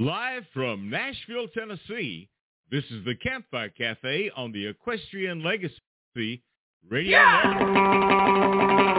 Live 0.00 0.44
from 0.54 0.88
Nashville, 0.88 1.48
Tennessee, 1.48 2.28
this 2.70 2.84
is 2.84 3.04
the 3.04 3.16
Campfire 3.16 3.68
Cafe 3.70 4.30
on 4.36 4.52
the 4.52 4.68
Equestrian 4.68 5.42
Legacy 5.42 6.40
Radio 6.88 7.18
yeah! 7.18 7.42
Network. 7.58 8.97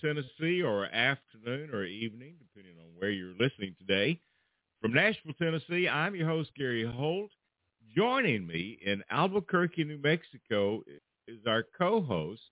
Tennessee, 0.00 0.62
or 0.62 0.86
afternoon 0.86 1.70
or 1.72 1.84
evening, 1.84 2.34
depending 2.38 2.78
on 2.80 2.90
where 2.96 3.10
you're 3.10 3.34
listening 3.38 3.74
today. 3.78 4.20
From 4.80 4.94
Nashville, 4.94 5.34
Tennessee, 5.38 5.88
I'm 5.88 6.14
your 6.14 6.28
host, 6.28 6.50
Gary 6.56 6.84
Holt. 6.84 7.30
Joining 7.94 8.46
me 8.46 8.78
in 8.84 9.02
Albuquerque, 9.10 9.84
New 9.84 9.98
Mexico 9.98 10.82
is 11.28 11.40
our 11.46 11.64
co-host, 11.76 12.42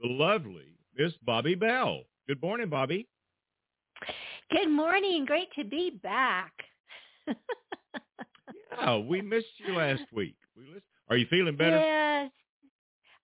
the 0.00 0.08
lovely 0.08 0.76
Miss 0.96 1.12
Bobbi 1.26 1.58
Bell. 1.58 2.02
Good 2.26 2.42
morning, 2.42 2.68
Bobbi. 2.68 3.06
Good 4.50 4.70
morning. 4.70 5.24
Great 5.26 5.48
to 5.58 5.64
be 5.64 5.98
back. 6.02 6.52
yeah, 8.78 8.96
we 8.98 9.20
missed 9.22 9.46
you 9.66 9.74
last 9.74 10.02
week. 10.12 10.36
We 10.56 10.80
Are 11.08 11.16
you 11.16 11.26
feeling 11.28 11.56
better? 11.56 11.78
Yes, 11.78 12.30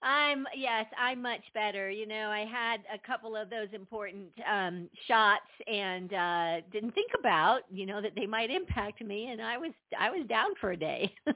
I'm 0.02 0.46
yes, 0.56 0.86
I'm 0.98 1.22
much 1.22 1.42
better. 1.54 1.90
You 1.90 2.06
know, 2.06 2.28
I 2.30 2.40
had 2.40 2.80
a 2.92 2.98
couple 3.06 3.36
of 3.36 3.50
those 3.50 3.68
important 3.72 4.28
um 4.50 4.88
shots 5.06 5.50
and 5.66 6.12
uh 6.12 6.60
didn't 6.72 6.92
think 6.92 7.12
about, 7.18 7.60
you 7.70 7.86
know, 7.86 8.00
that 8.00 8.12
they 8.16 8.26
might 8.26 8.50
impact 8.50 9.02
me 9.02 9.28
and 9.28 9.40
I 9.40 9.58
was 9.58 9.72
I 9.98 10.10
was 10.10 10.26
down 10.28 10.50
for 10.60 10.72
a 10.72 10.76
day. 10.76 11.12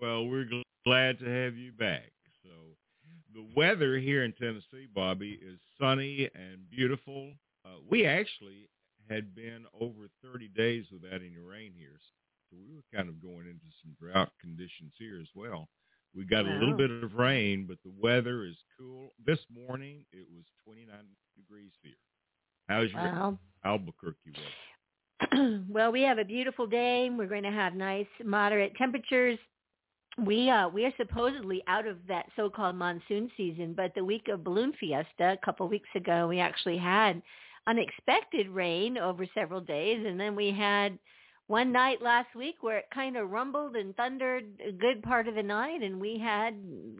well, 0.00 0.26
we're 0.26 0.48
glad 0.84 1.18
to 1.20 1.24
have 1.26 1.56
you 1.56 1.72
back. 1.72 2.12
So, 2.42 2.50
the 3.34 3.46
weather 3.56 3.98
here 3.98 4.24
in 4.24 4.32
Tennessee, 4.32 4.88
Bobbi, 4.94 5.34
is 5.34 5.58
sunny 5.78 6.28
and 6.34 6.68
beautiful. 6.70 7.32
Uh, 7.64 7.78
we 7.88 8.06
actually 8.06 8.68
had 9.08 9.34
been 9.34 9.64
over 9.78 10.08
30 10.22 10.48
days 10.48 10.86
without 10.92 11.20
any 11.20 11.38
rain 11.38 11.72
here. 11.76 11.98
So 12.50 12.56
we 12.56 12.74
were 12.74 12.84
kind 12.94 13.08
of 13.08 13.22
going 13.22 13.46
into 13.46 13.66
some 13.82 13.94
drought 14.00 14.30
conditions 14.40 14.92
here 14.98 15.18
as 15.20 15.28
well. 15.34 15.68
We 16.16 16.24
got 16.24 16.44
wow. 16.44 16.52
a 16.52 16.58
little 16.58 16.76
bit 16.76 16.90
of 16.90 17.14
rain, 17.14 17.66
but 17.68 17.78
the 17.84 17.92
weather 18.00 18.44
is 18.44 18.56
cool. 18.78 19.12
This 19.24 19.38
morning 19.54 20.04
it 20.12 20.26
was 20.34 20.44
29 20.64 20.86
degrees 21.36 21.70
here. 21.82 21.92
How's 22.68 22.90
your 22.90 23.00
wow. 23.00 23.38
Albuquerque 23.64 24.32
weather? 24.34 25.64
well, 25.68 25.92
we 25.92 26.02
have 26.02 26.18
a 26.18 26.24
beautiful 26.24 26.66
day. 26.66 27.10
We're 27.10 27.26
going 27.26 27.42
to 27.42 27.50
have 27.50 27.74
nice, 27.74 28.06
moderate 28.24 28.74
temperatures. 28.76 29.38
We 30.24 30.50
uh, 30.50 30.68
we 30.68 30.84
are 30.84 30.92
supposedly 30.96 31.62
out 31.66 31.86
of 31.86 31.96
that 32.08 32.26
so-called 32.36 32.74
monsoon 32.74 33.30
season, 33.36 33.74
but 33.76 33.92
the 33.94 34.04
week 34.04 34.28
of 34.28 34.42
Balloon 34.42 34.72
Fiesta 34.78 35.36
a 35.40 35.44
couple 35.44 35.66
of 35.66 35.70
weeks 35.70 35.88
ago, 35.94 36.26
we 36.26 36.40
actually 36.40 36.76
had 36.76 37.22
unexpected 37.66 38.48
rain 38.48 38.98
over 38.98 39.24
several 39.34 39.60
days, 39.60 40.04
and 40.04 40.18
then 40.18 40.34
we 40.34 40.50
had 40.50 40.98
one 41.50 41.72
night 41.72 42.00
last 42.00 42.32
week 42.36 42.54
where 42.60 42.78
it 42.78 42.86
kind 42.94 43.16
of 43.16 43.28
rumbled 43.28 43.74
and 43.74 43.96
thundered 43.96 44.44
a 44.64 44.70
good 44.70 45.02
part 45.02 45.26
of 45.26 45.34
the 45.34 45.42
night 45.42 45.82
and 45.82 46.00
we 46.00 46.16
had 46.16 46.54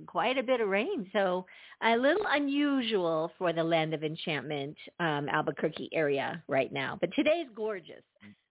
quite 0.09 0.37
a 0.37 0.43
bit 0.43 0.61
of 0.61 0.69
rain 0.69 1.09
so 1.13 1.47
a 1.85 1.97
little 1.97 2.27
unusual 2.29 3.31
for 3.39 3.53
the 3.53 3.63
land 3.63 3.95
of 3.95 4.03
enchantment 4.03 4.77
um 4.99 5.29
albuquerque 5.29 5.89
area 5.93 6.43
right 6.49 6.73
now 6.73 6.99
but 7.01 7.11
today's 7.15 7.47
gorgeous 7.55 8.03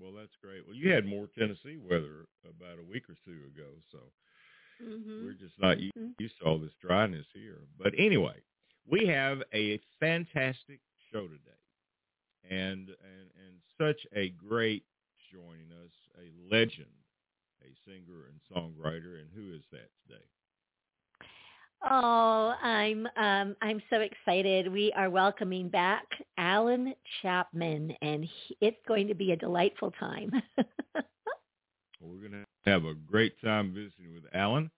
well 0.00 0.12
that's 0.12 0.34
great 0.42 0.66
well 0.66 0.74
you 0.74 0.90
had 0.90 1.06
more 1.06 1.28
tennessee 1.38 1.78
weather 1.88 2.26
about 2.42 2.80
a 2.80 2.90
week 2.90 3.04
or 3.08 3.14
two 3.24 3.38
ago 3.54 3.68
so 3.92 3.98
mm-hmm. 4.84 5.24
we're 5.24 5.34
just 5.34 5.54
not 5.60 5.76
mm-hmm. 5.76 6.08
used 6.18 6.34
to 6.40 6.44
all 6.46 6.58
this 6.58 6.74
dryness 6.84 7.26
here 7.32 7.60
but 7.78 7.92
anyway 7.96 8.34
we 8.90 9.06
have 9.06 9.40
a 9.54 9.80
fantastic 10.00 10.80
show 11.12 11.28
today 11.28 11.62
and 12.50 12.88
and 12.88 13.30
and 13.38 13.54
such 13.78 14.04
a 14.16 14.30
great 14.30 14.82
joining 15.32 15.72
us, 15.82 15.92
a 16.18 16.54
legend, 16.54 16.92
a 17.62 17.72
singer 17.86 18.28
and 18.28 18.38
songwriter, 18.52 19.18
and 19.18 19.28
who 19.34 19.54
is 19.54 19.62
that 19.72 19.88
today? 20.06 20.24
Oh, 21.90 22.54
I'm 22.62 23.08
um, 23.16 23.56
I'm 23.62 23.82
so 23.90 24.00
excited. 24.00 24.70
We 24.70 24.92
are 24.94 25.10
welcoming 25.10 25.68
back 25.68 26.04
Allan 26.36 26.94
Chapman, 27.22 27.94
and 28.02 28.24
he, 28.24 28.56
it's 28.60 28.76
going 28.86 29.08
to 29.08 29.14
be 29.14 29.32
a 29.32 29.36
delightful 29.36 29.90
time. 29.92 30.30
we're 32.00 32.20
going 32.28 32.32
to 32.32 32.70
have 32.70 32.84
a 32.84 32.94
great 32.94 33.40
time 33.40 33.72
visiting 33.74 34.12
with 34.12 34.24
Allan. 34.34 34.70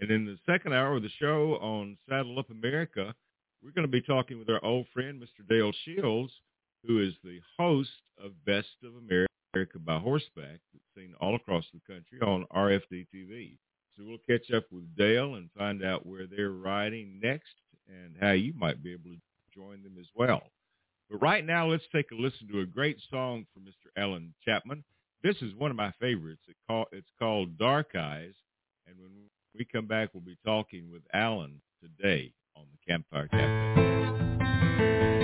And 0.00 0.10
in 0.10 0.24
the 0.24 0.38
second 0.50 0.74
hour 0.74 0.96
of 0.96 1.02
the 1.02 1.10
show 1.18 1.58
on 1.60 1.96
Saddle 2.08 2.38
Up 2.38 2.50
America, 2.50 3.14
we're 3.62 3.72
going 3.72 3.86
to 3.86 3.88
be 3.88 4.02
talking 4.02 4.38
with 4.38 4.48
our 4.50 4.62
old 4.64 4.86
friend, 4.92 5.22
Mr. 5.22 5.46
Del 5.46 5.72
Shields, 5.84 6.32
who 6.86 7.00
is 7.00 7.14
the 7.22 7.40
host 7.58 7.90
of 8.22 8.32
Best 8.44 8.68
of 8.82 8.96
America 8.96 9.30
America 9.54 9.78
by 9.78 9.98
Horseback 9.98 10.60
that's 10.72 10.84
seen 10.94 11.14
all 11.20 11.34
across 11.34 11.64
the 11.72 11.80
country 11.92 12.20
on 12.22 12.46
RFD 12.54 13.06
TV. 13.14 13.56
so 13.96 14.04
we'll 14.06 14.18
catch 14.28 14.50
up 14.52 14.64
with 14.70 14.84
Del 14.96 15.34
and 15.34 15.50
find 15.56 15.84
out 15.84 16.06
where 16.06 16.26
they're 16.26 16.52
riding 16.52 17.18
next 17.22 17.54
and 17.88 18.14
how 18.20 18.30
you 18.32 18.52
might 18.56 18.82
be 18.82 18.92
able 18.92 19.10
to 19.10 19.18
join 19.54 19.82
them 19.82 19.96
as 19.98 20.06
well. 20.14 20.42
But 21.10 21.20
right 21.20 21.44
now, 21.44 21.66
let's 21.66 21.82
take 21.92 22.10
a 22.12 22.14
listen 22.14 22.46
to 22.52 22.60
a 22.60 22.66
great 22.66 22.98
song 23.10 23.44
from 23.52 23.64
Mr. 23.64 23.90
Allan 24.00 24.32
Chapman. 24.44 24.84
This 25.24 25.36
is 25.42 25.52
one 25.56 25.72
of 25.72 25.76
my 25.76 25.92
favorites. 26.00 26.42
It's 26.46 27.10
called 27.18 27.58
Dark 27.58 27.96
Eyes. 27.96 28.34
And 28.86 28.96
when 29.00 29.10
we 29.56 29.64
come 29.64 29.86
back, 29.86 30.10
we'll 30.14 30.22
be 30.22 30.38
talking 30.46 30.90
with 30.92 31.02
Allan 31.12 31.60
today 31.82 32.32
on 32.56 32.66
the 32.70 32.78
Campfire 32.92 33.26
Cafe. 33.28 35.19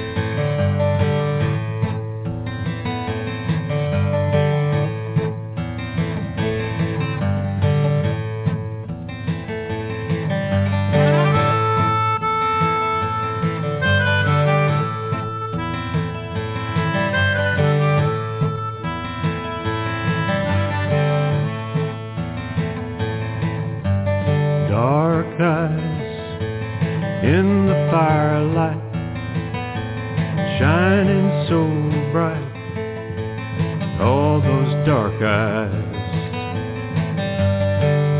Dark 35.18 35.22
eyes, 35.22 36.20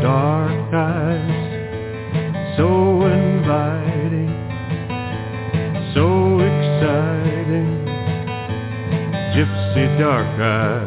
dark 0.01 0.73
eyes, 0.73 2.57
so 2.57 3.01
inviting, 3.05 4.33
so 5.93 6.39
exciting. 6.39 7.85
Gypsy 9.35 9.85
dark 9.99 10.39
eyes, 10.39 10.86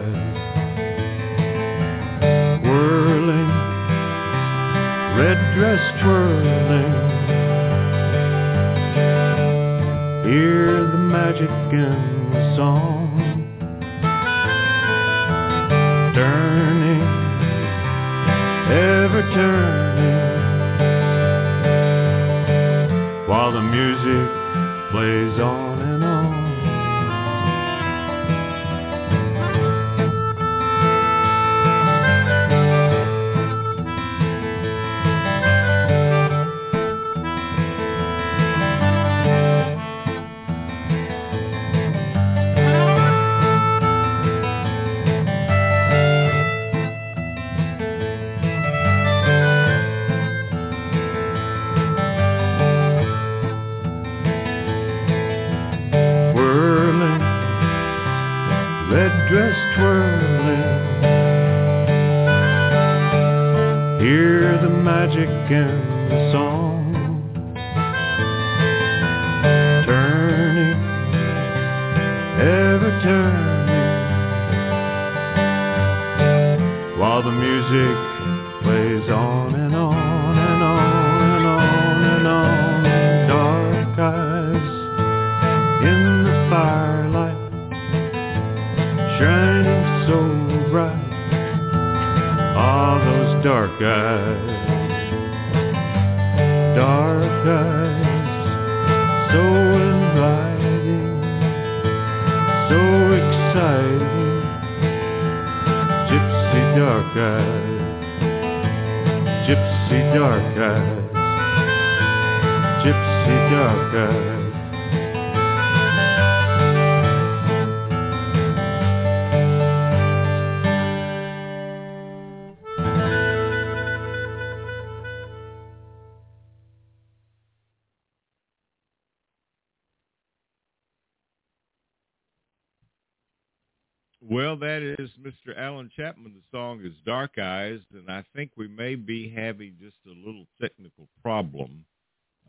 is 136.91 136.97
Dark 137.07 137.39
Eyes, 137.39 137.81
and 137.93 138.11
I 138.11 138.25
think 138.35 138.51
we 138.57 138.67
may 138.67 138.97
be 138.97 139.31
having 139.31 139.75
just 139.81 139.97
a 140.07 140.27
little 140.27 140.47
technical 140.61 141.09
problem. 141.23 141.85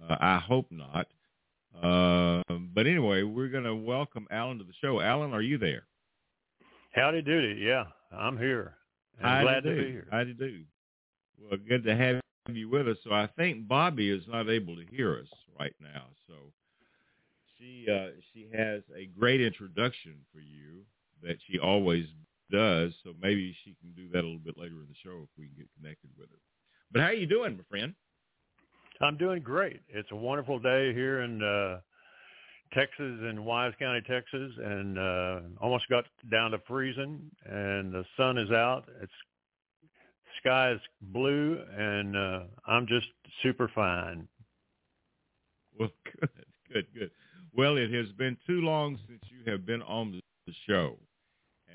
Uh, 0.01 0.15
I 0.19 0.39
hope 0.39 0.67
not. 0.71 1.07
Uh, 1.81 2.41
but 2.73 2.87
anyway, 2.87 3.23
we're 3.23 3.49
going 3.49 3.63
to 3.65 3.75
welcome 3.75 4.27
Allan 4.31 4.57
to 4.57 4.63
the 4.63 4.73
show. 4.81 4.99
Allan, 4.99 5.33
are 5.33 5.41
you 5.41 5.57
there? 5.57 5.83
Howdy 6.93 7.21
doody, 7.21 7.61
yeah, 7.61 7.85
I'm 8.11 8.37
here. 8.37 8.73
I'm 9.19 9.25
Howdy 9.25 9.43
glad 9.43 9.63
do. 9.63 9.75
to 9.75 9.81
be 9.83 9.91
here. 9.91 10.07
Howdy 10.11 10.33
do. 10.33 10.61
Well, 11.39 11.59
good 11.67 11.83
to 11.83 11.95
have 11.95 12.21
you 12.49 12.69
with 12.69 12.87
us. 12.87 12.97
So 13.03 13.13
I 13.13 13.27
think 13.37 13.67
Bobbi 13.67 14.15
is 14.15 14.23
not 14.27 14.49
able 14.49 14.75
to 14.75 14.85
hear 14.91 15.17
us 15.19 15.27
right 15.59 15.75
now. 15.79 16.03
So 16.27 16.33
she 17.57 17.85
uh, 17.89 18.09
she 18.33 18.49
has 18.53 18.81
a 18.97 19.05
great 19.17 19.39
introduction 19.39 20.15
for 20.33 20.39
you 20.39 20.81
that 21.23 21.37
she 21.47 21.59
always 21.59 22.05
does. 22.51 22.93
So 23.03 23.13
maybe 23.21 23.55
she 23.63 23.75
can 23.81 23.91
do 23.95 24.09
that 24.11 24.19
a 24.19 24.27
little 24.27 24.39
bit 24.39 24.57
later 24.57 24.75
in 24.75 24.87
the 24.87 24.95
show 25.03 25.21
if 25.23 25.29
we 25.37 25.47
can 25.47 25.55
get 25.57 25.67
connected 25.79 26.09
with 26.17 26.29
her. 26.29 26.37
But 26.91 27.01
how 27.01 27.07
are 27.07 27.13
you 27.13 27.27
doing, 27.27 27.57
my 27.57 27.63
friend? 27.69 27.93
I'm 29.01 29.17
doing 29.17 29.41
great. 29.41 29.81
It's 29.89 30.11
a 30.11 30.15
wonderful 30.15 30.59
day 30.59 30.93
here 30.93 31.21
in 31.21 31.41
uh, 31.41 31.79
Texas, 32.73 33.19
in 33.29 33.43
Wise 33.43 33.73
County, 33.79 34.01
Texas, 34.01 34.51
and 34.63 34.99
uh, 34.99 35.39
almost 35.59 35.87
got 35.89 36.05
down 36.29 36.51
to 36.51 36.59
freezing. 36.67 37.19
And 37.45 37.91
the 37.91 38.05
sun 38.17 38.37
is 38.37 38.51
out. 38.51 38.83
It's 39.01 39.11
sky 40.39 40.73
is 40.73 40.79
blue, 41.01 41.61
and 41.77 42.15
uh, 42.15 42.41
I'm 42.67 42.87
just 42.87 43.07
super 43.43 43.69
fine. 43.73 44.27
Well, 45.79 45.89
good, 46.19 46.29
good, 46.71 46.85
good. 46.93 47.11
Well, 47.55 47.77
it 47.77 47.91
has 47.91 48.07
been 48.17 48.37
too 48.47 48.61
long 48.61 48.97
since 49.07 49.21
you 49.29 49.51
have 49.51 49.65
been 49.65 49.81
on 49.81 50.21
the 50.47 50.53
show, 50.67 50.97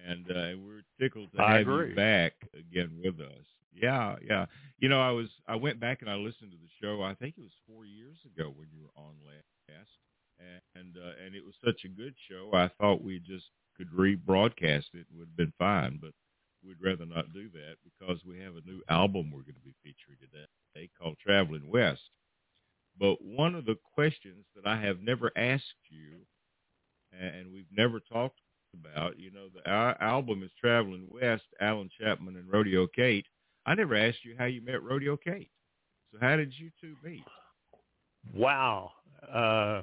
and 0.08 0.30
uh, 0.30 0.56
we're 0.64 0.82
tickled 1.00 1.30
to 1.32 1.38
have 1.38 1.66
you 1.66 1.94
back 1.94 2.32
again 2.54 3.00
with 3.02 3.20
us. 3.20 3.46
Yeah, 3.72 4.16
yeah. 4.26 4.46
You 4.78 4.88
know, 4.88 5.00
I 5.00 5.10
was 5.10 5.28
I 5.46 5.56
went 5.56 5.80
back 5.80 6.00
and 6.00 6.10
I 6.10 6.14
listened 6.14 6.52
to 6.52 6.58
the 6.58 6.70
show. 6.80 7.02
I 7.02 7.14
think 7.14 7.34
it 7.36 7.42
was 7.42 7.52
four 7.66 7.84
years 7.84 8.16
ago 8.24 8.52
when 8.56 8.68
you 8.72 8.82
were 8.82 9.02
on 9.02 9.14
last, 9.26 9.90
and 10.74 10.96
uh, 10.96 11.12
and 11.24 11.34
it 11.34 11.44
was 11.44 11.54
such 11.64 11.84
a 11.84 11.88
good 11.88 12.14
show. 12.28 12.50
I 12.52 12.68
thought 12.80 13.02
we 13.02 13.18
just 13.18 13.46
could 13.76 13.90
rebroadcast 13.90 14.94
it. 14.94 15.06
It 15.10 15.16
would 15.16 15.28
have 15.28 15.36
been 15.36 15.52
fine, 15.58 15.98
but 16.00 16.12
we'd 16.64 16.82
rather 16.82 17.06
not 17.06 17.32
do 17.32 17.48
that 17.50 17.76
because 17.84 18.24
we 18.24 18.38
have 18.40 18.56
a 18.56 18.68
new 18.68 18.82
album 18.88 19.30
we're 19.30 19.42
going 19.42 19.54
to 19.54 19.60
be 19.60 19.74
featuring 19.82 20.18
today 20.20 20.90
called 20.98 21.16
Traveling 21.18 21.68
West. 21.70 22.10
But 22.98 23.22
one 23.22 23.54
of 23.54 23.66
the 23.66 23.76
questions 23.94 24.46
that 24.54 24.66
I 24.66 24.80
have 24.80 25.00
never 25.00 25.30
asked 25.36 25.90
you, 25.90 26.26
and 27.12 27.52
we've 27.52 27.70
never 27.70 28.00
talked 28.00 28.40
about, 28.80 29.18
you 29.18 29.30
know, 29.30 29.46
the 29.54 29.68
our 29.70 30.00
album 30.00 30.42
is 30.42 30.50
Traveling 30.60 31.06
West, 31.10 31.44
Allan 31.60 31.90
Chapman 32.00 32.36
and 32.36 32.50
Rodeo 32.50 32.86
Kate. 32.86 33.26
I 33.64 33.74
never 33.74 33.96
asked 33.96 34.24
you 34.24 34.34
how 34.38 34.44
you 34.44 34.62
met 34.62 34.82
Rodeo 34.82 35.16
Kate. 35.16 35.50
So 36.12 36.18
how 36.20 36.36
did 36.36 36.52
you 36.56 36.70
two 36.80 36.94
meet? 37.04 37.24
Wow. 38.34 38.92
Uh, 39.32 39.82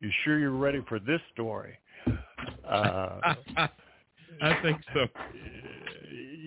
you 0.00 0.10
sure 0.24 0.38
you're 0.38 0.50
ready 0.50 0.82
for 0.88 0.98
this 0.98 1.20
story? 1.32 1.78
Uh, 2.68 3.34
I 4.42 4.62
think 4.62 4.78
so. 4.92 5.06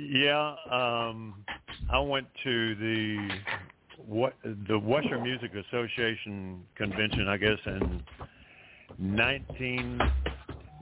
Yeah, 0.09 0.55
um, 0.71 1.43
I 1.91 1.99
went 1.99 2.27
to 2.43 2.75
the 2.75 3.29
what 4.05 4.35
the 4.69 4.77
Western 4.77 5.23
Music 5.23 5.51
Association 5.53 6.61
convention, 6.75 7.27
I 7.27 7.37
guess, 7.37 7.57
in 7.65 8.03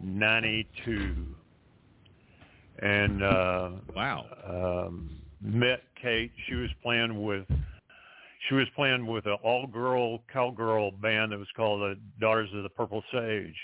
1992, 0.01 1.35
and 2.79 3.23
uh, 3.23 3.69
wow, 3.95 4.25
um, 4.87 5.09
met 5.41 5.81
Kate. 6.01 6.31
She 6.47 6.55
was 6.55 6.69
playing 6.83 7.23
with 7.23 7.45
she 8.49 8.55
was 8.55 8.67
playing 8.75 9.07
with 9.07 9.25
an 9.25 9.37
all-girl 9.43 10.19
cowgirl 10.31 10.91
band 10.91 11.31
that 11.31 11.39
was 11.39 11.47
called 11.55 11.81
the 11.81 11.95
Daughters 12.19 12.49
of 12.53 12.63
the 12.63 12.69
Purple 12.69 13.03
Sage, 13.11 13.55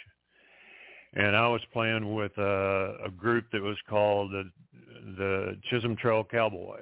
and 1.13 1.35
I 1.35 1.47
was 1.47 1.61
playing 1.73 2.15
with 2.15 2.35
a, 2.37 2.97
a 3.05 3.09
group 3.09 3.45
that 3.51 3.61
was 3.61 3.77
called 3.89 4.31
the, 4.31 4.49
the 5.17 5.57
Chisholm 5.69 5.95
Trail 5.97 6.23
Cowboys, 6.23 6.79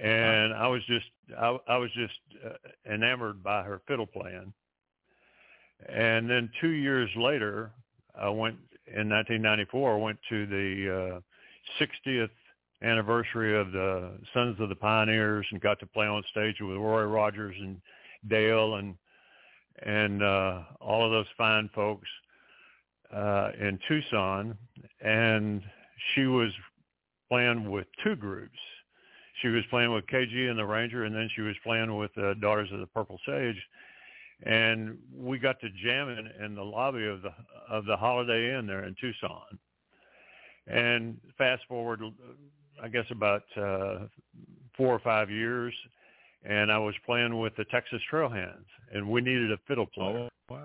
and 0.00 0.52
I 0.54 0.68
was 0.68 0.82
just 0.86 1.06
I, 1.38 1.56
I 1.68 1.78
was 1.78 1.90
just 1.94 2.14
uh, 2.44 2.92
enamored 2.92 3.42
by 3.42 3.62
her 3.62 3.80
fiddle 3.86 4.06
playing. 4.06 4.52
And 5.88 6.30
then 6.30 6.48
two 6.60 6.70
years 6.70 7.10
later, 7.16 7.72
I 8.14 8.28
went 8.28 8.56
in 8.86 9.08
1994. 9.08 9.94
I 9.94 9.96
went 9.96 10.18
to 10.28 10.46
the 10.46 11.20
uh, 11.80 11.84
60th 11.84 12.30
anniversary 12.82 13.58
of 13.58 13.72
the 13.72 14.12
Sons 14.34 14.58
of 14.60 14.68
the 14.68 14.74
Pioneers 14.74 15.46
and 15.50 15.60
got 15.60 15.78
to 15.80 15.86
play 15.86 16.06
on 16.06 16.22
stage 16.30 16.56
with 16.60 16.76
Roy 16.76 17.04
Rogers 17.04 17.54
and 17.58 17.80
Dale 18.28 18.76
and 18.76 18.94
and 19.84 20.22
uh, 20.22 20.60
all 20.80 21.04
of 21.04 21.10
those 21.10 21.26
fine 21.36 21.70
folks 21.74 22.08
uh, 23.12 23.50
in 23.58 23.78
Tucson. 23.88 24.56
And 25.00 25.62
she 26.14 26.26
was 26.26 26.52
playing 27.28 27.70
with 27.70 27.86
two 28.04 28.14
groups. 28.14 28.58
She 29.40 29.48
was 29.48 29.64
playing 29.70 29.92
with 29.92 30.06
KG 30.06 30.50
and 30.50 30.58
the 30.58 30.64
Ranger, 30.64 31.04
and 31.04 31.14
then 31.14 31.28
she 31.34 31.40
was 31.40 31.56
playing 31.64 31.96
with 31.96 32.10
the 32.14 32.34
Daughters 32.40 32.70
of 32.72 32.80
the 32.80 32.86
Purple 32.86 33.18
Sage. 33.26 33.56
And 34.44 34.98
we 35.14 35.38
got 35.38 35.60
to 35.60 35.68
jamming 35.84 36.28
in 36.44 36.54
the 36.54 36.62
lobby 36.62 37.06
of 37.06 37.22
the 37.22 37.32
of 37.70 37.84
the 37.84 37.96
Holiday 37.96 38.58
Inn 38.58 38.66
there 38.66 38.84
in 38.84 38.96
Tucson. 39.00 39.58
And 40.66 41.18
fast 41.38 41.62
forward 41.68 42.00
I 42.82 42.88
guess 42.88 43.04
about 43.10 43.42
uh, 43.56 44.06
four 44.76 44.94
or 44.94 44.98
five 45.00 45.30
years, 45.30 45.72
and 46.44 46.72
I 46.72 46.78
was 46.78 46.94
playing 47.06 47.38
with 47.38 47.54
the 47.56 47.64
Texas 47.66 48.00
Trailhands, 48.10 48.66
and 48.92 49.08
we 49.08 49.20
needed 49.20 49.52
a 49.52 49.58
fiddle 49.68 49.86
player. 49.86 50.28
Oh, 50.50 50.54
wow. 50.54 50.64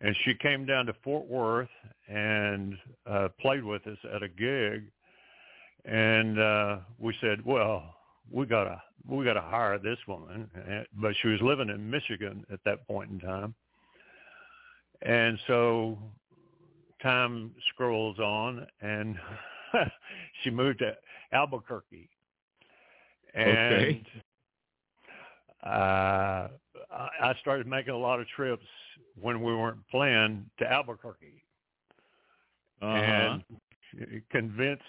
And 0.00 0.16
she 0.24 0.34
came 0.34 0.64
down 0.66 0.86
to 0.86 0.94
Fort 1.04 1.26
Worth 1.26 1.68
and 2.08 2.76
uh, 3.06 3.28
played 3.40 3.64
with 3.64 3.86
us 3.86 3.98
at 4.14 4.22
a 4.22 4.28
gig, 4.28 4.84
and 5.84 6.38
uh, 6.38 6.76
we 6.98 7.14
said, 7.20 7.44
"Well, 7.44 7.94
we 8.30 8.46
gotta 8.46 8.82
we 9.06 9.24
gotta 9.24 9.40
hire 9.40 9.78
this 9.78 9.98
woman," 10.06 10.48
but 10.94 11.14
she 11.20 11.28
was 11.28 11.40
living 11.40 11.68
in 11.68 11.90
Michigan 11.90 12.44
at 12.52 12.60
that 12.64 12.86
point 12.86 13.10
in 13.10 13.20
time, 13.20 13.54
and 15.02 15.38
so 15.46 15.98
time 17.02 17.52
scrolls 17.68 18.18
on, 18.18 18.66
and 18.80 19.16
she 20.42 20.50
moved 20.50 20.80
to 20.80 20.96
Albuquerque. 21.32 22.08
And 23.34 23.74
okay. 23.74 24.02
uh, 25.64 26.48
I 26.90 27.34
started 27.40 27.66
making 27.66 27.94
a 27.94 27.98
lot 27.98 28.20
of 28.20 28.28
trips 28.28 28.66
when 29.20 29.42
we 29.42 29.54
weren't 29.54 29.86
playing 29.90 30.46
to 30.58 30.70
Albuquerque. 30.70 31.42
Uh-huh. 32.80 32.92
And 32.92 33.44
convinced 34.30 34.82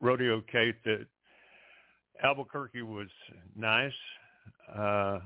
Rodeo 0.00 0.42
Kate 0.50 0.82
that 0.84 1.06
Albuquerque 2.22 2.82
was 2.82 3.08
nice, 3.56 3.92
uh, 4.74 5.18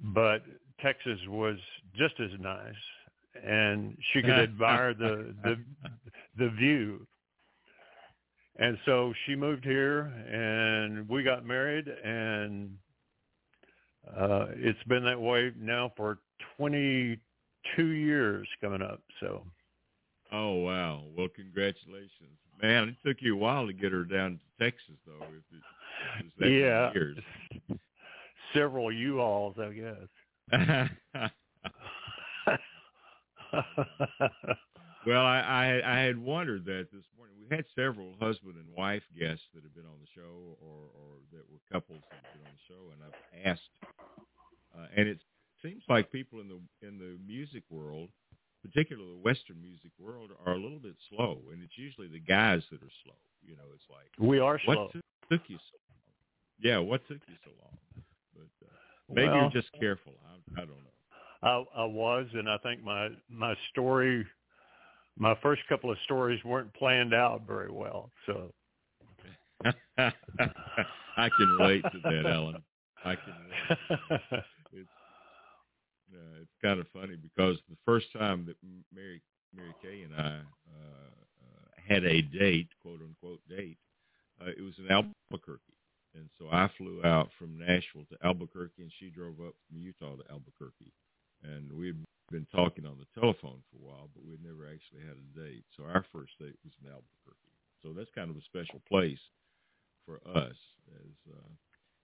but 0.00 0.42
Texas 0.80 1.18
was 1.28 1.56
just 1.96 2.14
as 2.20 2.30
nice, 2.38 2.74
and 3.44 3.96
she 4.12 4.22
could 4.22 4.30
admire 4.38 4.94
the 4.94 5.34
the 5.42 5.56
the 6.36 6.50
view. 6.50 7.06
And 8.60 8.76
so 8.84 9.12
she 9.24 9.36
moved 9.36 9.64
here 9.64 10.00
and 10.00 11.08
we 11.08 11.22
got 11.22 11.44
married 11.44 11.86
and 11.86 12.76
uh 14.16 14.46
it's 14.54 14.82
been 14.88 15.04
that 15.04 15.20
way 15.20 15.52
now 15.56 15.92
for 15.96 16.18
22 16.56 17.86
years 17.86 18.48
coming 18.60 18.82
up 18.82 19.00
so. 19.20 19.44
Oh 20.32 20.54
wow. 20.54 21.04
Well 21.16 21.28
congratulations 21.34 22.38
man 22.62 22.88
it 22.88 22.96
took 23.06 23.16
you 23.20 23.34
a 23.34 23.38
while 23.38 23.66
to 23.66 23.72
get 23.72 23.92
her 23.92 24.04
down 24.04 24.38
to 24.38 24.64
texas 24.64 24.94
though 25.06 25.24
if 25.24 25.44
it, 25.52 25.62
it 26.18 26.24
was 26.24 26.32
that 26.38 26.50
yeah. 26.50 26.92
years. 26.92 27.18
several 28.54 28.90
u-alls 28.92 29.56
i 29.58 29.72
guess. 29.72 30.08
Well 35.06 35.24
I, 35.24 35.38
I 35.40 35.80
i 35.86 36.00
had 36.00 36.18
wondered 36.18 36.64
that 36.66 36.88
this 36.92 37.04
morning. 37.16 37.36
We 37.40 37.48
had 37.56 37.64
several 37.74 38.12
husband 38.20 38.56
and 38.56 38.66
wife 38.76 39.04
guests 39.18 39.46
that 39.54 39.62
have 39.62 39.74
been 39.74 39.86
on 39.86 39.98
the 40.00 40.06
show 40.14 40.56
or, 40.60 40.90
or 40.92 41.16
that 41.32 41.48
were 41.50 41.60
couples 41.72 42.02
that 42.10 42.16
have 42.20 42.32
been 42.34 42.44
on 42.44 42.52
the 42.52 42.60
show, 42.68 42.90
and 42.92 43.00
I've 43.00 43.16
asked, 43.52 43.70
uh, 44.76 44.86
and 44.96 45.08
it 45.08 45.18
seems 45.62 45.82
like 45.88 46.12
people 46.12 46.40
in 46.40 46.48
the 46.48 46.60
in 46.86 46.98
the 46.98 47.16
music 47.26 47.62
world, 47.70 48.10
particularly 48.62 49.12
the 49.12 49.22
Western 49.22 49.60
music 49.60 49.90
world, 49.98 50.30
are 50.44 50.54
a 50.54 50.58
little 50.58 50.78
bit 50.78 50.96
slow, 51.08 51.40
and 51.52 51.62
it's 51.62 51.76
usually 51.76 52.08
the 52.08 52.20
guys 52.20 52.62
that 52.70 52.82
are 52.82 52.94
slow. 53.04 53.18
You 53.42 53.56
know, 53.56 53.68
it's 53.74 53.84
like 53.90 54.10
we 54.18 54.38
are 54.38 54.60
what 54.64 54.74
slow. 54.74 54.88
Took, 54.92 55.02
took 55.30 55.42
you 55.48 55.56
so 55.56 55.76
long? 55.76 56.12
Yeah, 56.60 56.78
what 56.78 57.06
took 57.08 57.18
you 57.28 57.34
so 57.44 57.50
long? 57.62 57.76
But 58.34 58.66
uh, 58.66 58.70
maybe 59.08 59.28
well, 59.28 59.36
you're 59.36 59.62
just 59.62 59.72
careful. 59.78 60.14
I, 60.26 60.62
I 60.62 60.64
don't 60.64 60.68
know. 60.68 61.66
I, 61.76 61.82
I 61.82 61.84
was, 61.84 62.26
and 62.34 62.48
I 62.48 62.58
think 62.58 62.82
my 62.82 63.10
my 63.30 63.54
story 63.70 64.26
my 65.18 65.36
first 65.42 65.62
couple 65.68 65.90
of 65.90 65.98
stories 66.04 66.42
weren't 66.44 66.72
planned 66.74 67.12
out 67.12 67.42
very 67.46 67.70
well. 67.70 68.10
So 68.26 68.52
I 69.98 71.28
can 71.36 71.48
relate 71.58 71.82
to 71.82 71.98
that, 72.04 72.26
Allan. 72.26 72.62
I 73.04 73.16
can. 73.16 74.42
Uh, 76.12 76.42
it's 76.42 76.56
kind 76.62 76.80
of 76.80 76.86
funny 76.92 77.16
because 77.16 77.58
the 77.68 77.76
first 77.84 78.06
time 78.12 78.46
that 78.46 78.56
Mary 78.94 79.20
Mary 79.54 79.74
Kay 79.82 80.02
and 80.02 80.14
I 80.14 80.40
uh, 80.68 81.12
uh, 81.44 81.68
had 81.76 82.04
a 82.04 82.22
date, 82.22 82.68
quote 82.82 83.00
unquote 83.00 83.40
date, 83.48 83.78
uh, 84.40 84.50
it 84.50 84.62
was 84.62 84.74
in 84.78 84.90
Albuquerque, 84.90 85.76
and 86.14 86.28
so 86.38 86.48
I 86.50 86.70
flew 86.76 87.04
out 87.04 87.30
from 87.38 87.58
Nashville 87.58 88.06
to 88.10 88.26
Albuquerque, 88.26 88.82
and 88.82 88.92
she 88.98 89.10
drove 89.10 89.40
up 89.40 89.54
from 89.66 89.78
Utah 89.78 90.16
to 90.16 90.30
Albuquerque, 90.30 90.92
and 91.42 91.72
we 91.72 91.88
had 91.88 91.96
been 92.30 92.46
talking 92.54 92.86
on 92.86 92.96
the 93.00 93.20
telephone 93.20 93.60
for 93.68 93.76
a 93.80 93.86
while, 93.88 94.08
but 94.14 94.24
we'd 94.24 94.44
never 94.44 94.68
actually 94.68 95.00
had 95.00 95.16
a 95.16 95.28
date. 95.36 95.64
So 95.76 95.84
our 95.84 96.04
first 96.12 96.32
date 96.38 96.56
was 96.64 96.76
in 96.84 96.88
Albuquerque. 96.88 97.56
So 97.82 97.92
that's 97.96 98.10
kind 98.14 98.28
of 98.28 98.36
a 98.36 98.44
special 98.48 98.80
place 98.88 99.20
for 100.04 100.20
us 100.28 100.56
as 100.92 101.12
uh, 101.28 101.52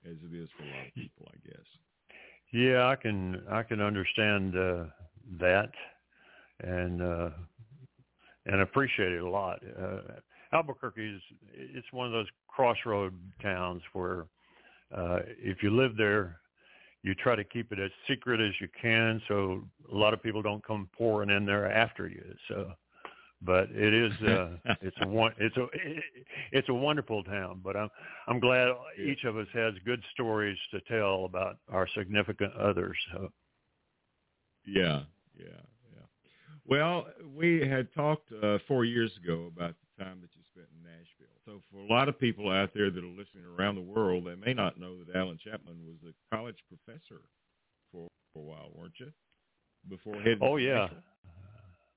as 0.04 0.16
it 0.20 0.36
is 0.36 0.48
for 0.56 0.64
a 0.64 0.72
lot 0.72 0.86
of 0.88 0.94
people, 0.94 1.28
I 1.28 1.38
guess. 1.48 1.68
Yeah, 2.54 2.86
I 2.86 2.94
can 2.94 3.42
I 3.50 3.64
can 3.64 3.80
understand 3.80 4.56
uh, 4.56 4.84
that 5.40 5.72
and 6.60 7.02
uh, 7.02 7.30
and 8.46 8.60
appreciate 8.60 9.10
it 9.10 9.22
a 9.22 9.28
lot. 9.28 9.58
Uh, 9.76 9.98
Albuquerque 10.52 11.16
is 11.16 11.22
it's 11.52 11.92
one 11.92 12.06
of 12.06 12.12
those 12.12 12.28
crossroad 12.46 13.12
towns 13.42 13.82
where 13.92 14.26
uh, 14.96 15.18
if 15.36 15.64
you 15.64 15.70
live 15.70 15.96
there 15.96 16.38
you 17.02 17.12
try 17.16 17.34
to 17.34 17.42
keep 17.42 17.72
it 17.72 17.80
as 17.80 17.90
secret 18.08 18.40
as 18.40 18.52
you 18.60 18.68
can 18.80 19.20
so 19.26 19.64
a 19.92 19.94
lot 19.94 20.14
of 20.14 20.22
people 20.22 20.40
don't 20.40 20.64
come 20.64 20.88
pouring 20.96 21.30
in 21.30 21.44
there 21.44 21.70
after 21.70 22.06
you 22.06 22.22
so 22.46 22.70
but 23.44 23.68
it 23.70 23.94
is 23.94 24.12
uh 24.28 24.56
it's 24.82 24.96
a 25.02 25.08
one 25.08 25.32
it's 25.38 25.56
a 25.56 25.66
it's 26.52 26.68
a 26.68 26.74
wonderful 26.74 27.22
town 27.24 27.60
but 27.62 27.76
i'm 27.76 27.88
i'm 28.28 28.40
glad 28.40 28.68
each 28.98 29.24
of 29.24 29.36
us 29.36 29.46
has 29.52 29.74
good 29.84 30.02
stories 30.12 30.58
to 30.70 30.80
tell 30.82 31.24
about 31.24 31.58
our 31.70 31.88
significant 31.96 32.52
others 32.54 32.96
so. 33.12 33.28
Yeah 34.66 35.02
yeah 35.36 35.60
yeah. 35.92 36.06
Well 36.66 37.06
we 37.36 37.66
had 37.66 37.92
talked 37.94 38.30
uh 38.42 38.58
4 38.66 38.84
years 38.84 39.12
ago 39.22 39.50
about 39.54 39.74
the 39.96 40.04
time 40.04 40.20
that 40.22 40.30
you 40.34 40.42
spent 40.52 40.68
in 40.76 40.82
Nashville. 40.82 41.36
So 41.44 41.60
for 41.70 41.78
a 41.80 41.86
lot 41.86 42.08
of 42.08 42.18
people 42.18 42.50
out 42.50 42.70
there 42.74 42.90
that 42.90 43.04
are 43.04 43.06
listening 43.06 43.44
around 43.44 43.74
the 43.74 43.82
world, 43.82 44.24
they 44.26 44.34
may 44.34 44.54
not 44.54 44.80
know 44.80 44.96
that 45.04 45.14
Allan 45.14 45.38
Chapman 45.44 45.76
was 45.84 45.96
a 46.08 46.34
college 46.34 46.56
professor 46.68 47.20
for, 47.92 48.08
for 48.32 48.38
a 48.38 48.42
while, 48.42 48.70
weren't 48.74 48.94
you? 48.98 49.12
Before 49.88 50.16
heading. 50.16 50.38
Oh 50.40 50.56
yeah, 50.56 50.88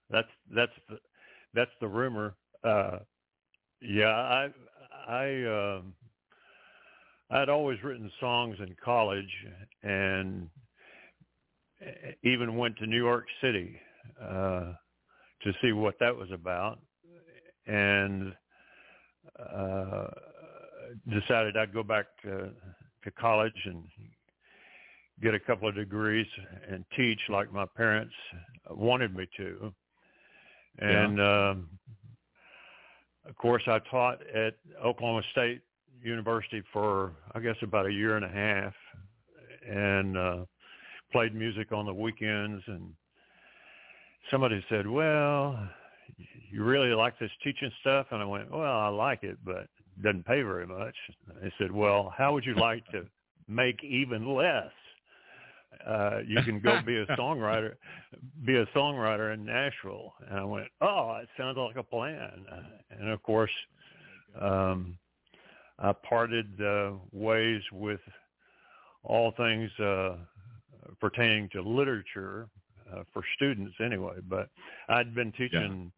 that's 0.10 0.28
that's 0.54 0.74
the, 0.90 1.00
that's 1.54 1.72
the 1.82 1.88
rumor. 1.88 2.36
Uh, 2.64 3.00
yeah, 3.82 4.08
I 4.08 4.50
I 5.08 5.44
uh, 5.44 5.82
I'd 7.32 7.50
always 7.50 7.82
written 7.84 8.12
songs 8.20 8.58
in 8.60 8.76
college, 8.84 9.32
and 9.84 10.50
even 12.24 12.58
went 12.58 12.78
to 12.78 12.88
New 12.88 12.98
York 12.98 13.26
City 13.42 13.80
uh, 14.22 14.74
to 15.44 15.54
see 15.62 15.72
what 15.72 15.96
that 16.00 16.16
was 16.16 16.30
about, 16.32 16.80
and 17.68 18.34
uh, 19.40 20.08
decided 21.10 21.58
I'd 21.58 21.74
go 21.74 21.84
back 21.84 22.06
to, 22.24 22.50
to 23.04 23.12
college 23.20 23.54
and 23.66 23.84
get 25.22 25.34
a 25.34 25.40
couple 25.40 25.68
of 25.68 25.76
degrees 25.76 26.28
and 26.70 26.86
teach 26.96 27.20
like 27.30 27.52
my 27.52 27.66
parents 27.76 28.14
wanted 28.70 29.16
me 29.16 29.28
to. 29.38 29.74
And 30.80 31.18
yeah. 31.18 31.50
um, 31.50 31.70
of 33.28 33.36
course, 33.36 33.64
I 33.68 33.80
taught 33.90 34.20
at 34.28 34.56
Oklahoma 34.84 35.22
State 35.32 35.62
University 36.02 36.64
for 36.72 37.14
I 37.34 37.40
guess 37.40 37.56
about 37.62 37.86
a 37.86 37.92
year 37.92 38.16
and 38.16 38.26
a 38.26 38.30
half, 38.30 38.74
and 39.68 40.18
uh, 40.18 40.46
played 41.12 41.34
music 41.36 41.72
on 41.72 41.86
the 41.86 41.94
weekends. 41.94 42.64
And 42.68 42.94
somebody 44.32 44.64
said, 44.70 44.88
"Well, 44.88 45.68
you 46.52 46.64
really 46.64 46.94
like 46.94 47.18
this 47.20 47.32
teaching 47.44 47.72
stuff?" 47.82 48.08
And 48.12 48.22
I 48.22 48.26
went, 48.26 48.52
"Well, 48.52 48.62
I 48.62 48.90
like 48.90 49.24
it, 49.24 49.38
but 49.44 49.68
it 49.98 50.04
doesn't 50.04 50.26
pay 50.26 50.42
very 50.42 50.68
much." 50.68 50.96
They 51.42 51.52
said, 51.58 51.72
"Well, 51.72 52.14
how 52.16 52.34
would 52.34 52.46
you 52.46 52.56
like 52.56 52.86
to 52.92 53.06
make 53.48 53.84
even 53.84 54.36
less?" 54.36 54.72
Uh, 55.86 56.20
you 56.26 56.42
can 56.44 56.60
go 56.60 56.80
be 56.86 56.98
a 56.98 57.06
songwriter, 57.18 57.74
be 58.46 58.56
a 58.56 58.66
songwriter 58.68 59.34
in 59.34 59.46
Nashville. 59.46 60.14
And 60.30 60.40
I 60.40 60.44
went, 60.44 60.68
oh, 60.82 61.20
it 61.22 61.30
sounds 61.38 61.58
like 61.58 61.76
a 61.76 61.84
plan. 61.84 62.46
And 62.92 63.10
of 63.10 63.22
course, 63.24 63.52
um, 64.40 64.98
I 65.80 65.94
parted 65.94 66.62
uh, 66.62 66.94
ways 67.12 67.62
with 67.72 68.00
all 69.04 69.32
things 69.38 69.72
uh, 69.80 70.16
pertaining 71.00 71.50
to 71.50 71.62
literature 71.62 72.50
uh, 72.94 73.04
for 73.14 73.24
students 73.36 73.76
anyway. 73.84 74.16
But 74.28 74.50
I'd 74.90 75.14
been 75.14 75.32
teaching 75.34 75.92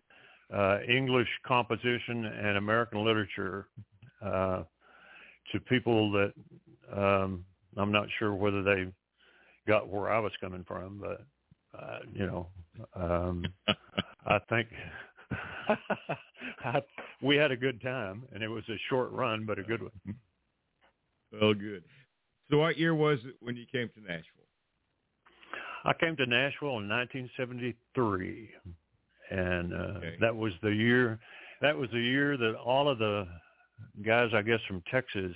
yeah. 0.52 0.58
uh, 0.58 0.80
English 0.88 1.30
composition 1.46 2.26
and 2.26 2.58
American 2.58 3.06
literature 3.06 3.68
uh, 4.24 4.64
to 5.52 5.60
people 5.62 6.12
that 6.12 6.34
um, 6.96 7.46
I'm 7.78 7.92
not 7.92 8.08
sure 8.18 8.34
whether 8.34 8.64
they 8.64 8.88
got 9.70 9.88
where 9.88 10.10
I 10.10 10.20
was 10.20 10.32
coming 10.42 10.66
from, 10.68 11.00
but 11.00 11.22
uh, 11.80 12.00
you 12.12 12.26
know, 12.26 12.48
um, 12.96 13.46
I 14.26 14.40
think 14.50 14.68
I, 16.66 16.82
we 17.22 17.36
had 17.36 17.52
a 17.52 17.58
good 17.58 17.80
time, 17.82 18.24
and 18.34 18.42
it 18.42 18.48
was 18.48 18.64
a 18.70 18.78
short 18.90 19.12
run, 19.12 19.46
but 19.46 19.60
a 19.60 19.64
good 19.64 19.84
one. 19.84 19.92
Well, 21.32 21.54
good. 21.54 21.84
So, 22.50 22.58
what 22.58 22.78
year 22.80 22.96
was 22.96 23.20
it 23.24 23.36
when 23.42 23.56
you 23.56 23.66
came 23.72 23.90
to 23.94 24.02
Nashville? 24.02 24.26
I 25.86 25.94
came 25.94 26.18
to 26.18 26.26
Nashville 26.26 26.80
in 26.80 26.90
1973, 26.90 28.50
and 29.30 29.74
uh, 29.74 29.78
okay. 29.78 30.16
that 30.20 30.36
was 30.36 30.54
the 30.64 30.74
year. 30.74 31.20
That 31.62 31.78
was 31.78 31.90
the 31.92 32.00
year 32.00 32.36
that 32.38 32.56
all 32.56 32.90
of 32.90 32.98
the 32.98 33.28
guys, 34.04 34.32
I 34.34 34.42
guess, 34.42 34.60
from 34.68 34.82
Texas 34.92 35.36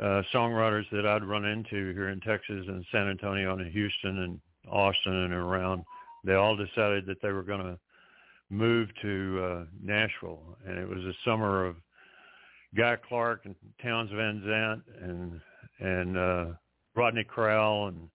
uh, 0.00 0.22
songwriters 0.32 0.88
that 0.90 1.06
I'd 1.06 1.24
run 1.24 1.44
into 1.44 1.92
here 1.92 2.08
in 2.08 2.20
Texas 2.20 2.64
and 2.66 2.84
San 2.90 3.08
Antonio 3.08 3.56
and 3.56 3.72
Houston 3.72 4.18
and 4.24 4.40
Austin 4.68 5.12
and 5.12 5.32
around, 5.32 5.84
they 6.24 6.34
all 6.34 6.56
decided 6.56 7.06
that 7.06 7.20
they 7.22 7.30
were 7.30 7.42
going 7.42 7.62
to 7.62 7.78
move 8.50 8.88
to 9.02 9.44
uh, 9.44 9.64
Nashville. 9.82 10.56
And 10.66 10.78
it 10.78 10.88
was 10.88 11.04
a 11.04 11.12
summer 11.24 11.64
of 11.64 11.76
Guy 12.76 12.96
Clark 13.08 13.42
and 13.44 13.54
Townes 13.82 14.10
Van 14.10 14.42
Zandt 14.44 14.82
and 15.00 15.40
and 15.80 16.16
uh, 16.16 16.46
Rodney 16.94 17.24
Crowell 17.24 17.88
and 17.88 18.08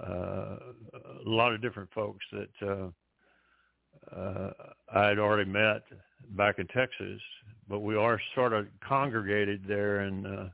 uh, 0.00 0.56
a 1.24 1.28
lot 1.28 1.52
of 1.52 1.62
different 1.62 1.90
folks 1.94 2.24
that 2.32 2.68
uh, 2.68 4.16
uh, 4.16 4.50
I 4.92 5.06
had 5.08 5.18
already 5.18 5.48
met 5.48 5.82
back 6.30 6.58
in 6.58 6.66
Texas, 6.68 7.20
but 7.68 7.80
we 7.80 7.96
are 7.96 8.20
sort 8.34 8.52
of 8.52 8.66
congregated 8.86 9.62
there 9.66 10.02
in 10.02 10.50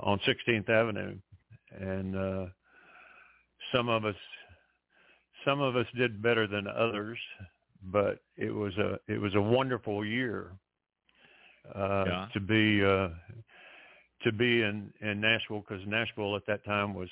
on 0.00 0.20
16th 0.20 0.68
Avenue, 0.68 1.16
and 1.78 2.16
uh, 2.16 2.46
some 3.74 3.88
of 3.88 4.04
us 4.04 4.14
some 5.44 5.60
of 5.60 5.76
us 5.76 5.86
did 5.96 6.20
better 6.20 6.46
than 6.46 6.66
others, 6.66 7.18
but 7.84 8.18
it 8.36 8.52
was 8.52 8.76
a 8.78 8.98
it 9.08 9.20
was 9.20 9.34
a 9.34 9.40
wonderful 9.40 10.04
year 10.04 10.52
uh, 11.74 12.04
yeah. 12.06 12.26
to 12.32 12.40
be 12.40 12.84
uh, 12.84 13.08
to 14.22 14.32
be 14.32 14.62
in 14.62 14.92
in 15.00 15.20
Nashville 15.20 15.64
because 15.66 15.86
Nashville 15.86 16.36
at 16.36 16.46
that 16.46 16.64
time 16.64 16.94
was 16.94 17.08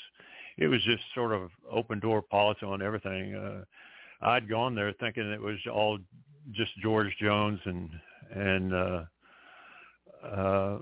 it 0.58 0.66
was 0.66 0.82
just 0.84 1.02
sort 1.14 1.32
of 1.32 1.50
open 1.70 2.00
door 2.00 2.22
policy 2.22 2.66
on 2.66 2.82
everything. 2.82 3.34
Uh, 3.34 3.64
I'd 4.20 4.48
gone 4.48 4.74
there 4.74 4.92
thinking 5.00 5.30
it 5.30 5.40
was 5.40 5.58
all 5.72 5.98
just 6.52 6.70
George 6.82 7.14
Jones 7.20 7.60
and 7.64 7.90
and 8.34 8.74
uh, 8.74 9.04
uh, 10.26 10.78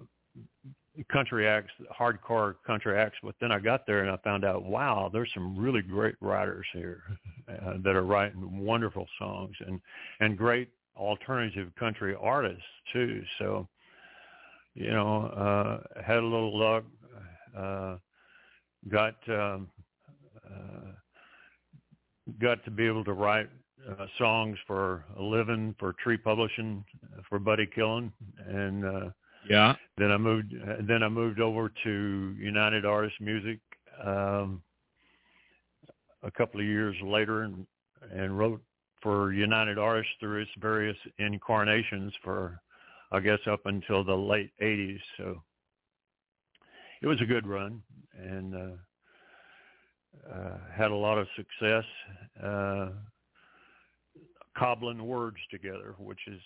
country 1.11 1.49
acts, 1.49 1.73
hardcore 1.99 2.57
country 2.67 2.99
acts. 2.99 3.17
But 3.23 3.35
then 3.41 3.53
I 3.53 3.59
got 3.59 3.87
there 3.87 4.03
and 4.03 4.11
I 4.11 4.17
found 4.19 4.45
out, 4.45 4.65
wow, 4.65 5.11
there's 5.13 5.31
some 5.35 5.57
really 5.57 5.83
great 5.83 6.17
writers 6.21 6.67
here 6.73 7.03
uh, 7.49 7.75
that 7.83 7.97
are 7.97 8.05
writing 8.05 8.65
wonderful 8.65 9.07
songs 9.19 9.57
and 9.67 9.81
and 10.21 10.37
great 10.37 10.69
alternative 10.97 11.71
country 11.79 12.15
artists 12.21 12.63
too. 12.93 13.23
So, 13.39 13.69
you 14.75 14.91
know, 14.91 15.27
uh, 15.27 16.03
had 16.03 16.19
a 16.19 16.27
little 16.27 16.59
luck. 16.59 16.85
Uh, 17.57 17.97
got 18.89 19.15
um, 19.29 19.69
uh, 20.47 20.93
got 22.41 22.65
to 22.65 22.71
be 22.71 22.87
able 22.87 23.05
to 23.05 23.13
write 23.13 23.49
uh, 23.89 24.07
songs 24.19 24.57
for 24.67 25.05
a 25.19 25.23
living 25.23 25.75
for 25.79 25.95
Tree 25.95 26.17
Publishing 26.17 26.85
for 27.29 27.39
Buddy 27.39 27.67
Killen 27.67 28.13
and 28.47 28.85
uh, 28.85 29.11
yeah. 29.49 29.75
Then 29.99 30.11
I 30.11 30.17
moved. 30.17 30.55
Then 30.87 31.03
I 31.03 31.09
moved 31.09 31.41
over 31.41 31.73
to 31.85 32.35
United 32.39 32.85
Artists 32.85 33.19
Music 33.21 33.59
um, 34.05 34.63
a 36.23 36.31
couple 36.31 36.61
of 36.61 36.67
years 36.67 36.97
later, 37.03 37.43
and 37.43 37.67
and 38.13 38.39
wrote 38.39 38.63
for 39.03 39.33
United 39.33 39.79
Artists 39.79 40.13
through 40.21 40.43
its 40.43 40.51
various 40.61 40.97
incarnations 41.19 42.13
for, 42.23 42.61
I 43.11 43.21
guess, 43.21 43.41
up 43.51 43.67
until 43.67 44.05
the 44.05 44.15
late 44.15 44.51
'80s. 44.61 45.01
So 45.17 45.43
it 47.03 47.07
was 47.07 47.21
a 47.21 47.27
good 47.27 47.47
run, 47.47 47.83
and 48.19 48.55
uh, 48.55 50.33
uh, 50.33 50.59
had 50.75 50.91
a 50.91 50.97
lot 50.97 51.19
of 51.19 51.27
success 51.37 51.85
uh, 52.43 52.91
cobbling 54.57 55.07
words 55.07 55.39
together, 55.51 55.95
which 55.99 56.21
is 56.27 56.41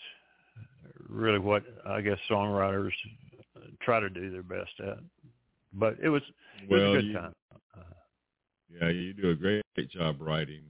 really 1.09 1.39
what 1.39 1.63
I 1.87 2.01
guess 2.01 2.19
songwriters 2.31 2.93
try 3.81 4.01
to 4.01 4.11
do 4.11 4.31
their 4.31 4.43
best 4.43 4.73
at. 4.81 4.99
But 5.73 5.97
it 6.03 6.09
was, 6.09 6.23
it 6.63 6.71
well, 6.71 6.81
was 6.81 6.91
a 6.91 7.01
good 7.01 7.07
you, 7.07 7.13
time. 7.15 7.35
yeah, 8.81 8.89
you 8.91 9.13
do 9.13 9.31
a 9.31 9.35
great, 9.35 9.63
great 9.75 9.91
job 9.91 10.17
writing 10.21 10.63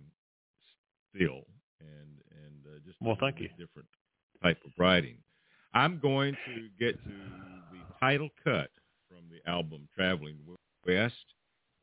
still, 1.14 1.42
and 1.80 2.08
and 2.30 2.66
uh, 2.66 2.78
just 2.84 3.00
well, 3.00 3.16
thank 3.20 3.40
you. 3.40 3.48
Different 3.58 3.88
type 4.42 4.58
of 4.64 4.72
writing. 4.78 5.16
I'm 5.74 5.98
going 6.00 6.34
to 6.46 6.68
get 6.78 7.02
to 7.04 7.10
the 7.10 7.78
title 8.00 8.30
cut 8.42 8.70
from 9.08 9.24
the 9.30 9.48
album 9.50 9.88
"Traveling 9.94 10.38
West." 10.86 11.14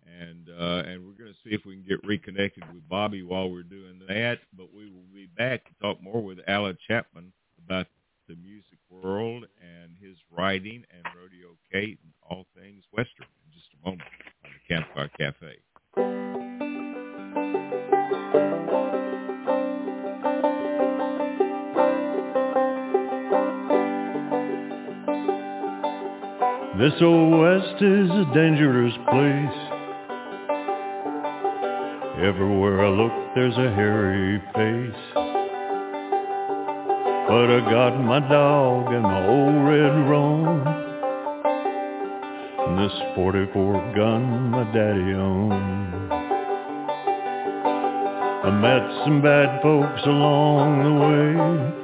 and 0.06 0.50
uh, 0.50 0.84
and 0.86 1.06
we're 1.06 1.14
going 1.14 1.32
to 1.32 1.40
see 1.44 1.56
if 1.56 1.66
we 1.66 1.76
can 1.76 1.86
get 1.88 2.06
reconnected 2.06 2.64
with 2.74 2.88
Bobbi 2.90 3.26
while 3.26 3.50
we're 3.50 3.64
doing 3.64 4.02
that. 4.08 4.40
But 4.58 4.74
we 4.76 4.86
will 4.90 5.06
be 5.14 5.28
back 5.38 5.64
to 5.66 5.72
talk 5.82 6.02
more 6.02 6.22
with 6.22 6.40
Allan 6.48 6.78
Chapman 6.88 7.32
about 7.66 7.88
the 8.28 8.36
music 8.36 8.80
world 8.90 9.46
and 9.62 9.92
his 10.02 10.18
writing 10.32 10.84
and 10.92 11.04
Rodeo 11.16 11.58
Kate 11.72 12.00
and 12.04 12.14
all 12.30 12.46
things 12.56 12.84
Western 12.92 13.26
in 13.26 13.54
just 13.54 13.68
a 13.74 13.90
moment 13.90 14.08
on 14.46 14.52
the 14.52 14.76
Campfire 14.76 15.10
Cafe. 15.18 15.58
This 26.80 26.94
old 27.02 27.40
West 27.40 27.82
is 27.82 28.10
a 28.10 28.26
dangerous 28.34 28.94
place. 29.10 29.60
Everywhere 32.20 32.86
I 32.86 32.90
look, 32.90 33.36
there's 33.36 33.58
a 33.58 33.74
hairy 33.76 34.42
face. 34.56 35.23
But 37.28 37.50
I 37.50 37.60
got 37.72 37.98
my 38.00 38.20
dog 38.20 38.92
and 38.92 39.04
my 39.04 39.28
old 39.28 39.66
red 39.66 40.10
roan. 40.10 40.68
And 42.68 42.78
this 42.78 42.96
44 43.16 43.94
gun 43.96 44.52
my 44.52 44.64
daddy 44.74 45.14
owned. 45.14 46.12
I 48.44 48.50
met 48.52 49.06
some 49.06 49.22
bad 49.22 49.62
folks 49.62 50.02
along 50.06 50.84
the 50.84 50.94
way. 51.00 51.84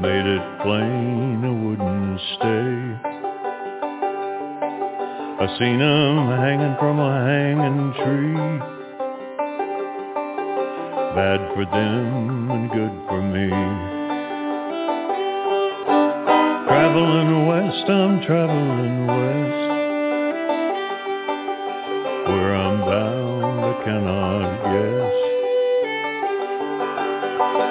made 0.00 0.24
it 0.24 0.60
plain 0.62 1.44
I 1.44 1.50
wouldn't 1.50 2.20
stay. 2.36 3.10
I 5.42 5.46
seen 5.58 5.80
'em 5.80 6.28
hanging 6.40 6.76
from 6.78 7.00
a 7.00 7.12
hanging 7.26 7.92
tree. 8.00 8.79
Bad 11.14 11.40
for 11.54 11.64
them 11.64 12.50
and 12.52 12.70
good 12.70 12.92
for 13.08 13.20
me. 13.20 13.48
Traveling 16.68 17.46
west, 17.48 17.90
I'm 17.90 18.20
traveling 18.22 19.06
west. 19.08 19.70
Where 22.28 22.54
I'm 22.54 22.80
bound, 22.86 23.60
I 23.60 23.84
cannot 23.84 24.62
guess. 24.70 25.16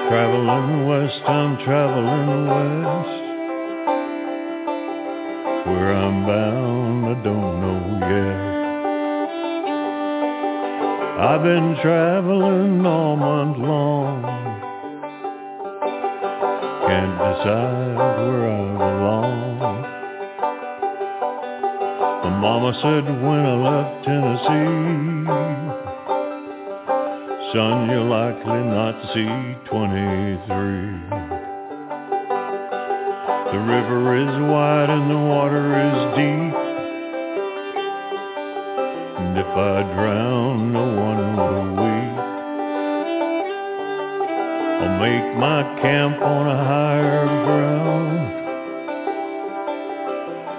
Traveling 0.09 0.85
west, 0.85 1.23
I'm 1.25 1.57
traveling 1.63 2.45
west. 2.45 3.23
Where 5.65 5.93
I'm 5.93 6.25
bound, 6.25 7.05
I 7.05 7.23
don't 7.23 7.61
know 7.61 7.79
yet. 8.01 8.48
I've 11.19 11.43
been 11.43 11.75
traveling 11.81 12.85
all 12.85 13.17
month 13.17 13.57
long. 13.57 14.23
Can't 16.87 17.17
decide 17.19 17.97
where 17.97 18.47
I 18.47 18.63
belong. 18.79 19.59
My 22.23 22.29
mama 22.39 22.71
said 22.81 23.03
when 23.03 23.43
I 23.43 23.55
left 23.67 24.05
Tennessee, 24.05 25.27
son, 27.51 27.89
you're 27.89 28.07
likely 28.07 28.63
not 28.71 28.95
see 29.13 29.59
23. 29.69 29.99
The 33.51 33.59
river 33.59 34.15
is 34.15 34.33
wide 34.49 34.89
and 34.89 35.11
the 35.11 35.17
water 35.17 35.67
is 35.83 35.99
deep. 36.15 36.58
If 39.39 39.47
I 39.55 39.83
drown, 39.93 40.73
no 40.73 40.83
one 40.83 41.37
will 41.37 41.69
weep. 41.79 42.19
I'll 44.81 44.99
make 44.99 45.27
my 45.37 45.63
camp 45.81 46.21
on 46.21 46.45
a 46.45 46.57
higher 46.65 47.25
ground. 47.45 48.19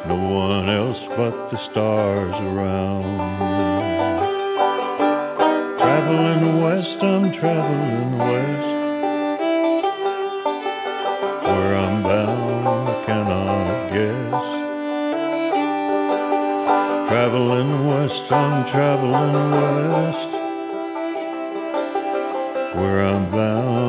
No 0.09 0.16
one 0.16 0.71
else 0.71 0.97
but 1.11 1.51
the 1.51 1.59
stars 1.71 2.33
around. 2.33 3.05
Traveling 5.77 6.62
west, 6.62 7.03
I'm 7.05 7.33
traveling 7.38 8.16
west. 8.16 8.80
I'm 18.33 18.64
traveling 18.71 19.51
west. 19.90 20.31
Where 22.77 23.05
I'm 23.05 23.29
bound, 23.33 23.80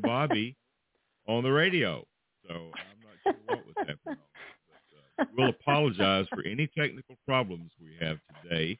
Bobbi 0.00 0.56
on 1.26 1.42
the 1.42 1.50
radio. 1.52 2.04
So 2.48 2.54
I'm 2.54 3.00
not 3.02 3.16
sure 3.22 3.40
what 3.46 3.66
was 3.66 3.74
happening. 3.78 3.98
But, 4.04 5.24
uh, 5.24 5.24
we'll 5.36 5.50
apologize 5.50 6.26
for 6.30 6.42
any 6.44 6.66
technical 6.76 7.16
problems 7.26 7.70
we 7.80 7.94
have 8.04 8.18
today, 8.42 8.78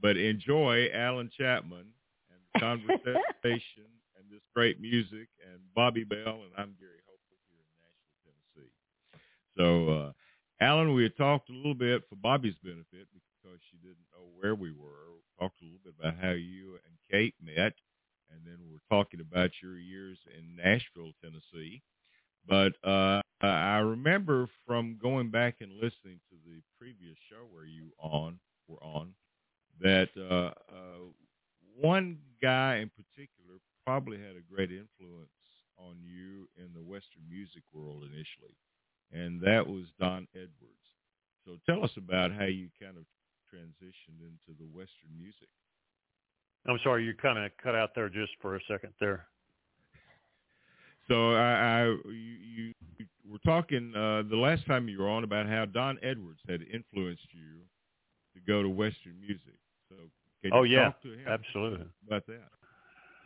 but 0.00 0.16
enjoy 0.16 0.88
Allan 0.92 1.30
Chapman 1.36 1.86
and 2.30 2.40
the 2.54 2.60
conversation 2.60 3.86
and 4.16 4.24
this 4.30 4.42
great 4.54 4.80
music 4.80 5.28
and 5.50 5.60
Bobbi 5.76 6.08
Bell 6.08 6.42
and 6.42 6.52
I'm 6.56 6.74
Gary 6.80 7.02
Holt 7.06 7.20
here 7.28 7.60
in 7.60 7.68
Nashville, 7.82 8.18
Tennessee. 8.24 8.72
So, 9.56 9.88
uh, 9.88 10.12
Allan, 10.62 10.94
we 10.94 11.02
had 11.02 11.16
talked 11.16 11.50
a 11.50 11.52
little 11.52 11.74
bit 11.74 12.02
for 12.08 12.16
Bobbi's 12.16 12.56
benefit 12.62 13.08
because 13.12 13.58
she 13.70 13.76
didn't 13.78 14.06
know 14.12 14.26
where 14.38 14.54
we 14.54 14.70
were. 14.70 15.10
We 15.12 15.22
talked 15.38 15.60
a 15.60 15.64
little 15.64 15.80
bit 15.84 15.94
about 15.98 16.22
how 16.22 16.30
you 16.30 16.78
and 16.86 16.94
Kate 17.10 17.34
met, 17.42 17.74
and 18.32 18.40
then 18.44 18.58
we're 18.70 18.96
talking 18.96 19.20
about 19.20 19.50
your 19.62 19.78
years 19.78 20.18
in 20.36 20.56
Nashville, 20.56 21.12
Tennessee. 21.22 21.82
But 22.48 22.72
uh, 22.84 23.20
I 23.40 23.78
remember 23.78 24.48
from 24.66 24.98
going 25.00 25.30
back 25.30 25.56
and 25.60 25.72
listening 25.74 26.20
to 26.30 26.36
the 26.44 26.60
previous 26.78 27.16
show 27.30 27.44
where 27.52 27.64
you 27.64 27.90
on 27.98 28.38
were 28.68 28.82
on 28.82 29.14
that 29.80 30.08
uh, 30.16 30.52
uh, 30.72 31.02
one 31.80 32.18
guy 32.40 32.76
in 32.76 32.90
particular 32.90 33.58
probably 33.84 34.18
had 34.18 34.36
a 34.36 34.54
great 34.54 34.70
influence 34.70 35.30
on 35.78 35.96
you 36.02 36.48
in 36.56 36.72
the 36.74 36.82
Western 36.82 37.22
music 37.28 37.62
world 37.72 38.02
initially, 38.02 38.54
and 39.12 39.40
that 39.40 39.66
was 39.66 39.86
Don 39.98 40.28
Edwards. 40.34 40.86
So 41.44 41.58
tell 41.66 41.84
us 41.84 41.90
about 41.96 42.30
how 42.30 42.44
you 42.44 42.68
kind 42.80 42.96
of 42.96 43.04
transitioned 43.50 44.22
into 44.22 44.56
the 44.58 44.66
Western 44.66 45.10
music. 45.18 45.48
I'm 46.66 46.78
sorry, 46.84 47.04
you 47.04 47.14
kind 47.14 47.38
of 47.38 47.50
cut 47.62 47.74
out 47.74 47.90
there 47.94 48.08
just 48.08 48.32
for 48.40 48.56
a 48.56 48.60
second 48.68 48.92
there. 49.00 49.26
So 51.08 51.32
I, 51.32 51.80
I 51.80 51.84
you, 52.06 52.72
you 52.98 53.06
were 53.30 53.38
talking 53.44 53.92
uh, 53.94 54.22
the 54.28 54.36
last 54.36 54.66
time 54.66 54.88
you 54.88 55.00
were 55.00 55.08
on 55.08 55.24
about 55.24 55.48
how 55.48 55.64
Don 55.64 55.98
Edwards 56.02 56.40
had 56.48 56.60
influenced 56.72 57.26
you 57.32 57.60
to 58.34 58.40
go 58.46 58.62
to 58.62 58.68
Western 58.68 59.20
music. 59.20 59.58
So 59.88 59.96
can 60.42 60.52
you 60.52 60.58
oh 60.58 60.62
yeah, 60.62 60.84
talk 60.84 61.02
to 61.02 61.12
him 61.12 61.26
absolutely 61.28 61.86
about 62.06 62.26
that? 62.26 62.40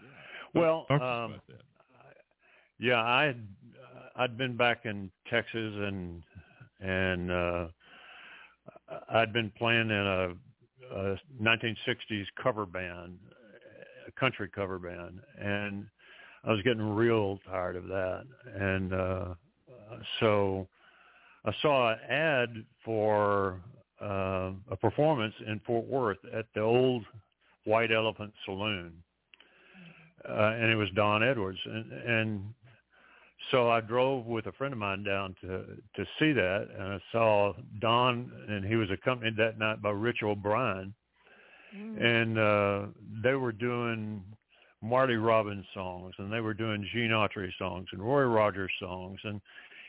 Yeah. 0.03 0.61
Well, 0.61 0.87
um, 0.91 0.99
about 0.99 1.47
that. 1.49 1.63
yeah, 2.79 3.03
I 3.03 3.25
had 3.25 3.47
uh, 3.77 4.23
I'd 4.23 4.39
been 4.39 4.57
back 4.57 4.87
in 4.87 5.11
Texas 5.29 5.53
and 5.55 6.23
and 6.81 7.31
uh, 7.31 7.67
I'd 9.11 9.33
been 9.33 9.51
playing 9.57 9.91
in 9.91 10.07
a, 10.07 10.29
a 10.95 11.17
1960s 11.43 12.27
cover 12.43 12.67
band, 12.67 13.19
a 14.07 14.13
country 14.19 14.49
cover 14.55 14.79
band, 14.79 15.21
and 15.39 15.87
I 16.45 16.53
was 16.53 16.63
getting 16.63 16.83
real 16.83 17.39
tired 17.47 17.77
of 17.77 17.87
that, 17.89 18.25
and 18.55 18.93
uh, 18.93 19.35
so 20.21 20.69
I 21.45 21.53
saw 21.63 21.93
an 21.93 21.99
ad 22.09 22.65
for 22.85 23.61
uh, 24.01 24.53
a 24.71 24.77
performance 24.81 25.35
in 25.47 25.61
Fort 25.67 25.87
Worth 25.87 26.19
at 26.33 26.47
the 26.55 26.61
old 26.61 27.05
White 27.65 27.91
Elephant 27.91 28.33
Saloon, 28.45 28.93
uh, 30.29 30.33
and 30.33 30.71
it 30.71 30.77
was 30.77 30.89
Don 30.95 31.23
Edwards, 31.23 31.59
and, 31.65 31.93
and 31.93 32.55
so 33.51 33.71
I 33.71 33.81
drove 33.81 34.27
with 34.27 34.47
a 34.47 34.53
friend 34.53 34.73
of 34.73 34.79
mine 34.79 35.05
down 35.05 35.35
to 35.43 35.65
to 35.95 36.05
see 36.19 36.33
that, 36.33 36.69
and 36.77 36.95
I 36.95 37.01
saw 37.13 37.53
Don, 37.81 38.31
and 38.49 38.65
he 38.65 38.77
was 38.77 38.91
accompanied 38.91 39.37
that 39.37 39.59
night 39.59 39.83
by 39.83 39.91
Rich 39.91 40.23
O'Brien, 40.23 40.95
mm. 41.77 42.05
and 42.05 42.39
uh, 42.39 42.87
they 43.23 43.35
were 43.35 43.53
doing 43.53 44.23
Marty 44.83 45.17
Robbins 45.17 45.67
songs, 45.75 46.15
and 46.19 46.33
they 46.33 46.41
were 46.41 46.55
doing 46.55 46.87
Gene 46.93 47.11
Autry 47.11 47.51
songs 47.59 47.89
and 47.93 48.03
Roy 48.03 48.23
Rogers 48.23 48.73
songs, 48.81 49.21
and 49.25 49.41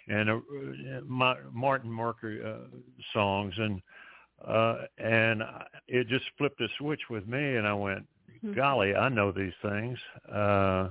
and 0.07 0.29
uh, 0.29 1.01
Martin 1.05 1.91
Murphey 1.91 2.39
uh, 2.43 2.67
songs, 3.13 3.53
and 3.57 3.81
uh, 4.45 4.83
and 4.97 5.41
it 5.87 6.07
just 6.07 6.25
flipped 6.37 6.61
a 6.61 6.67
switch 6.77 7.01
with 7.09 7.27
me, 7.27 7.55
and 7.55 7.67
I 7.67 7.73
went, 7.73 8.05
mm-hmm. 8.43 8.53
golly, 8.53 8.95
I 8.95 9.09
know 9.09 9.31
these 9.31 9.53
things. 9.61 9.97
Uh, 10.31 10.89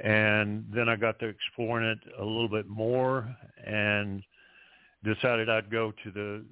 and 0.00 0.64
then 0.74 0.88
I 0.88 0.96
got 0.96 1.18
to 1.20 1.26
exploring 1.26 1.86
it 1.86 1.98
a 2.18 2.24
little 2.24 2.48
bit 2.48 2.68
more, 2.68 3.34
and 3.64 4.22
decided 5.04 5.48
I'd 5.48 5.70
go 5.70 5.92
to 6.04 6.10
the 6.10 6.44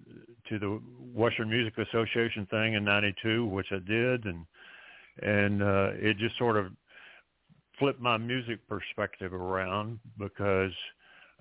to 0.48 0.58
the 0.58 0.80
Western 1.14 1.48
Music 1.48 1.76
Association 1.78 2.46
thing 2.46 2.74
in 2.74 2.84
'92, 2.84 3.46
which 3.46 3.68
I 3.72 3.78
did, 3.78 4.24
and 4.26 4.46
and 5.22 5.62
uh, 5.62 5.90
it 5.94 6.18
just 6.18 6.36
sort 6.38 6.56
of 6.56 6.66
flipped 7.78 8.00
my 8.00 8.16
music 8.16 8.60
perspective 8.68 9.32
around 9.32 9.98
because 10.18 10.72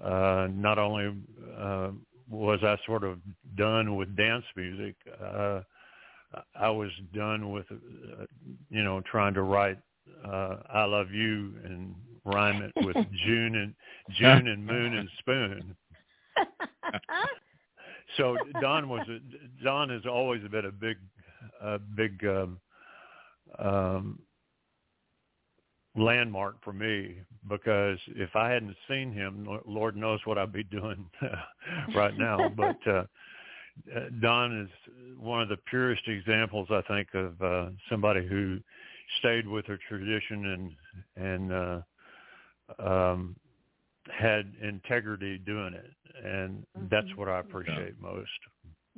uh, 0.03 0.47
not 0.51 0.79
only 0.79 1.13
uh, 1.57 1.89
was 2.29 2.59
I 2.63 2.77
sort 2.85 3.03
of 3.03 3.19
done 3.55 3.95
with 3.95 4.15
dance 4.15 4.45
music, 4.55 4.95
uh, 5.23 5.61
I 6.55 6.69
was 6.69 6.89
done 7.13 7.51
with 7.51 7.65
uh, 7.71 8.25
you 8.69 8.83
know 8.83 9.01
trying 9.01 9.33
to 9.35 9.41
write 9.43 9.77
uh, 10.25 10.57
"I 10.69 10.83
Love 10.85 11.11
You" 11.11 11.53
and 11.63 11.95
rhyme 12.25 12.61
it 12.61 12.71
with 12.85 12.95
June 13.25 13.55
and 13.55 13.73
June 14.17 14.47
and 14.47 14.65
Moon 14.65 14.97
and 14.97 15.09
Spoon. 15.19 15.75
so 18.17 18.37
Don 18.61 18.89
was 18.89 19.07
a, 19.09 19.63
Don 19.63 19.89
has 19.89 20.05
always 20.05 20.41
been 20.49 20.65
a 20.65 20.71
big, 20.71 20.97
a 21.61 21.79
big 21.79 22.23
um, 22.25 22.59
um, 23.59 24.19
landmark 25.95 26.63
for 26.63 26.73
me 26.73 27.17
because 27.49 27.97
if 28.07 28.35
I 28.35 28.49
hadn't 28.49 28.75
seen 28.89 29.11
him, 29.11 29.47
Lord 29.65 29.95
knows 29.95 30.19
what 30.25 30.37
I'd 30.37 30.53
be 30.53 30.63
doing 30.63 31.09
right 31.95 32.17
now. 32.17 32.49
But 32.49 32.87
uh, 32.87 33.03
Don 34.21 34.61
is 34.61 34.69
one 35.19 35.41
of 35.41 35.49
the 35.49 35.57
purest 35.69 36.07
examples, 36.07 36.67
I 36.71 36.81
think, 36.87 37.09
of 37.13 37.41
uh, 37.41 37.69
somebody 37.89 38.27
who 38.27 38.59
stayed 39.19 39.47
with 39.47 39.65
her 39.65 39.77
tradition 39.87 40.45
and 40.45 40.71
and 41.25 41.53
uh, 41.53 41.81
um, 42.79 43.35
had 44.09 44.53
integrity 44.61 45.37
doing 45.37 45.73
it, 45.73 45.91
and 46.23 46.65
mm-hmm. 46.77 46.87
that's 46.89 47.15
what 47.15 47.27
I 47.27 47.39
appreciate 47.39 47.95
yeah. 48.01 48.13
most. 48.13 48.29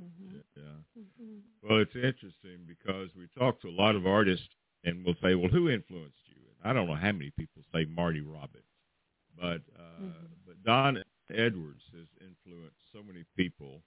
Mm-hmm. 0.02 0.38
Yeah. 0.56 1.02
Mm-hmm. 1.02 1.38
Well, 1.62 1.80
it's 1.80 1.95
interesting 1.95 2.65
because 2.67 3.10
we 3.15 3.28
talk 3.38 3.62
to 3.62 3.69
a 3.69 3.78
lot 3.78 3.95
of 3.95 4.08
artists, 4.08 4.47
and 4.84 5.06
we'll 5.06 5.15
say, 5.21 5.36
"Well, 5.36 5.49
who 5.49 5.69
influenced 5.69 6.17
you?" 6.28 6.41
And 6.49 6.69
I 6.69 6.73
don't 6.73 6.88
know 6.88 6.95
how 6.95 7.12
many 7.12 7.32
people 7.38 7.63
say 7.73 7.86
Marty 7.86 8.21
Robbins, 8.21 8.63
but 9.39 9.62
uh, 9.78 10.02
mm-hmm. 10.02 10.10
but 10.45 10.63
Don 10.63 11.04
Edwards 11.30 11.84
has 11.93 12.08
influenced 12.21 12.78
so 12.91 13.04
many 13.06 13.23
people, 13.36 13.82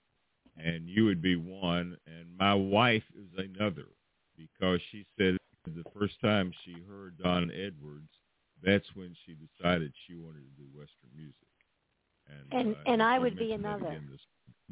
and 0.56 0.88
you 0.88 1.04
would 1.04 1.22
be 1.22 1.36
one, 1.36 1.96
and 2.06 2.26
my 2.38 2.54
wife 2.54 3.04
is 3.14 3.46
another 3.56 3.86
because 4.36 4.80
she 4.90 5.04
said 5.18 5.36
the 5.74 5.84
first 5.98 6.20
time 6.20 6.52
she 6.64 6.76
heard 6.88 7.18
Don 7.22 7.50
Edwards 7.50 8.10
that's 8.62 8.86
when 8.94 9.14
she 9.24 9.34
decided 9.34 9.92
she 10.06 10.14
wanted 10.14 10.40
to 10.40 10.62
do 10.62 10.68
Western 10.74 11.10
music. 11.14 11.34
And 12.28 12.60
and, 12.60 12.74
uh, 12.74 12.92
and 12.92 13.02
I 13.02 13.18
would 13.18 13.38
be 13.38 13.52
another. 13.52 14.00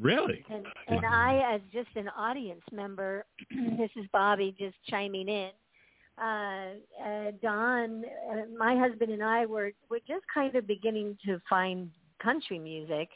Really? 0.01 0.45
And, 0.51 0.67
and 0.89 1.07
I, 1.07 1.55
as 1.55 1.61
just 1.73 1.95
an 1.95 2.09
audience 2.09 2.63
member, 2.73 3.25
this 3.79 3.91
is 3.97 4.07
Bobbi 4.13 4.57
just 4.59 4.75
chiming 4.89 5.29
in. 5.29 5.51
Uh, 6.21 6.71
uh, 7.05 7.31
Don, 7.43 8.05
uh, 8.31 8.43
my 8.57 8.77
husband 8.77 9.13
and 9.13 9.23
I 9.23 9.47
were 9.47 9.73
were 9.91 10.01
just 10.07 10.25
kind 10.33 10.55
of 10.57 10.67
beginning 10.67 11.17
to 11.27 11.41
find 11.49 11.91
country 12.23 12.59
music, 12.59 13.09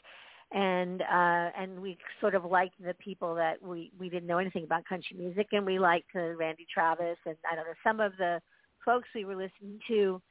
and 0.51 1.01
uh, 1.01 1.51
and 1.57 1.79
we 1.79 1.97
sort 2.19 2.35
of 2.35 2.45
liked 2.45 2.75
the 2.83 2.93
people 2.95 3.35
that 3.35 3.61
we 3.61 3.91
we 3.99 4.09
didn't 4.09 4.27
know 4.27 4.39
anything 4.39 4.63
about 4.63 4.85
country 4.85 5.15
music, 5.17 5.47
and 5.51 5.65
we 5.65 5.79
liked 5.79 6.09
uh, 6.15 6.35
Randy 6.35 6.65
Travis 6.73 7.17
and 7.25 7.35
I 7.49 7.55
don't 7.55 7.65
know 7.65 7.73
some 7.83 7.99
of 7.99 8.13
the 8.17 8.41
folks 8.83 9.07
we 9.13 9.25
were 9.25 9.35
listening 9.35 9.79
to 9.87 10.21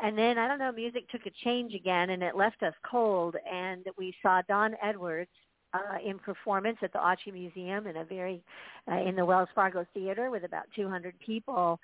and 0.00 0.16
then 0.16 0.38
I 0.38 0.46
don't 0.46 0.58
know, 0.58 0.70
music 0.70 1.08
took 1.10 1.26
a 1.26 1.32
change 1.44 1.74
again, 1.74 2.10
and 2.10 2.22
it 2.22 2.36
left 2.36 2.62
us 2.62 2.74
cold. 2.88 3.36
And 3.50 3.84
we 3.96 4.14
saw 4.22 4.42
Don 4.48 4.76
Edwards 4.82 5.30
uh, 5.74 5.98
in 6.04 6.18
performance 6.18 6.78
at 6.82 6.92
the 6.92 6.98
Autry 6.98 7.32
Museum 7.32 7.86
in 7.86 7.96
a 7.96 8.04
very 8.04 8.40
uh, 8.90 8.96
in 8.96 9.16
the 9.16 9.24
Wells 9.24 9.48
Fargo 9.54 9.84
Theater 9.94 10.30
with 10.30 10.44
about 10.44 10.64
200 10.76 11.18
people, 11.18 11.80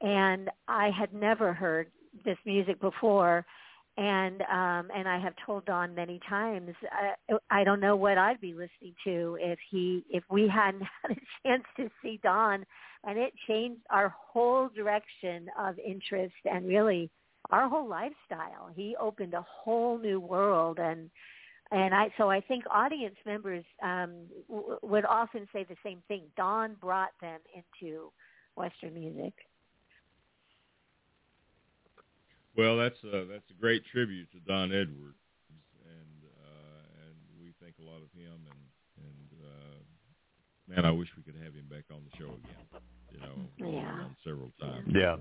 and 0.00 0.48
I 0.68 0.90
had 0.90 1.12
never 1.12 1.52
heard 1.52 1.90
this 2.24 2.38
music 2.44 2.80
before. 2.80 3.44
And 3.98 4.42
um, 4.42 4.90
and 4.94 5.08
I 5.08 5.18
have 5.18 5.32
told 5.46 5.64
Don 5.64 5.94
many 5.94 6.20
times 6.28 6.70
uh, 7.30 7.36
I 7.50 7.64
don't 7.64 7.80
know 7.80 7.96
what 7.96 8.18
I'd 8.18 8.40
be 8.40 8.52
listening 8.52 8.94
to 9.04 9.38
if 9.40 9.58
he 9.70 10.04
if 10.10 10.22
we 10.30 10.48
hadn't 10.48 10.82
had 11.02 11.12
a 11.12 11.48
chance 11.48 11.64
to 11.78 11.88
see 12.02 12.20
Don, 12.22 12.66
and 13.04 13.18
it 13.18 13.32
changed 13.48 13.80
our 13.88 14.14
whole 14.14 14.68
direction 14.68 15.48
of 15.58 15.78
interest 15.78 16.34
and 16.44 16.66
really 16.66 17.10
our 17.50 17.68
whole 17.68 17.88
lifestyle. 17.88 18.68
He 18.74 18.96
opened 19.00 19.32
a 19.32 19.46
whole 19.48 19.98
new 19.98 20.20
world 20.20 20.78
and 20.78 21.10
and 21.70 21.94
I 21.94 22.10
so 22.18 22.30
I 22.30 22.42
think 22.42 22.64
audience 22.70 23.16
members 23.24 23.64
um 23.82 24.26
w- 24.48 24.78
would 24.82 25.06
often 25.06 25.48
say 25.54 25.64
the 25.64 25.76
same 25.82 26.02
thing. 26.06 26.24
Don 26.36 26.74
brought 26.74 27.12
them 27.22 27.40
into 27.54 28.12
western 28.56 28.92
music. 28.92 29.32
Well, 32.56 32.76
that's 32.78 32.96
a, 33.04 33.24
that's 33.26 33.48
a 33.50 33.60
great 33.60 33.82
tribute 33.92 34.30
to 34.32 34.40
Don 34.40 34.72
Edwards, 34.72 35.20
and 35.84 36.18
uh, 36.24 37.04
and 37.04 37.16
we 37.38 37.52
think 37.60 37.76
a 37.80 37.84
lot 37.84 38.00
of 38.00 38.08
him. 38.16 38.32
And 38.48 38.62
and 39.04 39.28
uh, 39.44 40.74
man, 40.74 40.84
I 40.84 40.90
wish 40.90 41.08
we 41.16 41.22
could 41.22 41.40
have 41.42 41.54
him 41.54 41.66
back 41.68 41.84
on 41.92 42.00
the 42.08 42.16
show 42.16 42.32
again. 42.32 42.82
You 43.12 43.20
know, 43.20 43.72
yeah. 43.72 44.04
on 44.04 44.16
several 44.24 44.50
times. 44.60 44.88
Yeah, 44.88 45.16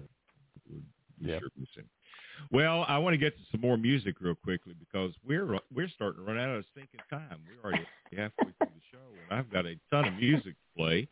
we 0.69 0.81
yeah. 1.19 1.39
sure 1.39 1.49
miss 1.57 1.69
him. 1.75 1.89
Well, 2.51 2.85
I 2.87 2.97
want 2.97 3.13
to 3.13 3.17
get 3.17 3.35
to 3.37 3.43
some 3.51 3.61
more 3.61 3.77
music 3.77 4.15
real 4.21 4.35
quickly 4.35 4.73
because 4.79 5.11
we're 5.27 5.59
we're 5.73 5.89
starting 5.89 6.23
to 6.23 6.31
run 6.31 6.39
out 6.39 6.55
of 6.55 6.65
thinking 6.73 6.99
time. 7.09 7.39
We're 7.43 7.69
already 7.69 7.85
halfway 8.15 8.51
through 8.57 8.71
the 8.71 8.85
show, 8.91 9.03
and 9.29 9.37
I've 9.37 9.51
got 9.51 9.65
a 9.65 9.75
ton 9.91 10.07
of 10.07 10.13
music 10.15 10.53
to 10.55 10.77
play 10.77 11.07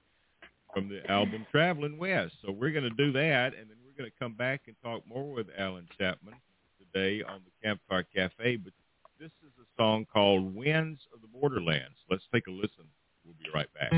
from 0.73 0.89
the 0.89 1.09
album 1.12 1.45
Traveling 1.51 1.97
West. 1.97 2.33
So 2.45 2.51
we're 2.51 2.71
going 2.71 2.89
to 2.89 2.95
do 2.95 3.12
that, 3.12 3.53
and 3.59 3.69
then 3.69 3.77
we're 3.93 4.03
going 4.03 4.12
to 4.12 4.23
come 4.23 4.34
back 4.34 4.62
and 4.67 4.75
talk 4.84 5.03
more 5.08 5.32
with 5.34 5.47
Allan 5.58 5.88
Chapman 5.99 6.36
today 6.79 7.23
on 7.23 7.41
the 7.45 7.51
Campfire 7.63 8.06
Cafe. 8.15 8.58
But 8.58 8.73
this 9.19 9.32
is 9.45 9.51
a 9.60 9.82
song 9.82 10.06
called 10.12 10.56
Winds 10.56 11.01
of 11.13 11.21
the 11.21 11.27
Borderlands. 11.27 11.97
Let's 12.10 12.23
take 12.34 12.47
a 12.47 12.51
listen. 12.51 12.86
We'll 13.25 13.36
be 13.39 13.49
right 13.53 13.67
back. 13.73 13.91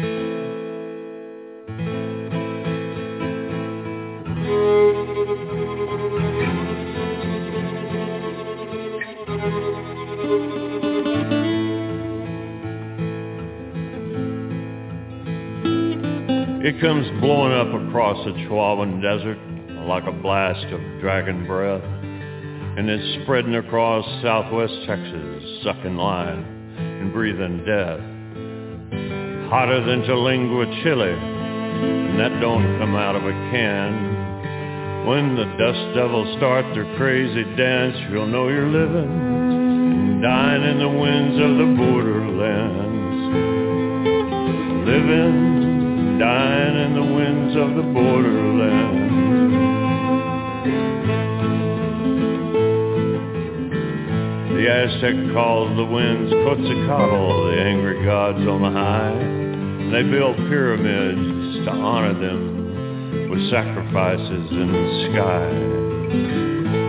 It 16.66 16.82
comes 16.82 17.08
blowing 17.22 17.54
up 17.54 17.68
across 17.88 18.26
the 18.26 18.32
Chihuahuan 18.32 19.00
Desert 19.02 19.38
like 19.88 20.06
a 20.06 20.12
blast 20.12 20.66
of 20.74 20.80
dragon 21.00 21.46
breath. 21.46 21.84
And 21.84 22.90
it's 22.90 23.24
spreading 23.24 23.56
across 23.56 24.04
southwest 24.22 24.74
Texas, 24.86 25.64
sucking 25.64 25.96
life 25.96 26.46
and 26.78 27.14
breathing 27.14 27.64
death. 27.66 28.02
Hotter 29.50 29.86
than 29.86 30.02
Terlingua 30.04 30.84
chili, 30.84 31.14
and 31.14 32.20
that 32.20 32.42
don't 32.42 32.80
come 32.80 32.96
out 32.96 33.16
of 33.16 33.24
a 33.24 33.32
can. 33.52 35.06
When 35.08 35.36
the 35.36 35.46
dust 35.58 35.96
devils 35.96 36.36
start 36.38 36.66
their 36.74 36.98
crazy 36.98 37.44
dance, 37.56 37.96
you'll 38.12 38.28
know 38.28 38.48
you're 38.50 38.68
living 38.68 39.36
and 40.16 40.22
dying 40.22 40.64
in 40.64 40.80
the 40.80 40.90
winds 40.90 41.40
of 41.40 41.58
the 41.58 41.76
borderlands. 41.78 42.96
Living, 44.88 46.18
dying 46.20 46.76
in 46.86 46.94
the 46.96 47.14
winds 47.14 47.56
of 47.56 47.76
the 47.76 47.84
borderlands. 47.94 49.75
The 54.66 54.74
Aztec 54.74 55.14
called 55.32 55.78
the 55.78 55.86
winds 55.86 56.34
Quetzalcoatl, 56.42 57.54
the 57.54 57.62
angry 57.62 58.04
gods 58.04 58.42
on 58.50 58.66
the 58.66 58.74
high. 58.74 59.14
They 59.94 60.02
built 60.10 60.38
pyramids 60.50 61.70
to 61.70 61.72
honor 61.72 62.18
them 62.18 63.30
with 63.30 63.46
sacrifices 63.54 64.50
in 64.50 64.66
the 64.74 64.88
sky. 65.14 65.54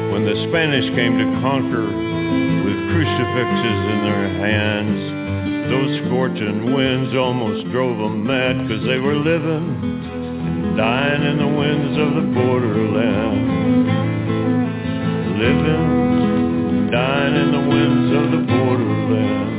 When 0.08 0.24
the 0.24 0.48
Spanish 0.48 0.88
came 0.96 1.20
to 1.20 1.28
conquer 1.44 1.84
with 1.84 2.78
crucifixes 2.96 3.80
in 3.92 4.00
their 4.08 4.24
hands, 4.40 5.68
those 5.68 6.00
scorching 6.08 6.72
winds 6.72 7.12
almost 7.12 7.68
drove 7.76 8.00
them 8.00 8.24
mad 8.24 8.56
because 8.56 8.88
they 8.88 9.04
were 9.04 9.20
living 9.20 10.00
and 10.64 10.80
dying 10.80 11.28
in 11.28 11.36
the 11.44 11.52
winds 11.60 11.92
of 12.00 12.24
the 12.24 12.24
borderland. 12.32 13.44
Living, 15.36 16.35
dying 16.90 17.34
in 17.34 17.52
the 17.52 17.58
winds 17.68 18.12
of 18.14 18.30
the 18.30 18.46
borderland. 18.46 19.55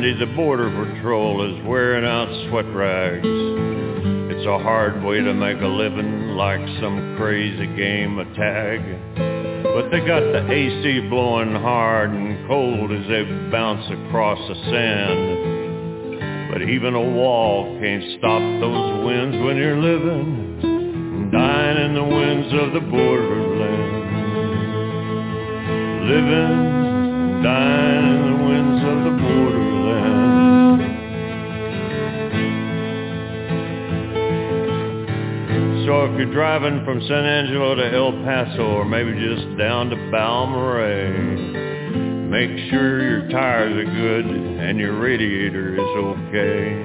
The 0.00 0.26
Border 0.36 0.70
Patrol 0.70 1.42
is 1.42 1.66
wearing 1.66 2.04
out 2.04 2.28
sweat 2.48 2.72
rags. 2.72 3.26
It's 3.26 4.46
a 4.46 4.58
hard 4.62 5.02
way 5.02 5.20
to 5.20 5.34
make 5.34 5.60
a 5.60 5.66
living 5.66 6.36
like 6.36 6.60
some 6.80 7.16
crazy 7.18 7.66
game 7.76 8.16
of 8.16 8.32
tag. 8.34 8.80
But 9.64 9.90
they 9.90 9.98
got 10.06 10.20
the 10.20 10.48
AC 10.48 11.08
blowing 11.08 11.50
hard 11.50 12.10
and 12.10 12.46
cold 12.46 12.92
as 12.92 13.08
they 13.08 13.24
bounce 13.50 13.90
across 13.90 14.38
the 14.46 14.54
sand. 14.70 16.52
But 16.52 16.62
even 16.62 16.94
a 16.94 17.02
wall 17.02 17.76
can't 17.80 18.04
stop 18.18 18.40
those 18.60 19.04
winds 19.04 19.36
when 19.44 19.56
you're 19.56 19.82
living, 19.82 21.30
dying 21.32 21.86
in 21.86 21.94
the 21.94 22.04
winds 22.04 22.54
of 22.54 22.72
the 22.72 22.80
borderland. 22.88 24.06
Living, 26.06 26.67
you're 36.18 36.32
driving 36.32 36.84
from 36.84 37.00
San 37.06 37.24
Angelo 37.24 37.76
to 37.76 37.94
El 37.94 38.10
Paso 38.24 38.74
or 38.74 38.84
maybe 38.84 39.12
just 39.12 39.56
down 39.56 39.88
to 39.90 39.96
Balmorhea, 40.10 42.28
make 42.28 42.50
sure 42.70 43.08
your 43.08 43.28
tires 43.30 43.72
are 43.72 43.84
good 43.84 44.26
and 44.26 44.80
your 44.80 44.98
radiator 44.98 45.74
is 45.74 45.78
okay. 45.78 46.84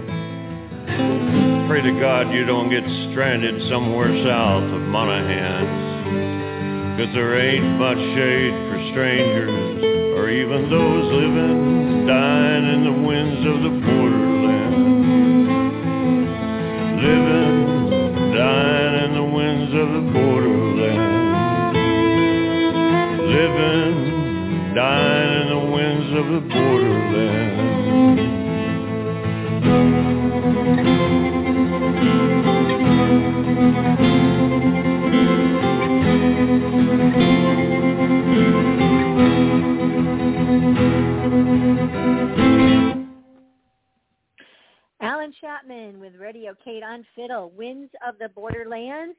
Pray 1.68 1.82
to 1.82 2.00
God 2.00 2.32
you 2.32 2.46
don't 2.46 2.70
get 2.70 2.84
stranded 3.10 3.60
somewhere 3.72 4.14
south 4.24 4.66
of 4.70 4.82
Monahans. 4.94 6.98
Cause 7.00 7.10
there 7.16 7.40
ain't 7.40 7.80
much 7.80 7.98
shade 7.98 8.54
for 8.70 8.78
strangers 8.94 9.82
or 10.14 10.30
even 10.30 10.70
those 10.70 11.12
living, 11.12 12.06
dying 12.06 12.66
in 12.70 12.84
the 12.86 12.94
winds 13.02 13.48
of 13.48 13.64
the 13.64 13.70
borderland. 13.82 14.03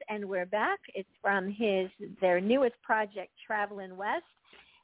And 0.09 0.25
we're 0.27 0.45
back. 0.45 0.79
It's 0.93 1.09
from 1.21 1.49
his 1.49 1.89
their 2.21 2.39
newest 2.39 2.75
project, 2.81 3.31
Traveling 3.45 3.97
West. 3.97 4.23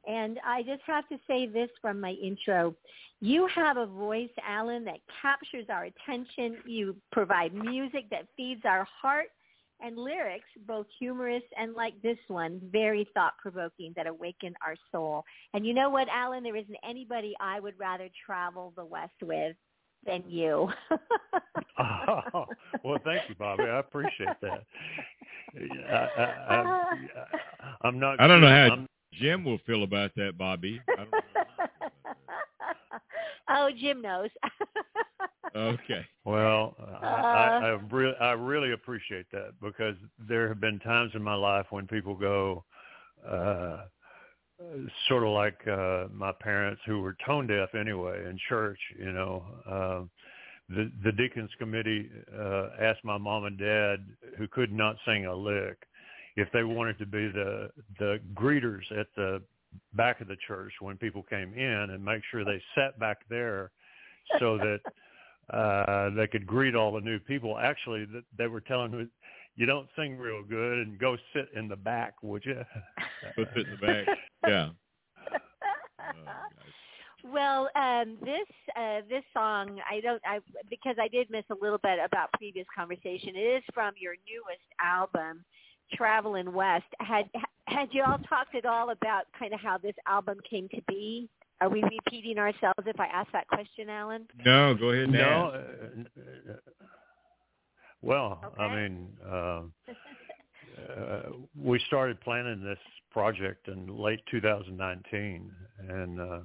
And 0.08 0.40
I 0.46 0.64
just 0.64 0.82
have 0.88 1.08
to 1.10 1.20
say 1.28 1.46
this 1.46 1.70
from 1.80 2.02
my 2.02 2.12
intro. 2.12 2.74
You 3.20 3.48
have 3.54 3.78
a 3.78 3.86
voice, 3.86 4.32
Allan, 4.44 4.84
that 4.86 5.00
captures 5.22 5.68
our 5.70 5.86
attention. 5.86 6.58
You 6.66 6.96
provide 7.12 7.54
music 7.54 8.06
that 8.10 8.26
feeds 8.36 8.62
our 8.66 8.88
heart 9.00 9.28
and 9.80 9.98
lyrics, 9.98 10.48
both 10.68 10.88
humorous 11.00 11.44
and 11.58 11.74
like 11.74 12.00
this 12.02 12.18
one, 12.28 12.60
very 12.72 13.08
thought-provoking 13.14 13.94
that 13.96 14.08
awaken 14.08 14.54
our 14.66 14.76
soul. 14.92 15.24
And 15.54 15.66
you 15.66 15.74
know 15.74 15.90
what, 15.90 16.08
Allan? 16.10 16.44
There 16.44 16.56
isn't 16.56 16.78
anybody 16.88 17.36
I 17.40 17.60
would 17.60 17.78
rather 17.80 18.10
travel 18.26 18.74
the 18.76 18.86
West 18.86 19.14
with 19.22 19.56
than 20.06 20.24
you. 20.28 20.70
oh, 21.80 22.46
well, 22.84 23.00
thank 23.04 23.28
you, 23.30 23.36
Bobbi. 23.36 23.70
I 23.70 23.80
appreciate 23.80 24.40
that. 24.42 24.64
I, 25.90 26.08
I, 26.50 26.86
I, 27.84 27.88
am 27.88 28.00
not. 28.00 28.20
I 28.20 28.28
don't 28.28 28.42
know 28.42 28.48
how 28.48 28.74
I'm, 28.74 28.88
Jim 29.14 29.44
will 29.44 29.60
feel 29.66 29.84
about 29.84 30.12
that, 30.16 30.38
Bobbi. 30.38 30.80
oh, 33.50 33.70
Jim 33.80 34.02
knows. 34.02 34.30
okay. 35.56 36.06
Well, 36.24 36.76
uh, 36.80 37.06
I, 37.06 37.60
I, 37.64 37.68
really, 37.92 38.16
I 38.22 38.32
really 38.32 38.72
appreciate 38.72 39.26
that 39.32 39.52
because 39.62 39.96
there 40.18 40.48
have 40.48 40.62
been 40.62 40.80
times 40.80 41.12
in 41.14 41.22
my 41.22 41.36
life 41.36 41.66
when 41.70 41.86
people 41.88 42.16
go. 42.16 42.64
Uh, 43.28 43.82
sort 45.08 45.24
of 45.24 45.30
like 45.30 45.60
uh 45.68 46.06
my 46.14 46.32
parents 46.40 46.82
who 46.86 47.02
were 47.02 47.16
tone 47.26 47.48
deaf 47.48 47.70
anyway 47.76 48.24
in 48.30 48.38
church 48.50 48.80
you 49.00 49.12
know 49.12 49.44
uh, 49.70 50.02
the 50.70 50.92
the 51.04 51.12
deacons 51.12 51.50
committee 51.60 52.10
uh 52.38 52.68
asked 52.80 53.04
my 53.04 53.18
mom 53.18 53.46
and 53.46 53.58
dad 53.58 54.06
who 54.38 54.48
could 54.48 54.72
not 54.72 54.96
sing 55.06 55.26
a 55.26 55.36
lick 55.36 55.78
if 56.36 56.48
they 56.54 56.64
wanted 56.64 56.98
to 56.98 57.06
be 57.06 57.28
the 57.28 57.70
the 58.00 58.20
greeters 58.34 58.84
at 58.98 59.08
the 59.16 59.42
back 59.94 60.22
of 60.22 60.28
the 60.28 60.38
church 60.48 60.74
when 60.80 60.98
people 60.98 61.24
came 61.24 61.54
in 61.54 61.90
and 61.92 62.04
make 62.04 62.22
sure 62.30 62.44
they 62.44 62.62
sat 62.76 62.98
back 63.00 63.20
there 63.30 63.72
so 64.40 64.58
that 64.58 64.80
uh 65.54 66.10
they 66.16 66.28
could 66.28 66.46
greet 66.46 66.76
all 66.76 66.94
the 66.94 67.02
new 67.02 67.20
people. 67.20 67.58
Actually 67.58 68.08
they 68.38 68.48
were 68.48 68.62
telling 68.62 69.10
you 69.56 69.66
don't 69.66 69.88
sing 69.96 70.18
real 70.18 70.44
good 70.44 70.80
and 70.80 71.00
go 71.00 71.18
sit 71.34 71.48
in 71.56 71.68
the 71.68 71.76
back 71.76 72.14
would 72.24 72.44
you 72.46 72.56
go 73.36 73.46
sit 73.56 73.66
in 73.66 73.72
the 73.80 73.86
back 73.88 74.18
yeah. 74.48 74.70
Oh, 75.30 75.34
well, 77.32 77.70
um, 77.76 78.18
this 78.22 78.48
uh, 78.76 79.02
this 79.10 79.24
song 79.34 79.80
I 79.90 80.02
don't 80.02 80.22
I 80.26 80.40
because 80.70 80.96
I 81.00 81.08
did 81.08 81.30
miss 81.30 81.46
a 81.50 81.56
little 81.62 81.78
bit 81.78 82.00
about 82.04 82.32
previous 82.34 82.66
conversation. 82.76 83.36
It 83.36 83.40
is 83.40 83.64
from 83.74 83.94
your 84.00 84.14
newest 84.14 84.68
album, 84.80 85.44
Traveling 85.94 86.54
West. 86.54 86.86
Had 87.00 87.30
had 87.68 87.90
you 87.92 88.04
all 88.04 88.20
talked 88.30 88.56
at 88.56 88.66
all 88.66 88.90
about 88.90 89.24
kind 89.38 89.54
of 89.54 89.60
how 89.60 89.78
this 89.78 89.96
album 90.08 90.40
came 90.50 90.68
to 90.70 90.82
be? 90.88 91.30
are 91.62 91.70
we 91.70 91.84
repeating 91.84 92.40
ourselves 92.40 92.80
if 92.88 93.00
I 93.00 93.06
ask 93.06 93.32
that 93.34 93.48
question, 93.48 93.88
Allan? 93.88 94.26
No, 94.44 94.74
go 94.74 94.90
ahead. 94.90 95.12
No. 95.12 95.54
Uh, 95.54 96.54
well, 98.02 98.42
okay. 98.44 98.64
I 98.64 98.76
mean, 98.76 99.08
uh, 99.26 99.62
uh, 100.92 101.22
we 101.56 101.80
started 101.88 102.20
planning 102.22 102.64
this 102.64 102.80
project 103.12 103.68
in 103.68 103.88
late 103.98 104.22
2019, 104.32 105.52
and 105.90 106.20
uh, 106.20 106.40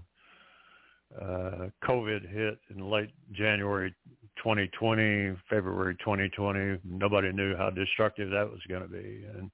uh, 1.21 1.69
COVID 1.85 2.29
hit 2.31 2.59
in 2.75 2.91
late 2.91 3.11
January 3.33 3.95
2020, 4.39 5.37
February 5.49 5.95
2020. 5.97 6.79
Nobody 6.85 7.33
knew 7.33 7.57
how 7.57 7.71
destructive 7.71 8.31
that 8.31 8.51
was 8.51 8.61
going 8.69 8.83
to 8.83 8.89
be, 8.89 9.25
and 9.39 9.51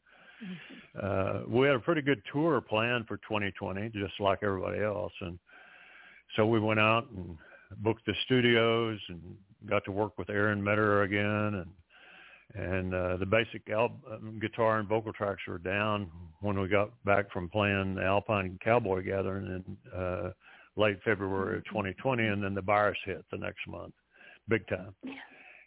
uh, 1.01 1.43
we 1.47 1.67
had 1.67 1.77
a 1.77 1.81
pretty 1.81 2.03
good 2.03 2.23
tour 2.33 2.61
planned 2.61 3.07
for 3.07 3.19
2020, 3.19 3.91
just 3.91 4.19
like 4.19 4.41
everybody 4.43 4.83
else, 4.83 5.13
and 5.21 5.39
so 6.37 6.47
we 6.47 6.59
went 6.59 6.81
out 6.81 7.09
and 7.11 7.37
booked 7.79 8.05
the 8.07 8.15
studios 8.25 8.99
and 9.09 9.21
got 9.69 9.85
to 9.85 9.93
work 9.93 10.19
with 10.19 10.31
Aaron 10.31 10.63
Metter 10.63 11.03
again, 11.03 11.55
and 11.61 11.71
and 12.55 12.95
uh, 12.95 13.17
the 13.17 13.27
basic 13.27 13.69
al- 13.71 13.99
um, 14.11 14.39
guitar 14.41 14.79
and 14.79 14.89
vocal 14.89 15.13
tracks 15.13 15.43
were 15.49 15.59
down 15.59 16.11
when 16.41 16.59
we 16.61 16.69
got 16.69 16.91
back 17.05 17.31
from 17.33 17.49
playing 17.49 17.95
the 17.95 18.03
Alpine 18.03 18.59
Cowboy 18.63 19.03
Gathering 19.03 19.47
in 19.47 19.99
uh, 19.99 20.33
late 20.77 20.99
February 21.05 21.59
of 21.59 21.65
2020, 21.67 22.27
and 22.27 22.43
then 22.43 22.55
the 22.55 22.61
virus 22.63 22.99
hit 23.05 23.25
the 23.31 23.39
next 23.39 23.67
month, 23.67 23.95
big 24.49 24.67
time, 24.69 24.95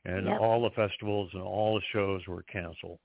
and 0.06 0.28
Yep. 0.28 0.40
all 0.40 0.62
the 0.62 0.70
festivals 0.72 1.30
and 1.34 1.42
all 1.42 1.76
the 1.76 1.86
shows 1.92 2.22
were 2.28 2.44
canceled. 2.44 3.00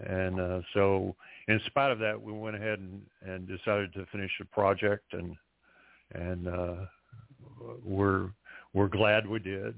And 0.00 0.40
uh, 0.40 0.60
so, 0.74 1.14
in 1.48 1.60
spite 1.66 1.92
of 1.92 1.98
that, 2.00 2.20
we 2.20 2.32
went 2.32 2.56
ahead 2.56 2.80
and, 2.80 3.00
and 3.22 3.46
decided 3.46 3.92
to 3.94 4.04
finish 4.06 4.32
the 4.38 4.44
project, 4.46 5.12
and 5.12 5.36
and 6.14 6.48
uh, 6.48 6.76
we're 7.84 8.30
we're 8.72 8.88
glad 8.88 9.26
we 9.26 9.38
did. 9.38 9.74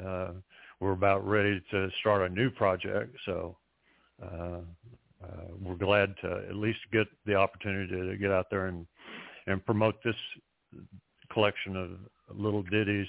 Uh, 0.00 0.32
we're 0.80 0.92
about 0.92 1.26
ready 1.26 1.62
to 1.70 1.88
start 2.00 2.30
a 2.30 2.34
new 2.34 2.50
project, 2.50 3.16
so 3.24 3.56
uh, 4.22 4.60
uh, 5.24 5.46
we're 5.62 5.74
glad 5.76 6.14
to 6.22 6.44
at 6.48 6.56
least 6.56 6.78
get 6.92 7.06
the 7.24 7.34
opportunity 7.34 7.94
to 7.94 8.16
get 8.16 8.30
out 8.30 8.46
there 8.50 8.66
and 8.66 8.86
and 9.46 9.64
promote 9.64 10.02
this 10.02 10.16
collection 11.32 11.76
of 11.76 11.90
little 12.36 12.62
ditties 12.62 13.06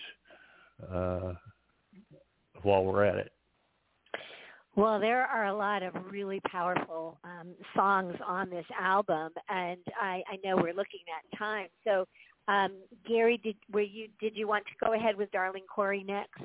uh, 0.91 1.33
while 2.61 2.83
we're 2.83 3.03
at 3.03 3.17
it. 3.17 3.31
Well, 4.75 4.99
there 4.99 5.25
are 5.25 5.47
a 5.47 5.55
lot 5.55 5.81
of 5.81 5.95
really 6.11 6.39
powerful 6.51 7.17
um, 7.23 7.55
songs 7.75 8.13
on 8.25 8.51
this 8.51 8.65
album, 8.79 9.31
and 9.49 9.79
I, 9.99 10.21
I 10.27 10.37
know 10.45 10.55
we're 10.55 10.75
looking 10.75 10.99
at 11.09 11.37
time. 11.39 11.65
So, 11.83 12.05
um, 12.47 12.73
Gary, 13.07 13.41
did 13.43 13.55
were 13.73 13.81
you 13.81 14.07
did 14.21 14.37
you 14.37 14.47
want 14.47 14.65
to 14.65 14.85
go 14.85 14.93
ahead 14.93 15.17
with 15.17 15.31
Darling 15.31 15.65
Corey 15.73 16.03
next? 16.03 16.43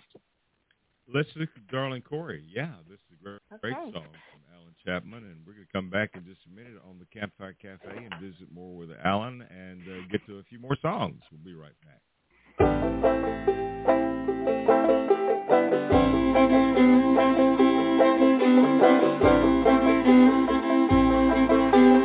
Let's 1.09 1.29
look 1.37 1.49
at 1.57 1.67
Darling 1.69 2.03
Corey. 2.03 2.45
Yeah, 2.55 2.73
this 2.89 2.99
is 3.11 3.19
a 3.21 3.25
great, 3.25 3.41
great 3.61 3.75
Okay. 3.77 3.93
song 3.93 4.07
from 4.31 4.41
Allan 4.55 4.75
Chapman, 4.85 5.25
and 5.25 5.45
we're 5.47 5.55
going 5.55 5.67
to 5.67 5.73
come 5.73 5.91
back 5.91 6.11
in 6.15 6.25
just 6.25 6.41
a 6.47 6.51
minute 6.51 6.81
on 6.89 6.99
the 6.99 7.07
Campfire 7.07 7.55
Cafe 7.55 7.97
and 7.97 8.15
visit 8.21 8.51
more 8.53 8.75
with 8.77 8.91
Allan 9.05 9.43
and 9.43 9.83
uh, 9.89 10.07
get 10.11 10.25
to 10.27 10.39
a 10.39 10.43
few 10.45 10.59
more 10.59 10.77
songs. 10.81 11.21
We'll 11.31 11.45
be 11.45 11.55
right 11.55 11.75
back. 11.85 13.13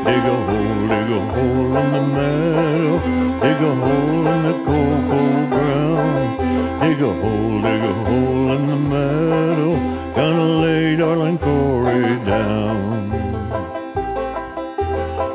Dig 0.07 0.23
a 0.23 0.35
hole, 0.47 0.87
dig 0.87 1.09
a 1.11 1.21
hole 1.33 1.77
in 1.77 1.87
the 1.91 2.01
meadow. 2.15 2.99
Dig 3.43 3.61
a 3.61 3.75
hole 3.75 4.27
in 4.33 4.39
the 4.47 4.53
cocoa 4.65 5.07
ground. 5.07 5.26
Dig 6.87 7.01
a 7.01 7.13
hole, 7.21 7.61
dig 7.67 7.83
a 7.83 7.93
hole 8.07 8.55
in 8.55 8.67
the 8.71 8.77
meadow. 8.77 9.75
Gonna 10.15 10.49
lay 10.63 10.95
darling 10.95 11.37
Corey 11.37 12.15
down. 12.23 13.09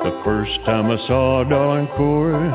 The 0.03 0.14
first 0.24 0.57
time 0.64 0.90
I 0.90 0.96
saw 1.07 1.44
darling 1.44 1.88
Corey, 1.88 2.48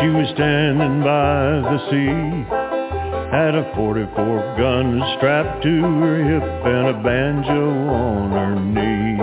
she 0.00 0.08
was 0.08 0.26
standing 0.34 0.98
by 1.06 1.62
the 1.62 1.78
sea. 1.90 2.42
Had 3.30 3.54
a 3.54 3.70
44 3.76 4.58
gun 4.58 5.00
strapped 5.16 5.62
to 5.62 5.82
her 6.02 6.16
hip 6.26 6.42
and 6.42 6.88
a 6.88 7.02
banjo 7.06 7.70
on 7.86 8.32
her 8.32 8.54
knee. 8.58 9.14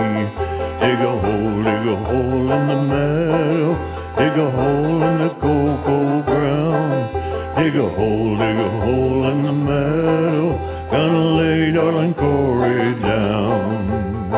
Dig 0.80 1.00
a 1.04 1.14
hole, 1.20 1.58
dig 1.68 1.84
a 1.84 1.98
hole 2.08 2.48
in 2.56 2.64
the 2.72 2.80
meadow. 2.88 3.76
Dig 4.16 4.38
a 4.40 4.50
hole 4.56 5.02
in 5.04 5.18
the 5.18 5.34
cocoa 5.34 6.22
ground. 6.22 7.21
Dig 7.62 7.76
a 7.76 7.88
hole, 7.94 8.36
dig 8.38 8.58
a 8.58 8.70
hole 8.82 9.30
in 9.30 9.42
the 9.44 9.52
meadow. 9.52 10.46
Gonna 10.90 11.24
lay 11.38 11.70
darling 11.70 12.12
Corey 12.14 13.00
down. 13.00 14.30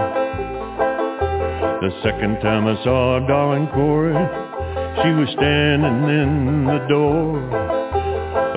The 1.80 1.90
second 2.02 2.38
time 2.42 2.66
I 2.66 2.76
saw 2.84 3.26
darling 3.26 3.68
Corey, 3.68 4.12
she 5.00 5.10
was 5.16 5.30
standing 5.38 6.04
in 6.20 6.66
the 6.66 6.86
door. 6.86 7.40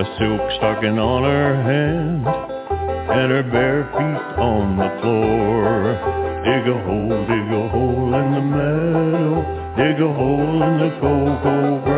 A 0.01 0.05
silk 0.19 0.43
stocking 0.57 0.99
on 0.99 1.23
her 1.23 1.63
hand 1.63 2.27
and 2.27 3.31
her 3.31 3.43
bare 3.43 3.85
feet 3.95 4.23
on 4.37 4.75
the 4.75 4.89
floor. 4.99 5.95
Dig 6.43 6.67
a 6.67 6.77
hole, 6.83 7.19
dig 7.23 7.47
a 7.55 7.69
hole 7.69 8.13
in 8.19 8.27
the 8.35 8.41
meadow. 8.41 9.31
Dig 9.77 10.01
a 10.01 10.13
hole 10.13 10.61
in 10.61 10.73
the 10.83 10.91
cocoa. 10.99 11.96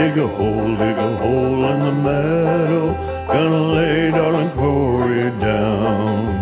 Dig 0.00 0.16
a 0.16 0.26
hole, 0.26 0.76
dig 0.78 0.96
a 0.96 1.16
hole 1.18 1.72
in 1.72 1.78
the 1.84 1.92
meadow. 1.92 2.86
Gonna 3.26 3.62
lay 3.76 4.10
darling 4.12 4.50
Corey 4.56 5.30
down. 5.38 6.40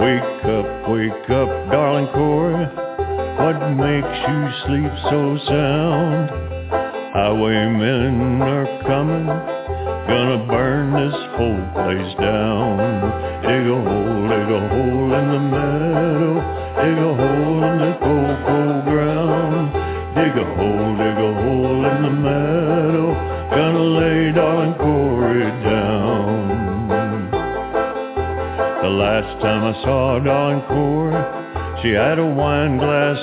Wake 0.00 0.44
up, 0.56 0.88
wake 0.88 1.30
up, 1.30 1.50
darling 1.70 2.08
Corey. 2.14 2.64
What 3.36 3.58
makes 3.76 4.18
you 4.28 4.40
sleep 4.64 4.92
so 5.10 5.36
sound? 5.46 5.69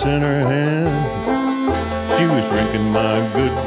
In 0.08 0.22
her 0.22 0.42
hand. 0.48 0.96
She 2.18 2.26
was 2.26 2.44
drinking 2.50 2.92
my 2.92 3.20
good 3.34 3.67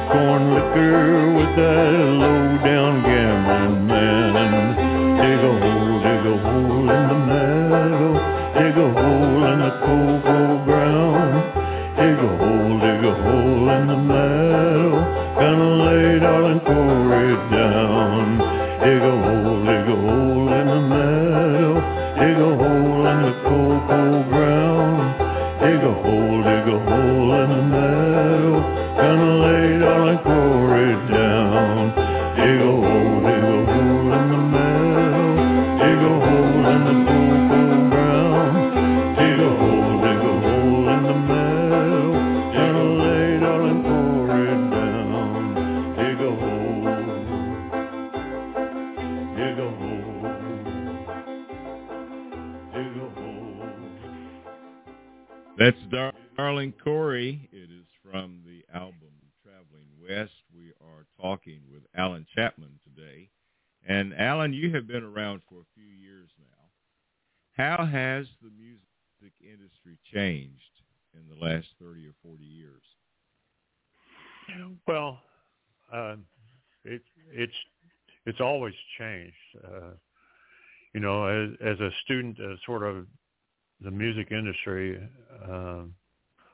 a 82.39 82.57
sort 82.67 82.83
of 82.83 83.07
the 83.83 83.91
music 83.91 84.31
industry, 84.31 85.01
um, 85.49 85.95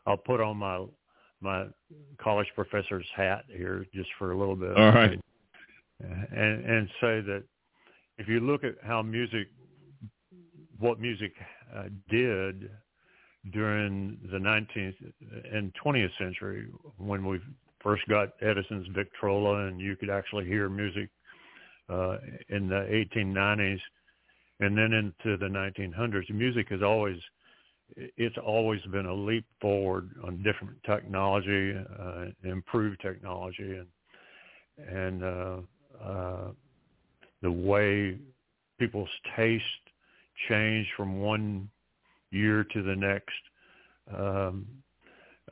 I'll 0.06 0.16
put 0.16 0.40
on 0.40 0.56
my 0.56 0.84
my 1.40 1.66
college 2.18 2.46
professor's 2.54 3.06
hat 3.14 3.44
here 3.48 3.84
just 3.94 4.08
for 4.18 4.32
a 4.32 4.38
little 4.38 4.56
bit. 4.56 4.76
All 4.76 4.92
right. 4.92 5.20
And 6.00 6.64
and 6.64 6.88
say 7.00 7.20
that 7.20 7.42
if 8.18 8.28
you 8.28 8.40
look 8.40 8.64
at 8.64 8.74
how 8.82 9.02
music, 9.02 9.48
what 10.78 11.00
music 11.00 11.32
uh, 11.74 11.84
did 12.10 12.70
during 13.52 14.18
the 14.30 14.38
19th 14.38 14.94
and 15.52 15.72
20th 15.84 16.10
century, 16.18 16.66
when 16.98 17.24
we 17.24 17.38
first 17.82 18.02
got 18.08 18.30
Edison's 18.42 18.88
Victrola, 18.94 19.66
and 19.66 19.80
you 19.80 19.96
could 19.96 20.10
actually 20.10 20.46
hear 20.46 20.68
music 20.68 21.08
uh, 21.88 22.18
in 22.48 22.68
the 22.68 23.06
1890s, 23.16 23.78
and 24.60 24.76
then 24.76 24.92
into 24.92 25.36
the 25.36 25.46
1900s, 25.46 26.30
music 26.30 26.68
has 26.70 26.82
always 26.82 27.18
it's 27.96 28.36
always 28.44 28.80
been 28.90 29.06
a 29.06 29.14
leap 29.14 29.44
forward 29.60 30.10
on 30.24 30.42
different 30.42 30.74
technology, 30.84 31.72
uh, 32.00 32.26
improved 32.42 33.00
technology, 33.00 33.78
and 33.78 33.86
and 34.88 35.22
uh, 35.22 35.56
uh, 36.04 36.48
the 37.42 37.50
way 37.50 38.18
people's 38.78 39.08
taste 39.36 39.64
change 40.48 40.86
from 40.96 41.20
one 41.20 41.68
year 42.30 42.64
to 42.64 42.82
the 42.82 42.94
next. 42.94 43.30
Um, 44.14 44.66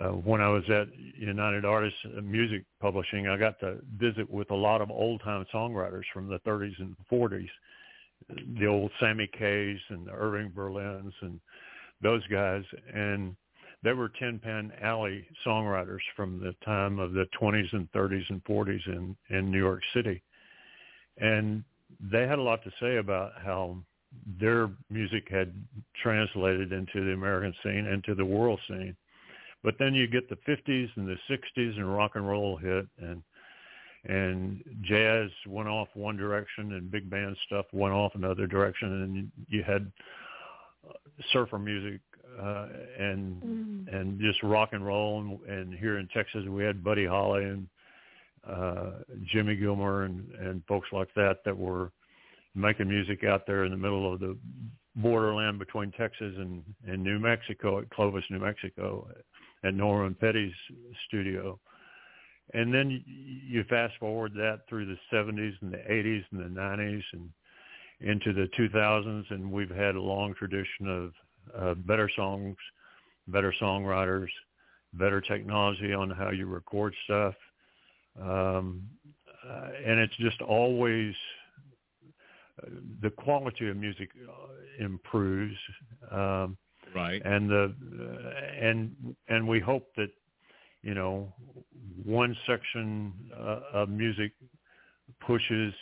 uh, 0.00 0.08
when 0.08 0.40
I 0.40 0.48
was 0.48 0.68
at 0.70 0.88
United 1.16 1.64
Artists 1.64 1.98
Music 2.22 2.64
Publishing, 2.80 3.28
I 3.28 3.36
got 3.36 3.60
to 3.60 3.76
visit 3.96 4.28
with 4.28 4.50
a 4.50 4.54
lot 4.54 4.80
of 4.80 4.90
old 4.90 5.22
time 5.22 5.46
songwriters 5.54 6.02
from 6.12 6.28
the 6.28 6.40
30s 6.40 6.78
and 6.80 6.96
40s, 7.10 7.48
the 8.58 8.66
old 8.66 8.90
Sammy 9.00 9.28
Kaye's 9.38 9.80
and 9.88 10.06
the 10.06 10.12
Irving 10.12 10.50
Berlins 10.50 11.12
and 11.20 11.40
those 12.02 12.26
guys, 12.28 12.64
and 12.92 13.36
they 13.82 13.92
were 13.92 14.08
Tin 14.08 14.38
Pan 14.38 14.72
Alley 14.80 15.26
songwriters 15.46 16.00
from 16.16 16.40
the 16.40 16.54
time 16.64 16.98
of 16.98 17.12
the 17.12 17.26
20s 17.40 17.72
and 17.72 17.90
30s 17.92 18.28
and 18.30 18.42
40s 18.44 18.86
in 18.86 19.16
in 19.30 19.50
New 19.50 19.58
York 19.58 19.82
City, 19.94 20.22
and 21.18 21.62
they 22.00 22.26
had 22.26 22.38
a 22.38 22.42
lot 22.42 22.62
to 22.64 22.70
say 22.80 22.96
about 22.96 23.32
how 23.44 23.76
their 24.40 24.70
music 24.90 25.28
had 25.30 25.52
translated 26.02 26.72
into 26.72 27.04
the 27.04 27.12
American 27.12 27.54
scene 27.62 27.86
and 27.86 28.02
to 28.04 28.14
the 28.14 28.24
world 28.24 28.60
scene. 28.68 28.96
But 29.62 29.74
then 29.78 29.94
you 29.94 30.06
get 30.06 30.28
the 30.28 30.36
50s 30.36 30.88
and 30.96 31.08
the 31.08 31.16
60s 31.30 31.76
and 31.76 31.94
rock 31.94 32.12
and 32.14 32.28
roll 32.28 32.56
hit 32.56 32.86
and 32.98 33.22
and 34.06 34.62
jazz 34.82 35.30
went 35.46 35.68
off 35.68 35.88
one 35.94 36.16
direction 36.16 36.72
and 36.74 36.90
big 36.90 37.08
band 37.08 37.36
stuff 37.46 37.66
went 37.72 37.94
off 37.94 38.12
another 38.14 38.46
direction 38.46 39.02
and 39.02 39.30
you 39.48 39.62
had 39.62 39.90
surfer 41.32 41.58
music 41.58 42.00
uh, 42.40 42.66
and 42.98 43.42
mm. 43.42 43.94
and 43.94 44.20
just 44.20 44.42
rock 44.42 44.70
and 44.72 44.84
roll 44.84 45.20
and, 45.20 45.40
and 45.48 45.74
here 45.74 45.98
in 45.98 46.08
Texas 46.08 46.44
we 46.48 46.64
had 46.64 46.82
Buddy 46.82 47.06
Holly 47.06 47.44
and 47.44 47.68
uh, 48.48 48.90
Jimmy 49.24 49.56
Gilmer 49.56 50.04
and 50.04 50.30
and 50.34 50.62
folks 50.66 50.88
like 50.92 51.08
that 51.14 51.38
that 51.44 51.56
were 51.56 51.92
making 52.54 52.88
music 52.88 53.24
out 53.24 53.46
there 53.46 53.64
in 53.64 53.70
the 53.70 53.76
middle 53.76 54.12
of 54.12 54.20
the 54.20 54.36
borderland 54.96 55.58
between 55.58 55.92
Texas 55.92 56.34
and 56.36 56.62
and 56.86 57.02
New 57.02 57.18
Mexico 57.18 57.78
at 57.78 57.88
Clovis, 57.90 58.24
New 58.30 58.40
Mexico, 58.40 59.08
at 59.62 59.74
Norman 59.74 60.14
Petty's 60.14 60.52
studio. 61.06 61.58
And 62.52 62.72
then 62.72 63.02
you 63.06 63.64
fast 63.64 63.94
forward 63.98 64.34
that 64.34 64.60
through 64.68 64.86
the 64.86 64.98
70s 65.12 65.54
and 65.62 65.72
the 65.72 65.78
80s 65.78 66.24
and 66.30 66.40
the 66.40 66.60
90s 66.60 67.02
and 67.12 67.30
into 68.00 68.32
the 68.32 68.48
2000s, 68.58 69.30
and 69.30 69.50
we've 69.50 69.70
had 69.70 69.94
a 69.94 70.00
long 70.00 70.34
tradition 70.34 70.86
of 70.86 71.12
uh, 71.56 71.74
better 71.74 72.10
songs, 72.14 72.56
better 73.28 73.54
songwriters, 73.60 74.28
better 74.92 75.20
technology 75.20 75.92
on 75.92 76.10
how 76.10 76.30
you 76.30 76.46
record 76.46 76.94
stuff, 77.04 77.34
um, 78.20 78.82
uh, 79.48 79.68
and 79.84 79.98
it's 80.00 80.16
just 80.16 80.40
always 80.42 81.14
uh, 82.62 82.70
the 83.02 83.10
quality 83.10 83.68
of 83.68 83.76
music 83.76 84.10
uh, 84.28 84.84
improves. 84.84 85.56
Um, 86.10 86.56
right. 86.94 87.20
And 87.24 87.50
the 87.50 87.74
uh, 88.00 88.64
and 88.64 88.94
and 89.28 89.46
we 89.46 89.60
hope 89.60 89.88
that 89.96 90.10
you 90.84 90.94
know 90.94 91.32
one 92.04 92.36
section 92.46 93.12
uh, 93.36 93.60
of 93.72 93.88
music 93.88 94.32
pushes 95.26 95.72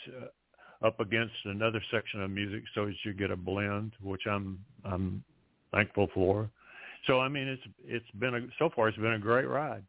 up 0.84 0.98
against 1.00 1.34
another 1.44 1.82
section 1.92 2.22
of 2.22 2.30
music 2.30 2.62
so 2.74 2.86
as 2.86 2.94
you 3.04 3.12
get 3.12 3.30
a 3.30 3.36
blend, 3.36 3.92
which 4.02 4.22
I'm 4.30 4.58
I'm 4.84 5.22
thankful 5.72 6.08
for. 6.14 6.50
So 7.06 7.20
I 7.20 7.28
mean, 7.28 7.48
it's 7.48 7.62
it's 7.84 8.10
been 8.18 8.34
a 8.34 8.40
so 8.58 8.70
far 8.74 8.88
it's 8.88 8.98
been 8.98 9.14
a 9.14 9.18
great 9.18 9.48
ride. 9.48 9.84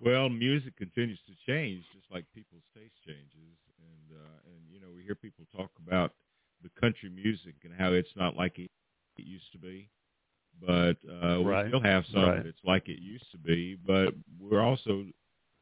Well, 0.00 0.30
music 0.30 0.76
continues 0.76 1.18
to 1.26 1.52
change, 1.52 1.84
just 1.94 2.10
like 2.10 2.24
people's 2.34 2.62
taste 2.74 2.94
changes, 3.06 3.58
and 3.78 4.18
uh, 4.18 4.38
and 4.46 4.60
you 4.72 4.80
know 4.80 4.88
we 4.94 5.02
hear 5.02 5.14
people 5.14 5.44
talk 5.54 5.70
about 5.86 6.12
the 6.62 6.70
country 6.80 7.10
music 7.10 7.54
and 7.64 7.72
how 7.76 7.92
it's 7.92 8.14
not 8.16 8.36
like 8.36 8.58
it 8.58 8.70
used 9.16 9.52
to 9.52 9.58
be, 9.58 9.88
but 10.64 10.96
uh, 11.08 11.42
right. 11.42 11.64
we 11.64 11.70
still 11.70 11.80
have 11.80 12.04
some 12.12 12.22
right. 12.22 12.44
that's 12.44 12.58
like 12.64 12.88
it 12.88 13.00
used 13.00 13.30
to 13.32 13.38
be, 13.38 13.76
but 13.86 14.14
we're 14.38 14.60
also 14.60 15.04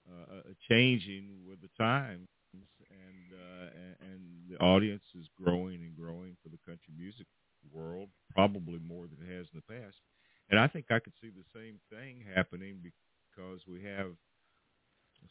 uh, 0.08 0.40
changing 0.68 1.28
with 1.46 1.60
the 1.60 1.68
times 1.78 2.28
and 2.52 3.16
and 4.00 4.20
the 4.48 4.56
audience 4.58 5.02
is 5.14 5.26
growing 5.36 5.82
and 5.82 5.96
growing 5.96 6.36
for 6.42 6.48
the 6.48 6.58
country 6.66 6.92
music 6.96 7.26
world, 7.72 8.08
probably 8.34 8.78
more 8.78 9.06
than 9.06 9.28
it 9.28 9.36
has 9.36 9.46
in 9.52 9.60
the 9.60 9.74
past. 9.74 9.96
And 10.50 10.58
I 10.58 10.66
think 10.66 10.86
I 10.90 10.98
could 10.98 11.12
see 11.20 11.30
the 11.30 11.44
same 11.54 11.78
thing 11.90 12.24
happening 12.34 12.78
because 12.82 13.60
we 13.68 13.82
have 13.84 14.12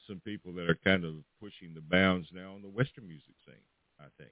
some 0.08 0.22
people 0.24 0.54
that 0.54 0.70
are 0.70 0.78
kind 0.84 1.04
of 1.04 1.16
pushing 1.42 1.74
the 1.74 1.82
bounds 1.82 2.28
now 2.34 2.54
on 2.54 2.62
the 2.62 2.70
Western 2.70 3.08
music 3.08 3.34
scene. 3.46 3.56
I 4.00 4.06
think. 4.18 4.32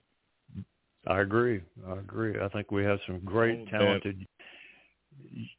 I 1.07 1.21
agree. 1.21 1.61
I 1.87 1.93
agree. 1.93 2.39
I 2.39 2.47
think 2.49 2.71
we 2.71 2.83
have 2.83 2.99
some 3.07 3.19
great 3.19 3.67
talented 3.69 4.25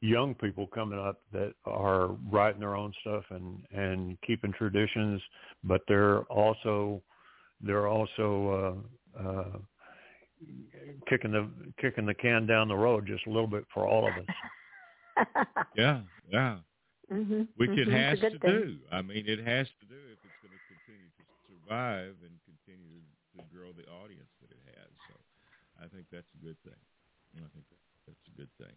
young 0.01 0.35
people 0.35 0.67
coming 0.67 0.99
up 0.99 1.21
that 1.33 1.53
are 1.65 2.09
writing 2.31 2.61
their 2.61 2.77
own 2.77 2.93
stuff 3.01 3.25
and 3.31 3.63
and 3.73 4.19
keeping 4.27 4.53
traditions, 4.53 5.21
but 5.65 5.83
they're 5.89 6.23
also 6.25 7.03
they're 7.61 7.89
also 7.89 8.85
uh, 9.19 9.23
uh, 9.23 9.59
kicking 11.09 11.33
the 11.33 11.49
kicking 11.81 12.07
the 12.07 12.15
can 12.15 12.47
down 12.47 12.69
the 12.69 12.77
road 12.77 13.07
just 13.07 13.27
a 13.27 13.31
little 13.31 13.47
bit 13.47 13.65
for 13.73 13.87
all 13.87 14.07
of 14.07 14.15
us. 14.15 15.37
yeah, 15.77 16.01
yeah. 16.31 16.59
Mm-hmm. 17.13 17.43
Which 17.57 17.71
mm-hmm. 17.71 17.87
it 17.87 17.95
has 17.95 18.19
to 18.19 18.39
thing. 18.39 18.41
do. 18.43 18.77
I 18.91 19.01
mean, 19.01 19.25
it 19.27 19.39
has 19.47 19.67
to 19.79 19.85
do 19.87 20.01
if 20.11 20.19
it's 20.27 20.39
going 20.43 20.51
to 20.51 20.63
continue 20.67 21.07
to 21.07 21.25
survive 21.47 22.19
and 22.19 22.35
continue 22.43 22.99
to 23.39 23.47
grow 23.55 23.71
the 23.71 23.87
audience 24.03 24.29
that 24.43 24.51
it 24.51 24.59
has. 24.75 24.91
So, 25.07 25.15
I 25.79 25.87
think 25.87 26.11
that's 26.11 26.27
a 26.35 26.41
good 26.43 26.59
thing. 26.67 26.83
I 27.39 27.47
think 27.55 27.65
that's 28.11 28.27
a 28.27 28.35
good 28.35 28.51
thing. 28.59 28.75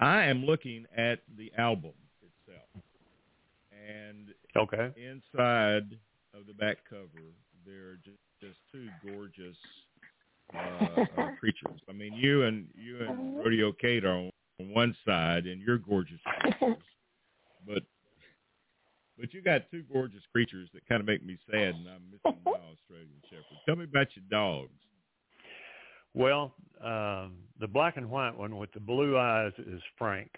I 0.00 0.24
am 0.24 0.44
looking 0.44 0.86
at 0.96 1.20
the 1.36 1.52
album 1.58 1.92
itself, 2.22 2.68
and 3.70 4.28
okay, 4.56 4.90
inside 4.96 5.98
of 6.34 6.46
the 6.46 6.54
back 6.54 6.78
cover 6.88 7.34
there 7.66 7.90
are 7.90 8.00
just, 8.04 8.18
just 8.40 8.58
two 8.72 8.88
gorgeous 9.04 9.56
uh, 10.54 11.02
uh, 11.20 11.30
creatures. 11.40 11.80
I 11.88 11.92
mean, 11.92 12.14
you 12.14 12.44
and 12.44 12.66
you 12.74 12.98
and 13.06 13.38
Rodeo 13.38 13.72
Kate 13.72 14.04
are 14.04 14.16
on, 14.16 14.30
on 14.58 14.74
one 14.74 14.96
side, 15.04 15.46
and 15.46 15.60
you're 15.60 15.78
gorgeous 15.78 16.20
creatures, 16.40 16.82
but 17.66 17.82
but 19.18 19.34
you 19.34 19.42
got 19.42 19.70
two 19.70 19.84
gorgeous 19.92 20.22
creatures 20.32 20.70
that 20.72 20.86
kind 20.88 21.00
of 21.00 21.06
make 21.06 21.24
me 21.24 21.38
sad, 21.50 21.74
and 21.74 21.86
I'm 21.88 22.02
missing 22.10 22.40
my 22.44 22.52
Australian 22.72 23.20
Shepherd. 23.28 23.58
Tell 23.66 23.76
me 23.76 23.84
about 23.84 24.08
your 24.16 24.24
dogs. 24.30 24.70
Well, 26.14 26.54
um, 26.84 27.34
the 27.60 27.68
black 27.68 27.96
and 27.96 28.10
white 28.10 28.36
one 28.36 28.56
with 28.56 28.72
the 28.72 28.80
blue 28.80 29.18
eyes 29.18 29.52
is 29.58 29.80
Frank. 29.98 30.30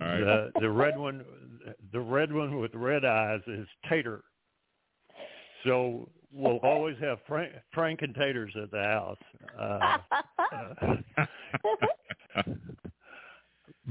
Right. 0.00 0.20
The 0.20 0.52
the 0.60 0.70
red 0.70 0.96
one, 0.96 1.24
the 1.92 2.00
red 2.00 2.32
one 2.32 2.60
with 2.60 2.74
red 2.74 3.04
eyes 3.04 3.40
is 3.46 3.66
Tater. 3.88 4.22
So 5.64 6.08
we'll 6.32 6.58
always 6.58 6.96
have 7.00 7.18
Frank, 7.26 7.52
Frank 7.72 8.02
and 8.02 8.14
taters 8.14 8.52
at 8.62 8.70
the 8.70 8.82
house. 8.82 9.18
Uh, 9.58 9.98
uh, 10.52 12.44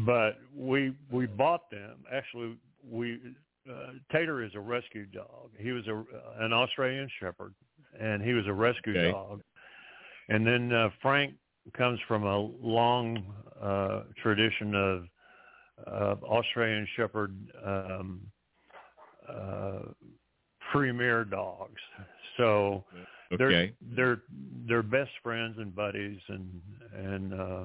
but 0.05 0.37
we 0.55 0.93
we 1.11 1.25
bought 1.25 1.69
them. 1.69 1.97
Actually, 2.11 2.57
we 2.89 3.19
uh, 3.69 3.91
Tater 4.11 4.43
is 4.43 4.51
a 4.55 4.59
rescue 4.59 5.05
dog. 5.05 5.51
He 5.57 5.71
was 5.71 5.85
a 5.87 6.03
an 6.43 6.53
Australian 6.53 7.09
Shepherd, 7.19 7.53
and 7.99 8.23
he 8.23 8.33
was 8.33 8.47
a 8.47 8.53
rescue 8.53 8.97
Okay. 8.97 9.11
dog. 9.11 9.41
And 10.29 10.45
then 10.45 10.71
uh, 10.71 10.89
Frank 11.01 11.33
comes 11.75 11.99
from 12.07 12.23
a 12.23 12.39
long 12.39 13.23
uh, 13.61 14.01
tradition 14.21 14.75
of 14.75 15.03
uh, 15.87 16.15
Australian 16.25 16.87
Shepherd 16.95 17.35
um, 17.65 18.21
uh, 19.27 19.79
premier 20.71 21.25
dogs. 21.25 21.81
So 22.37 22.83
they're 23.37 23.51
they're 23.95 24.21
they're 24.67 24.83
best 24.83 25.11
friends 25.23 25.57
and 25.57 25.75
buddies, 25.75 26.19
and 26.27 26.61
and 26.93 27.33
uh, 27.33 27.63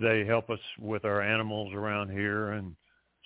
they 0.00 0.24
help 0.24 0.50
us 0.50 0.60
with 0.78 1.04
our 1.04 1.22
animals 1.22 1.72
around 1.74 2.10
here, 2.10 2.52
and 2.52 2.74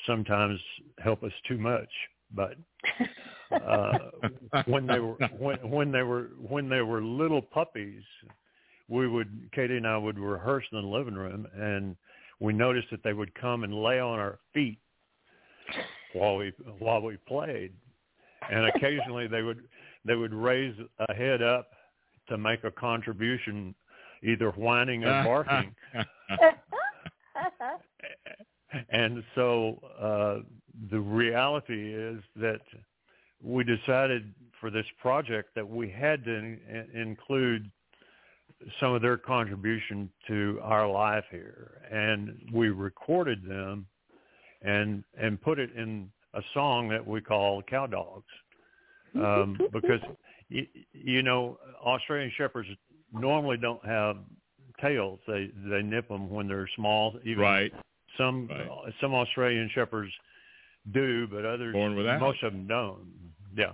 sometimes 0.07 0.59
help 0.99 1.23
us 1.23 1.33
too 1.47 1.59
much. 1.59 1.89
But 2.35 2.57
uh, 3.53 3.99
when 4.67 4.87
they 4.87 4.99
were 4.99 5.17
when 5.39 5.59
when 5.71 5.93
they 5.93 6.03
were 6.03 6.31
when 6.39 6.69
they 6.69 6.83
were 6.83 7.03
little 7.03 7.43
puppies, 7.43 8.03
we 8.89 9.09
would 9.09 9.51
Katie 9.55 9.77
and 9.77 9.87
I 9.87 9.97
would 9.97 10.19
rehearse 10.19 10.65
in 10.73 10.81
the 10.81 10.87
living 10.87 11.15
room, 11.15 11.47
and 11.55 11.97
we 12.41 12.53
noticed 12.53 12.89
that 12.91 13.03
they 13.03 13.13
would 13.13 13.35
come 13.35 13.65
and 13.65 13.75
lay 13.75 13.99
on 14.01 14.19
our 14.19 14.39
feet 14.53 14.79
while 16.13 16.37
we 16.37 16.53
while 16.79 17.01
we 17.01 17.17
played, 17.27 17.73
and 18.51 18.67
occasionally 18.67 19.27
they 19.27 19.43
would 19.43 19.63
they 20.05 20.15
would 20.15 20.35
raise 20.35 20.75
a 21.09 21.15
head 21.15 21.43
up 21.43 21.71
to 22.29 22.39
make 22.39 22.65
a 22.65 22.71
contribution, 22.71 23.75
either 24.23 24.51
whining 24.53 25.05
or 25.05 25.25
barking. 25.25 25.75
and 28.91 29.23
so 29.35 29.81
uh, 30.01 30.39
the 30.91 31.01
reality 31.01 31.95
is 31.95 32.23
that 32.37 32.61
we 33.43 33.65
decided 33.65 34.35
for 34.61 34.71
this 34.71 34.87
project 35.01 35.55
that 35.55 35.69
we 35.69 35.89
had 35.89 36.25
to 36.25 36.35
in- 36.35 36.89
include 36.95 37.71
some 38.81 38.93
of 38.93 39.03
their 39.03 39.17
contribution 39.17 40.11
to 40.27 40.59
our 40.63 40.89
life 40.91 41.25
here, 41.31 41.83
and 41.91 42.37
we 42.53 42.71
recorded 42.71 43.45
them 43.45 43.87
and 44.63 45.05
and 45.17 45.41
put 45.41 45.59
it 45.59 45.71
in 45.77 46.11
a 46.35 46.43
song 46.55 46.89
that 46.89 47.07
we 47.07 47.21
call 47.21 47.63
Cow 47.63 47.87
Dogs, 47.87 48.27
um, 49.15 49.59
because 49.73 50.01
you, 50.49 50.67
you 50.93 51.23
know 51.23 51.59
Australian 51.81 52.33
shepherds 52.37 52.69
normally 53.13 53.57
don't 53.57 53.85
have 53.87 54.17
tails; 54.81 55.21
they 55.29 55.51
they 55.71 55.83
nip 55.83 56.09
them 56.09 56.29
when 56.29 56.49
they're 56.49 56.69
small. 56.75 57.17
Even 57.25 57.43
right. 57.43 57.73
some 58.17 58.49
Right. 58.49 58.93
some 59.01 59.15
Australian 59.15 59.71
shepherds 59.73 60.13
do, 60.93 61.29
but 61.29 61.45
others 61.45 61.73
Born 61.73 61.95
without. 61.95 62.19
most 62.21 62.43
of 62.43 62.53
them 62.53 62.67
don't. 62.67 63.07
Yeah. 63.59 63.73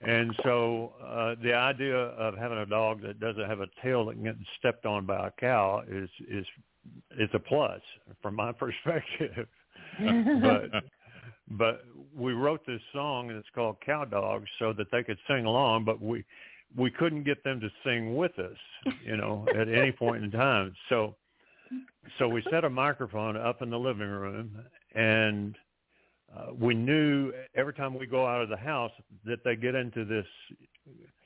And 0.00 0.32
so 0.44 0.92
uh, 1.04 1.34
the 1.42 1.54
idea 1.54 1.96
of 1.96 2.36
having 2.36 2.58
a 2.58 2.66
dog 2.66 3.02
that 3.02 3.18
doesn't 3.18 3.48
have 3.48 3.60
a 3.60 3.66
tail 3.82 4.06
that 4.06 4.14
can 4.14 4.22
get 4.22 4.36
stepped 4.58 4.86
on 4.86 5.06
by 5.06 5.26
a 5.26 5.30
cow 5.40 5.82
is 5.88 6.08
is 6.30 6.46
is 7.18 7.28
a 7.34 7.38
plus 7.38 7.80
from 8.22 8.36
my 8.36 8.52
perspective. 8.58 9.48
but 9.98 10.84
but 11.50 11.84
we 12.14 12.32
wrote 12.32 12.64
this 12.66 12.80
song 12.92 13.30
and 13.30 13.38
it's 13.38 13.48
called 13.54 13.76
Cow 13.84 14.04
Dogs 14.04 14.48
so 14.58 14.72
that 14.74 14.86
they 14.92 15.02
could 15.02 15.18
sing 15.26 15.46
along, 15.46 15.84
but 15.84 16.00
we 16.00 16.24
we 16.76 16.90
couldn't 16.90 17.24
get 17.24 17.42
them 17.42 17.60
to 17.60 17.68
sing 17.84 18.14
with 18.14 18.38
us, 18.38 18.92
you 19.04 19.16
know, 19.16 19.46
at 19.58 19.68
any 19.68 19.90
point 19.90 20.22
in 20.22 20.30
time. 20.30 20.74
So 20.88 21.16
so 22.18 22.28
we 22.28 22.42
set 22.50 22.64
a 22.64 22.70
microphone 22.70 23.36
up 23.36 23.62
in 23.62 23.70
the 23.70 23.78
living 23.78 24.08
room 24.08 24.58
and 24.94 25.56
uh, 26.36 26.52
we 26.58 26.74
knew 26.74 27.32
every 27.54 27.72
time 27.74 27.98
we 27.98 28.06
go 28.06 28.26
out 28.26 28.42
of 28.42 28.48
the 28.48 28.56
house 28.56 28.92
that 29.24 29.42
they 29.44 29.56
get 29.56 29.74
into 29.74 30.04
this 30.04 30.26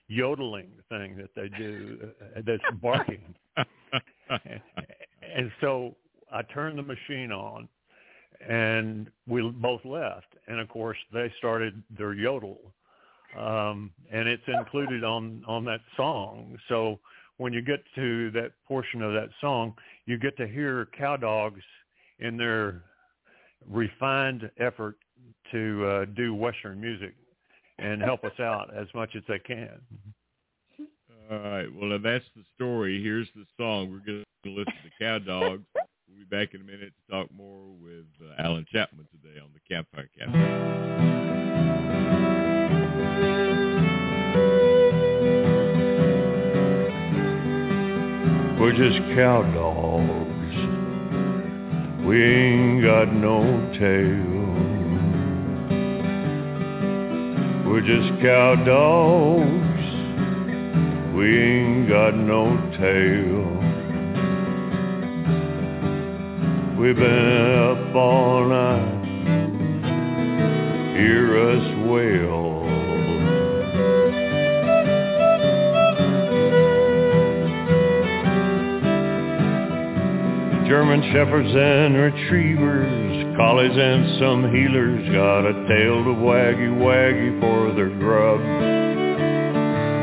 yodeling 0.09 0.71
thing 0.89 1.17
that 1.17 1.31
they 1.35 1.49
do 1.59 1.99
uh, 2.37 2.41
that's 2.47 2.63
barking. 2.81 3.35
and 3.57 5.51
so 5.61 5.97
I 6.33 6.43
turned 6.43 6.79
the 6.79 6.83
machine 6.83 7.33
on 7.33 7.69
and 8.49 9.09
we 9.27 9.43
both 9.51 9.85
left. 9.85 10.27
And 10.47 10.61
of 10.61 10.69
course 10.69 10.99
they 11.13 11.33
started 11.39 11.83
their 11.97 12.15
yodel. 12.15 12.59
Um, 13.39 13.91
and 14.13 14.29
it's 14.29 14.43
included 14.47 15.05
on, 15.05 15.43
on 15.47 15.65
that 15.65 15.81
song. 15.97 16.59
So 16.69 17.01
when 17.39 17.53
you 17.53 17.63
get 17.63 17.83
to 17.95 18.31
that 18.33 18.53
portion 18.69 19.03
of 19.03 19.15
that 19.15 19.31
song, 19.41 19.75
you 20.07 20.19
get 20.19 20.37
to 20.37 20.47
hear 20.47 20.89
cow 20.97 21.17
dogs 21.17 21.63
in 22.19 22.37
their 22.37 22.83
refined 23.69 24.51
effort 24.59 24.97
to 25.51 25.87
uh, 25.87 26.05
do 26.17 26.35
Western 26.35 26.81
music 26.81 27.15
and 27.79 28.03
help 28.03 28.25
us 28.25 28.39
out 28.41 28.71
as 28.75 28.87
much 28.95 29.11
as 29.17 29.23
they 29.29 29.39
can. 29.39 29.81
All 31.31 31.39
right. 31.39 31.67
Well, 31.75 31.93
if 31.93 32.03
that's 32.03 32.25
the 32.37 32.43
story, 32.55 33.03
here's 33.03 33.29
the 33.35 33.45
song. 33.57 33.91
We're 33.91 34.05
going 34.05 34.25
to 34.45 34.51
listen 34.51 34.75
to 34.85 34.91
Cow 34.99 35.19
Dogs. 35.19 35.63
We'll 35.75 36.19
be 36.19 36.25
back 36.25 36.55
in 36.55 36.61
a 36.61 36.65
minute 36.65 36.93
to 37.07 37.13
talk 37.13 37.29
more 37.35 37.69
with 37.81 38.07
uh, 38.21 38.43
Allan 38.43 38.67
Chapman 38.71 39.07
today 39.11 39.41
on 39.41 39.51
the 39.55 39.61
Campfire 39.69 40.09
Cafe. 40.19 40.39
We're 48.61 48.77
just 48.77 48.99
cow 49.17 49.43
dogs. 49.55 50.32
We 52.05 52.21
ain't 52.21 52.83
got 52.83 53.13
no 53.13 53.43
tail. 53.79 54.33
We're 57.65 57.81
just 57.81 58.21
cow 58.21 58.57
dogs. 58.65 59.85
We 61.17 61.39
ain't 61.39 61.89
got 61.89 62.17
no 62.17 62.57
tail. 62.77 63.53
We've 66.77 66.97
been 66.97 67.55
up 67.71 67.95
all 67.95 68.49
night. 68.49 69.05
Hear 70.97 71.39
us 71.51 71.89
wail. 71.89 72.52
German 80.73 81.03
shepherds 81.13 81.53
and 81.55 81.95
retrievers, 81.95 83.37
collies 83.37 83.77
and 83.77 84.19
some 84.19 84.45
heelers 84.45 85.05
got 85.13 85.45
a 85.45 85.53
tail 85.69 86.03
to 86.03 86.17
waggy 86.17 86.73
waggy 86.81 87.39
for 87.43 87.75
their 87.75 87.91
grub. 88.01 88.41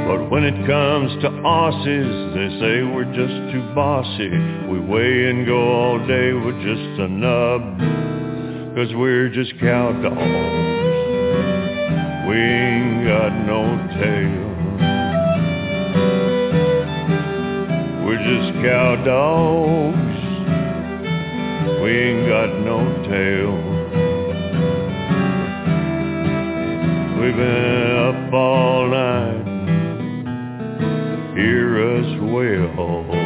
But 0.07 0.29
when 0.29 0.43
it 0.43 0.67
comes 0.67 1.09
to 1.23 1.29
Aussies, 1.41 2.33
they 2.35 2.59
say 2.59 2.83
we're 2.83 3.05
just 3.05 3.51
too 3.51 3.65
bossy. 3.73 4.29
We 4.69 4.79
weigh 4.79 5.31
and 5.31 5.47
go 5.47 5.57
all 5.57 5.97
day 6.05 6.33
with 6.33 6.61
just 6.61 6.99
a 7.01 7.07
nub, 7.07 7.61
cause 8.75 8.93
we're 8.93 9.29
just 9.29 9.59
cow 9.59 9.91
dogs. 10.03 10.19
We 12.29 12.37
ain't 12.37 13.07
got 13.07 13.33
no 13.49 13.75
tail. 13.97 14.49
We're 18.05 18.21
just 18.21 18.53
cow 18.63 19.03
dogs. 19.03 19.98
We 21.81 21.91
ain't 21.97 22.27
got 22.27 22.59
no 22.59 22.77
tail. 23.07 23.55
We've 27.21 27.35
been 27.35 27.95
up 27.97 28.33
all 28.33 28.87
night. 28.89 29.45
Hear 31.35 31.99
us 31.99 32.09
wail. 32.21 33.18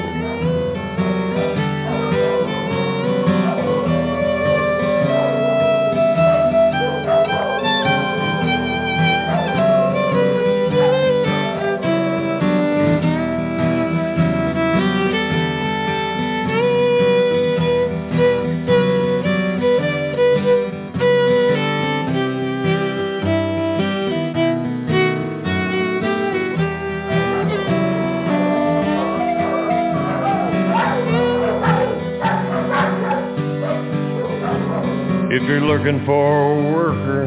You're 35.47 35.61
looking 35.61 36.05
for 36.05 36.51
a 36.51 36.73
worker 36.73 37.23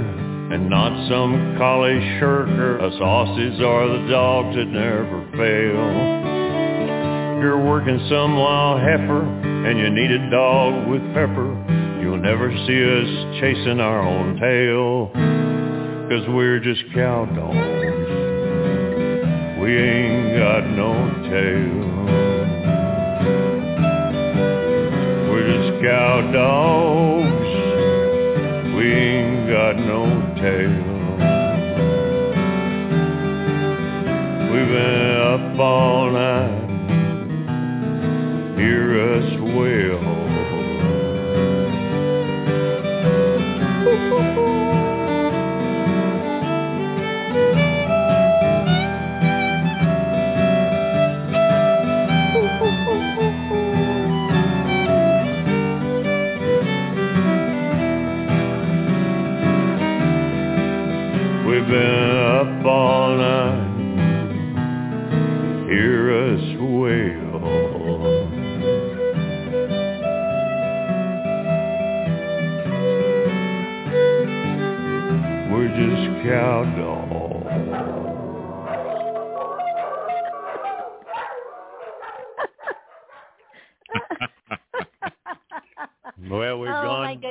and 0.52 0.70
not 0.70 1.08
some 1.08 1.56
collie 1.58 2.00
shirker, 2.18 2.80
us 2.80 2.94
Aussies 2.94 3.60
are 3.60 3.88
the 3.88 4.08
dogs 4.08 4.56
that 4.56 4.68
never 4.68 5.26
fail. 5.32 6.26
If 7.36 7.42
you're 7.42 7.62
working 7.62 7.98
some 8.08 8.36
wild 8.38 8.80
heifer 8.80 9.22
and 9.22 9.78
you 9.78 9.90
need 9.90 10.10
a 10.12 10.30
dog 10.30 10.88
with 10.88 11.02
pepper, 11.12 11.52
you'll 12.00 12.16
never 12.16 12.50
see 12.66 12.84
us 12.84 13.40
chasing 13.40 13.80
our 13.80 14.00
own 14.00 14.38
tail. 14.40 15.10
Cause 16.08 16.26
we're 16.28 16.60
just 16.60 16.84
cow 16.94 17.26
dogs. 17.26 17.56
We 19.60 19.76
ain't 19.76 20.38
got 20.38 20.64
no 20.70 20.94
tail. 21.28 22.06
We're 25.28 25.46
just 25.50 25.82
cow 25.82 26.30
dogs. 26.32 27.35
We 28.86 28.92
ain't 28.92 29.48
got 29.48 29.76
no 29.80 30.06
tail. 30.36 30.70
We've 34.52 34.68
been 34.68 35.16
up 35.26 35.58
all 35.58 36.12
night. 36.12 36.68
Hear 38.56 39.16
us 39.16 39.35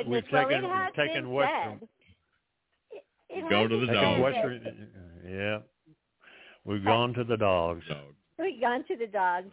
gone. 0.06 0.14
my 0.14 0.20
goodness! 0.20 0.24
We've 0.30 0.32
well, 0.32 0.48
taken 0.48 0.64
it 0.64 0.68
has 0.74 0.92
taken 0.94 1.24
been 1.24 1.32
western. 1.32 1.78
said. 1.80 1.88
It- 2.90 3.04
it 3.28 3.50
Go 3.50 3.66
to 3.68 3.76
the 3.86 3.92
dogs. 3.92 4.20
western. 4.22 4.88
Yeah, 5.28 5.58
we've 6.64 6.84
gone 6.84 7.12
to 7.14 7.24
the 7.24 7.36
dogs. 7.36 7.84
We've 8.38 8.60
gone 8.60 8.84
to 8.88 8.96
the 8.96 9.06
dogs. 9.08 9.50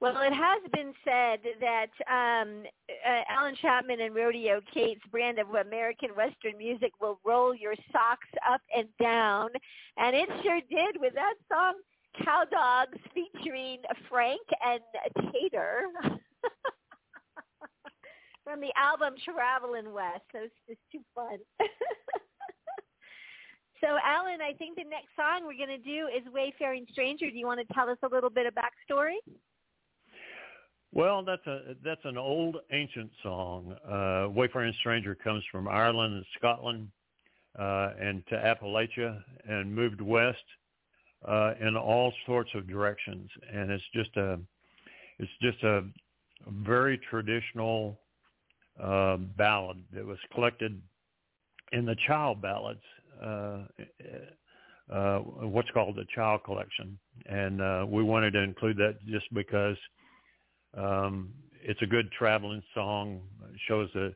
Well, 0.00 0.20
it 0.22 0.32
has 0.32 0.60
been 0.74 0.92
said 1.04 1.38
that 1.60 1.90
um, 2.10 2.64
uh, 3.06 3.20
Allan 3.28 3.54
Chapman 3.62 4.00
and 4.00 4.12
Rodeo 4.16 4.60
Kate's 4.74 5.00
brand 5.12 5.38
of 5.38 5.48
American 5.54 6.10
Western 6.16 6.58
music 6.58 6.90
will 7.00 7.20
roll 7.24 7.54
your 7.54 7.74
socks 7.92 8.26
up 8.50 8.60
and 8.76 8.88
down, 9.00 9.50
and 9.98 10.16
it 10.16 10.28
sure 10.42 10.60
did 10.68 10.96
with 11.00 11.14
that 11.14 11.34
song 11.50 11.74
"Cow 12.24 12.42
Dogs" 12.50 12.98
featuring 13.14 13.78
Frank 14.10 14.40
and 14.66 14.80
Tater 15.32 15.82
from 18.44 18.60
the 18.60 18.72
album 18.76 19.14
Traveling 19.24 19.92
West. 19.92 20.24
So 20.32 20.38
it's 20.42 20.54
just 20.68 20.80
too 20.90 21.02
fun. 21.14 21.38
So, 23.82 23.98
Allan, 24.04 24.38
I 24.40 24.52
think 24.56 24.76
the 24.76 24.84
next 24.84 25.08
song 25.16 25.44
we're 25.44 25.56
going 25.56 25.76
to 25.76 25.84
do 25.84 26.06
is 26.06 26.22
Wayfaring 26.32 26.86
Stranger. 26.92 27.28
Do 27.28 27.36
you 27.36 27.46
want 27.46 27.66
to 27.66 27.74
tell 27.74 27.90
us 27.90 27.98
a 28.04 28.14
little 28.14 28.30
bit 28.30 28.46
of 28.46 28.54
backstory? 28.54 29.16
Well, 30.92 31.24
that's 31.24 31.44
a 31.48 31.74
that's 31.84 32.04
an 32.04 32.16
old 32.16 32.58
ancient 32.70 33.10
song. 33.24 33.74
Uh, 33.84 34.28
Wayfaring 34.30 34.74
Stranger 34.78 35.16
comes 35.16 35.42
from 35.50 35.66
Ireland 35.66 36.14
and 36.14 36.24
Scotland 36.38 36.88
uh, 37.58 37.90
and 38.00 38.22
to 38.28 38.36
Appalachia 38.36 39.20
and 39.48 39.74
moved 39.74 40.00
west 40.00 40.44
uh, 41.26 41.54
in 41.60 41.76
all 41.76 42.12
sorts 42.24 42.50
of 42.54 42.68
directions. 42.68 43.28
And 43.52 43.72
it's 43.72 43.84
just 43.92 44.16
a 44.16 44.38
it's 45.18 45.32
just 45.40 45.60
a 45.64 45.82
very 46.62 46.98
traditional 47.10 47.98
uh, 48.80 49.16
ballad 49.16 49.82
that 49.92 50.04
was 50.04 50.18
collected 50.34 50.80
in 51.72 51.84
the 51.84 51.96
child 52.06 52.40
ballads. 52.40 52.82
Uh, 53.22 53.62
uh, 54.92 55.18
what's 55.18 55.70
called 55.70 55.96
the 55.96 56.04
child 56.14 56.42
collection, 56.44 56.98
and 57.26 57.62
uh, 57.62 57.86
we 57.88 58.02
wanted 58.02 58.32
to 58.32 58.40
include 58.40 58.76
that 58.76 58.96
just 59.06 59.32
because 59.32 59.76
um, 60.76 61.32
it's 61.62 61.80
a 61.82 61.86
good 61.86 62.10
traveling 62.12 62.62
song. 62.74 63.20
It 63.52 63.60
shows 63.68 63.88
the 63.94 64.14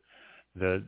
the 0.56 0.84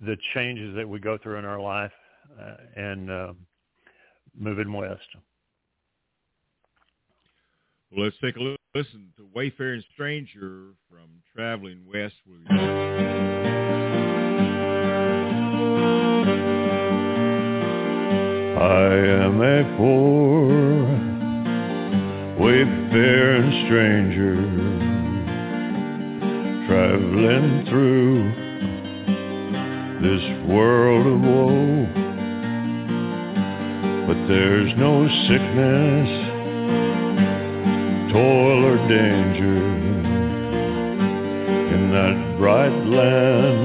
the 0.00 0.16
changes 0.34 0.74
that 0.76 0.88
we 0.88 1.00
go 1.00 1.18
through 1.22 1.38
in 1.38 1.44
our 1.44 1.60
life 1.60 1.92
uh, 2.40 2.54
and 2.76 3.10
uh, 3.10 3.32
moving 4.38 4.72
west. 4.72 5.00
Well, 7.90 8.04
let's 8.04 8.16
take 8.22 8.36
a 8.36 8.40
look, 8.40 8.59
listen 8.74 9.12
to 9.16 9.26
Wayfaring 9.34 9.82
Stranger 9.94 10.74
from 10.88 11.08
Traveling 11.34 11.80
West 11.92 12.14
with 12.26 12.40
I 18.60 18.94
am 19.24 19.40
a 19.40 19.76
poor 19.76 21.10
wayfaring 22.38 23.64
stranger 23.66 24.36
traveling 26.68 27.66
through 27.68 28.30
this 30.00 30.22
world 30.48 31.06
of 31.06 31.20
woe. 31.20 31.86
But 34.06 34.18
there's 34.28 34.72
no 34.78 35.08
sickness, 35.26 36.29
toil 38.12 38.64
or 38.64 38.76
danger 38.88 39.62
in 41.74 41.90
that 41.92 42.36
bright 42.38 42.74
land 42.86 43.60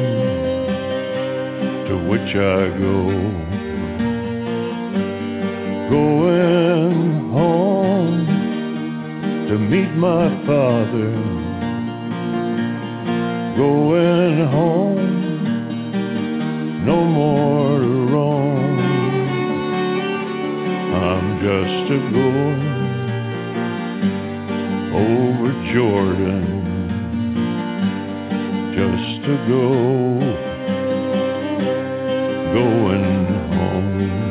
to 1.88 1.96
which 2.08 2.36
I 2.36 2.70
go 2.78 3.10
going 5.90 7.30
home 7.32 8.26
to 9.48 9.58
meet 9.58 9.92
my 9.96 10.30
father. 10.46 11.12
Going 13.58 14.48
home, 14.48 15.06
no 16.86 17.04
more 17.04 17.80
to 17.80 18.14
roam. 18.14 18.80
I'm 20.94 21.40
just 21.40 21.92
a 21.92 22.00
going 22.12 22.75
over 24.96 25.52
Jordan, 25.74 26.46
just 28.74 29.26
to 29.26 29.34
go, 29.50 30.20
going 32.54 33.26
home. 33.52 34.25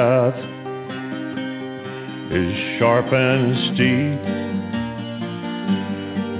Path 0.00 0.40
is 2.32 2.50
sharp 2.78 3.08
and 3.12 3.44
steep, 3.68 4.20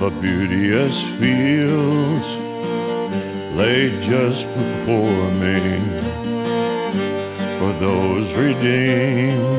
but 0.00 0.12
beauteous 0.22 0.96
fields 1.20 2.28
lay 3.60 3.82
just 4.08 4.42
before 4.60 5.26
me 5.44 5.60
for 7.58 7.72
those 7.84 8.26
redeemed 8.44 9.50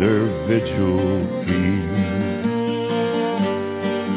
their 0.00 0.24
vigil 0.48 1.02
keep. 1.44 1.92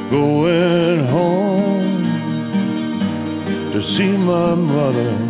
Going 0.09 1.01
home 1.13 1.97
to 3.71 3.79
see 3.97 4.13
my 4.17 4.55
mother. 4.55 5.24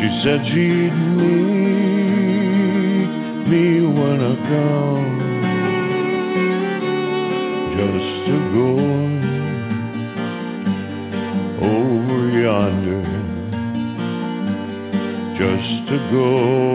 She 0.00 0.08
said 0.22 0.40
she'd 0.46 0.94
meet 1.18 1.58
me 3.48 3.64
when 3.80 4.18
I 4.22 4.34
come. 4.48 5.18
Just 7.74 8.10
to 8.28 8.36
go 8.54 8.70
over 11.66 12.20
yonder. 12.38 13.02
Just 15.36 15.72
to 15.88 15.96
go 16.12 16.67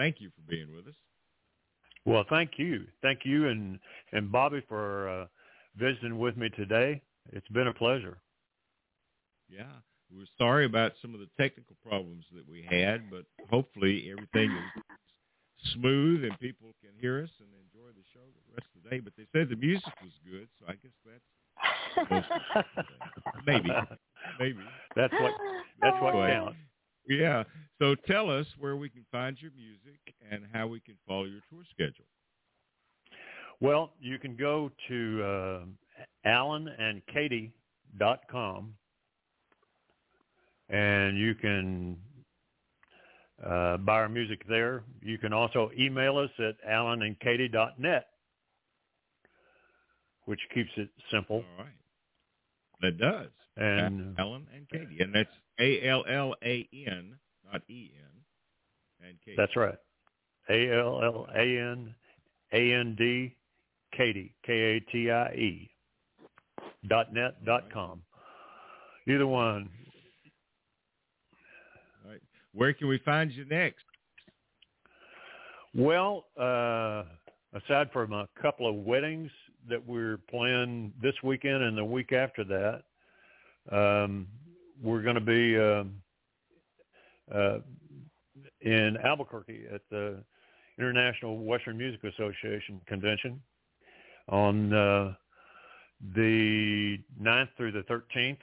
Thank 0.00 0.16
you 0.18 0.30
for 0.30 0.40
being 0.50 0.74
with 0.74 0.86
us. 0.86 0.94
Well, 2.06 2.24
thank 2.30 2.52
you, 2.56 2.86
thank 3.02 3.20
you, 3.24 3.48
and 3.48 3.78
and 4.12 4.32
Bobbi 4.32 4.66
for 4.66 5.10
uh, 5.10 5.26
visiting 5.76 6.18
with 6.18 6.38
me 6.38 6.48
today. 6.56 7.02
It's 7.34 7.48
been 7.48 7.66
a 7.66 7.74
pleasure. 7.74 8.16
Yeah, 9.50 9.76
we're 10.10 10.24
sorry 10.38 10.64
about 10.64 10.92
some 11.02 11.12
of 11.12 11.20
the 11.20 11.28
technical 11.38 11.76
problems 11.86 12.24
that 12.34 12.48
we 12.48 12.62
had, 12.62 13.10
but 13.10 13.26
hopefully 13.50 14.10
everything 14.10 14.50
is 14.50 14.82
smooth 15.74 16.24
and 16.24 16.40
people 16.40 16.72
can 16.80 16.92
hear 16.98 17.22
us 17.22 17.30
and 17.38 17.50
enjoy 17.52 17.90
the 17.92 18.04
show 18.14 18.24
the 18.24 18.54
rest 18.54 18.68
of 18.74 18.82
the 18.82 18.88
day. 18.88 19.00
But 19.00 19.12
they 19.18 19.26
said 19.34 19.50
the 19.50 19.56
music 19.56 19.92
was 20.02 20.12
good, 20.24 20.48
so 20.58 20.64
I 20.66 20.76
guess 20.80 20.96
that's 21.04 22.24
maybe, 23.46 23.68
maybe. 24.38 24.60
That's 24.96 25.12
what 25.20 25.32
that's 25.82 26.00
what 26.00 26.14
counts. 26.14 26.56
Yeah. 27.08 27.44
So 27.78 27.94
tell 28.06 28.30
us 28.30 28.46
where 28.58 28.76
we 28.76 28.88
can 28.88 29.04
find 29.10 29.36
your 29.40 29.50
music 29.56 29.98
and 30.30 30.44
how 30.52 30.66
we 30.66 30.80
can 30.80 30.96
follow 31.06 31.24
your 31.24 31.40
tour 31.50 31.62
schedule. 31.70 32.04
Well, 33.60 33.92
you 34.00 34.18
can 34.18 34.36
go 34.36 34.70
to 34.88 35.22
uh, 35.22 35.60
allanandkatie.com 36.26 38.74
and 40.68 41.18
you 41.18 41.34
can 41.34 41.96
uh, 43.44 43.76
buy 43.78 43.94
our 43.94 44.08
music 44.08 44.42
there. 44.48 44.84
You 45.02 45.18
can 45.18 45.32
also 45.32 45.70
email 45.78 46.18
us 46.18 46.30
at 46.38 46.54
allanandkatie.net, 46.68 48.06
which 50.26 50.40
keeps 50.54 50.70
it 50.76 50.88
simple. 51.10 51.36
All 51.36 51.64
right. 51.64 51.72
That 52.82 52.98
does. 52.98 53.30
And 53.56 54.18
Allan 54.18 54.46
and 54.54 54.68
Katie. 54.68 54.98
And 55.00 55.14
that's 55.14 55.30
A 55.60 55.86
L 55.86 56.04
L 56.10 56.34
A 56.44 56.68
N, 56.86 57.16
not 57.50 57.62
E 57.68 57.92
N. 57.96 59.06
And 59.06 59.16
Katie. 59.24 59.36
that's 59.36 59.56
right. 59.56 59.76
A 60.48 60.72
L 60.72 61.00
L 61.02 61.26
A 61.34 61.40
N 61.40 61.94
A 62.52 62.72
N 62.72 62.96
D 62.98 63.34
Katie 63.96 64.34
K 64.44 64.52
A 64.52 64.80
T 64.92 65.10
I 65.10 65.32
E 65.32 65.70
dot 66.88 67.12
net 67.12 67.44
dot 67.44 67.72
com. 67.72 68.02
Either 69.06 69.26
one. 69.26 69.68
All 72.04 72.10
right. 72.10 72.20
Where 72.54 72.72
can 72.72 72.88
we 72.88 72.98
find 72.98 73.30
you 73.32 73.44
next? 73.46 73.84
Well, 75.74 76.26
uh, 76.38 77.04
aside 77.54 77.90
from 77.92 78.12
a 78.12 78.28
couple 78.40 78.68
of 78.68 78.74
weddings 78.74 79.30
that 79.68 79.84
we're 79.86 80.18
planning 80.30 80.92
this 81.02 81.14
weekend 81.22 81.62
and 81.62 81.76
the 81.76 81.84
week 81.84 82.12
after 82.12 82.44
that, 82.44 82.82
um, 83.70 84.26
we're 84.82 85.02
going 85.02 85.14
to 85.16 85.20
be 85.20 85.58
um 85.58 85.94
uh, 87.34 87.58
in 88.62 88.96
Albuquerque 89.04 89.64
at 89.72 89.82
the 89.90 90.22
International 90.78 91.38
Western 91.38 91.76
Music 91.78 92.02
Association 92.04 92.80
convention 92.86 93.40
on 94.28 94.72
uh, 94.72 95.14
the 96.14 96.98
9th 97.20 97.48
through 97.56 97.72
the 97.72 97.82
13th. 97.82 98.38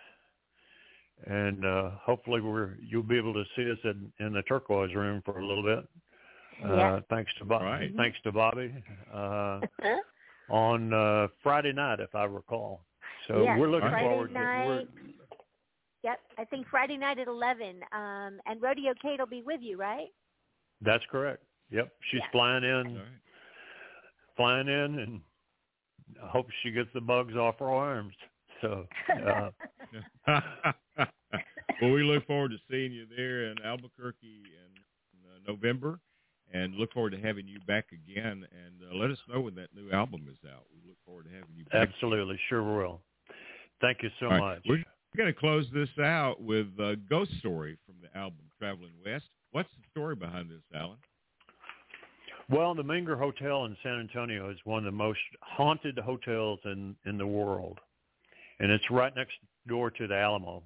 And 1.26 1.66
uh, 1.66 1.92
hopefully 2.02 2.42
we're 2.42 2.76
you'll 2.80 3.02
be 3.04 3.18
able 3.18 3.34
to 3.34 3.44
see 3.56 3.70
us 3.72 3.78
in, 3.84 4.12
in 4.26 4.34
the 4.34 4.44
turquoise 4.44 4.94
room 4.94 5.22
for 5.26 5.40
a 5.40 5.46
little 5.46 5.64
bit. 5.64 5.88
Uh, 6.64 6.76
Yeah. 6.76 7.00
thanks 7.10 7.32
to 7.40 7.46
Bob, 7.46 7.64
Right. 7.64 7.92
thanks 7.98 8.18
to 8.24 8.32
Bobbi 8.32 8.72
uh, 9.14 9.62
on 10.50 10.94
uh, 10.94 11.28
Friday 11.42 11.74
night, 11.74 12.00
if 12.00 12.14
I 12.14 12.26
recall. 12.26 12.86
So 13.28 13.44
Yes, 13.44 13.58
we're 13.60 13.70
looking 13.70 13.90
Friday 13.90 14.08
forward 14.08 14.28
to 14.30 14.40
we're, 14.40 14.76
night. 14.76 14.88
Yep, 16.04 16.20
I 16.38 16.46
think 16.46 16.68
Friday 16.70 16.98
night 16.98 17.20
at 17.20 17.28
eleven. 17.28 17.82
Um, 17.92 18.40
and 18.46 18.62
Rodeo 18.62 18.94
Kate 19.02 19.20
will 19.20 19.26
be 19.28 19.44
with 19.46 19.62
you, 19.62 19.78
right? 19.78 20.08
That's 20.82 21.04
correct. 21.12 21.44
Yep, 21.72 21.92
she's 22.12 22.22
Yeah. 22.22 22.30
flying 22.32 22.64
in, 22.64 22.98
right. 22.98 23.22
flying 24.36 24.68
in, 24.68 25.00
and 25.00 25.22
I 26.24 26.28
hope 26.28 26.48
she 26.64 26.72
gets 26.72 26.90
the 26.94 27.02
bugs 27.02 27.36
off 27.36 27.60
her 27.60 27.70
arms. 27.70 28.14
So 28.62 28.88
uh, 29.26 29.52
well, 30.28 31.92
we 31.92 32.04
look 32.04 32.26
forward 32.28 32.52
to 32.52 32.58
seeing 32.70 32.92
you 32.92 33.06
there 33.16 33.52
in 33.52 33.62
Albuquerque 33.64 34.44
in 34.54 35.30
uh, 35.30 35.40
November, 35.52 36.00
and 36.54 36.76
look 36.76 36.94
forward 36.94 37.12
to 37.12 37.20
having 37.20 37.48
you 37.48 37.60
back 37.68 37.92
again. 37.92 38.48
And 38.52 38.82
uh, 38.90 38.96
let 38.96 39.12
us 39.12 39.18
know 39.28 39.42
when 39.42 39.56
that 39.56 39.74
new 39.76 39.92
album 39.92 40.28
is 40.32 40.38
out. 40.50 40.66
We 40.74 40.88
look 40.88 40.98
forward 41.06 41.26
to 41.26 41.32
having 41.32 41.56
you 41.56 41.66
back. 41.66 41.90
absolutely, 41.90 42.40
sure 42.50 42.64
we 42.64 42.78
will. 42.78 43.02
Thank 43.82 44.02
you 44.04 44.10
so 44.20 44.28
All 44.28 44.32
right. 44.34 44.42
much. 44.42 44.64
We're 44.68 44.84
going 45.18 45.34
to 45.34 45.40
close 45.40 45.66
this 45.74 45.90
out 46.00 46.42
with 46.42 46.68
a 46.80 46.96
ghost 47.10 47.32
story 47.40 47.76
from 47.86 47.96
the 48.02 48.18
album 48.18 48.38
Traveling 48.60 48.92
West. 49.04 49.26
What's 49.52 49.70
the 49.78 49.84
story 49.90 50.16
behind 50.16 50.50
this, 50.52 50.62
Allan? 50.76 50.98
Well, 52.50 52.76
the 52.76 52.84
Menger 52.84 53.18
Hotel 53.18 53.66
in 53.66 53.76
San 53.82 54.00
Antonio 54.00 54.50
is 54.52 54.58
one 54.64 54.80
of 54.80 54.86
the 54.86 54.92
most 54.92 55.20
haunted 55.42 55.98
hotels 55.98 56.60
in 56.66 56.96
in 57.06 57.18
the 57.18 57.28
world, 57.28 57.80
and 58.60 58.72
it's 58.72 58.90
right 58.92 59.14
next 59.16 59.34
door 59.68 59.90
to 59.92 60.08
the 60.08 60.16
Alamo, 60.16 60.64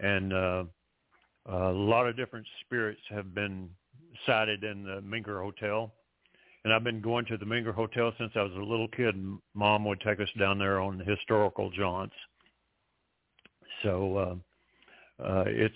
and 0.00 0.32
uh, 0.32 0.64
a 1.46 1.72
lot 1.72 2.06
of 2.06 2.16
different 2.16 2.46
spirits 2.64 3.00
have 3.08 3.34
been 3.34 3.70
sighted 4.26 4.64
in 4.64 4.82
the 4.82 5.00
Menger 5.00 5.40
Hotel. 5.42 5.92
And 6.64 6.74
I've 6.74 6.84
been 6.84 7.00
going 7.00 7.24
to 7.26 7.38
the 7.38 7.46
Menger 7.46 7.72
Hotel 7.72 8.12
since 8.18 8.32
I 8.34 8.42
was 8.42 8.52
a 8.52 8.56
little 8.56 8.88
kid. 8.88 9.14
Mom 9.54 9.84
would 9.84 10.00
take 10.00 10.20
us 10.20 10.28
down 10.38 10.58
there 10.58 10.80
on 10.80 10.98
historical 10.98 11.70
jaunts. 11.70 12.12
So 13.82 14.16
uh, 15.20 15.22
uh, 15.22 15.44
it's 15.46 15.74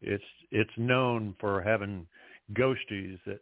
it's 0.00 0.24
it's 0.50 0.70
known 0.76 1.34
for 1.40 1.62
having 1.62 2.06
ghosties 2.52 3.18
that 3.26 3.40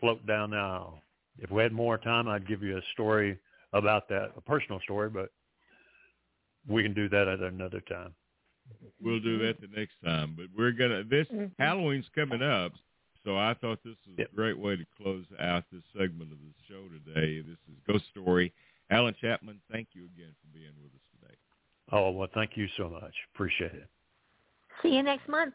float 0.00 0.26
down 0.26 0.50
the 0.50 0.56
aisle. 0.56 1.02
If 1.38 1.50
we 1.50 1.62
had 1.62 1.72
more 1.72 1.98
time, 1.98 2.28
I'd 2.28 2.48
give 2.48 2.62
you 2.62 2.78
a 2.78 2.82
story 2.92 3.38
about 3.72 4.08
that, 4.08 4.32
a 4.36 4.40
personal 4.40 4.80
story, 4.80 5.08
but 5.10 5.30
we 6.68 6.82
can 6.82 6.92
do 6.94 7.08
that 7.08 7.28
at 7.28 7.40
another 7.40 7.80
time. 7.80 8.14
We'll 9.00 9.20
do 9.20 9.38
that 9.38 9.60
the 9.60 9.68
next 9.74 9.94
time. 10.04 10.34
But 10.36 10.46
we're 10.56 10.72
gonna 10.72 11.04
this 11.04 11.28
Mhm. 11.28 11.52
Halloween's 11.58 12.08
coming 12.10 12.42
up, 12.42 12.72
so 13.24 13.36
I 13.36 13.54
thought 13.54 13.82
this 13.82 13.98
was 14.06 14.18
Yep. 14.18 14.32
a 14.32 14.34
great 14.34 14.58
way 14.58 14.76
to 14.76 14.84
close 14.96 15.26
out 15.38 15.64
this 15.70 15.84
segment 15.92 16.32
of 16.32 16.38
the 16.40 16.54
show 16.68 16.88
today. 16.88 17.40
This 17.40 17.58
is 17.68 17.78
Ghost 17.86 18.06
Story. 18.08 18.52
Allan 18.90 19.14
Chapman, 19.14 19.60
thank 19.70 19.94
you 19.94 20.04
again 20.06 20.34
for 20.40 20.46
being 20.48 20.72
with 20.82 20.94
us 20.94 21.02
today. 21.20 21.36
Oh, 21.92 22.10
well, 22.10 22.28
thank 22.34 22.56
you 22.56 22.68
so 22.76 22.88
much. 22.88 23.14
Appreciate 23.34 23.72
it. 23.72 23.88
See 24.82 24.90
you 24.90 25.02
next 25.02 25.28
month. 25.28 25.54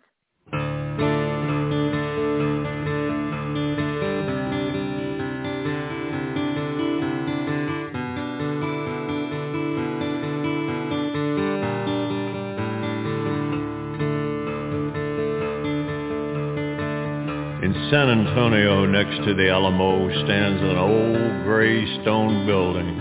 In 17.63 17.73
San 17.89 18.09
Antonio, 18.09 18.85
next 18.85 19.25
to 19.25 19.33
the 19.33 19.49
Alamo, 19.49 20.09
stands 20.25 20.61
an 20.61 20.77
old 20.77 21.43
gray 21.45 21.85
stone 22.01 22.45
building, 22.45 22.97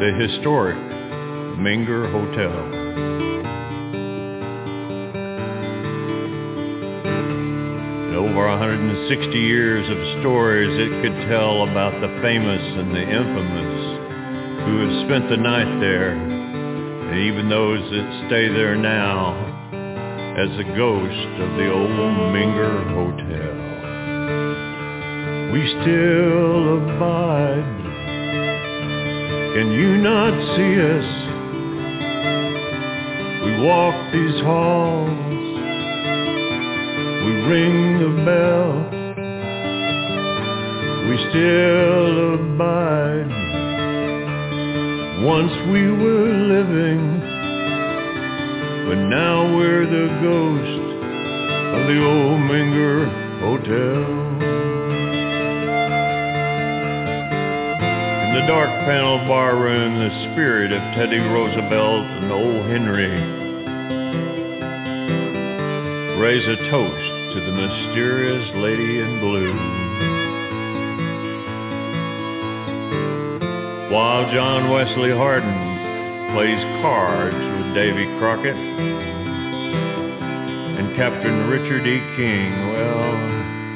the 0.00 0.26
historic 0.26 0.87
Menger 1.58 2.06
Hotel. 2.12 2.54
In 8.06 8.14
over 8.14 8.46
160 8.46 9.38
years 9.38 9.82
of 9.90 9.98
stories 10.20 10.70
it 10.78 11.02
could 11.02 11.18
tell 11.28 11.64
about 11.66 12.00
the 12.00 12.14
famous 12.22 12.62
and 12.62 12.94
the 12.94 13.02
infamous 13.02 13.98
who 14.64 14.86
have 14.86 14.94
spent 15.06 15.28
the 15.30 15.36
night 15.36 15.80
there, 15.80 16.12
and 16.14 17.18
even 17.26 17.48
those 17.48 17.82
that 17.90 18.26
stay 18.28 18.46
there 18.54 18.76
now 18.76 19.34
as 20.38 20.50
a 20.60 20.64
ghost 20.78 21.28
of 21.42 21.50
the 21.58 21.72
old 21.74 21.90
Menger 22.30 22.86
Hotel. 22.94 23.50
We 25.52 25.66
still 25.82 26.78
abide. 26.86 27.78
Can 29.58 29.72
you 29.72 29.96
not 29.96 30.30
see 30.54 30.80
us? 30.80 31.17
Walk 33.64 34.12
these 34.12 34.40
halls. 34.42 35.08
We 37.24 37.32
ring 37.50 37.98
the 37.98 38.12
bell. 38.24 38.70
We 41.08 41.16
still 41.30 42.34
abide. 42.34 43.30
Once 45.24 45.52
we 45.72 45.90
were 45.90 46.32
living 46.32 47.28
but 48.88 48.94
now 48.94 49.54
we're 49.54 49.84
the 49.84 50.08
ghost 50.22 50.80
of 51.76 51.86
the 51.88 52.00
old 52.02 52.40
Menger 52.48 53.04
Hotel. 53.38 54.04
In 58.24 58.34
the 58.34 58.46
dark 58.48 58.70
paneled 58.86 59.28
bar 59.28 59.56
room, 59.58 59.98
the 59.98 60.32
spirit 60.32 60.72
of 60.72 60.80
Teddy 60.94 61.18
Roosevelt 61.18 62.06
and 62.06 62.32
O. 62.32 62.62
Henry 62.66 63.37
raise 66.18 66.42
a 66.42 66.56
toast 66.68 67.10
to 67.32 67.40
the 67.46 67.52
mysterious 67.52 68.50
lady 68.56 68.98
in 68.98 69.20
blue. 69.20 69.54
While 73.94 74.26
John 74.34 74.68
Wesley 74.68 75.12
Hardin 75.12 76.34
plays 76.34 76.60
cards 76.82 77.36
with 77.36 77.72
Davy 77.72 78.04
Crockett. 78.18 78.56
And 80.78 80.96
Captain 80.96 81.46
Richard 81.46 81.86
E. 81.86 82.00
King, 82.16 82.50
well, 82.72 83.14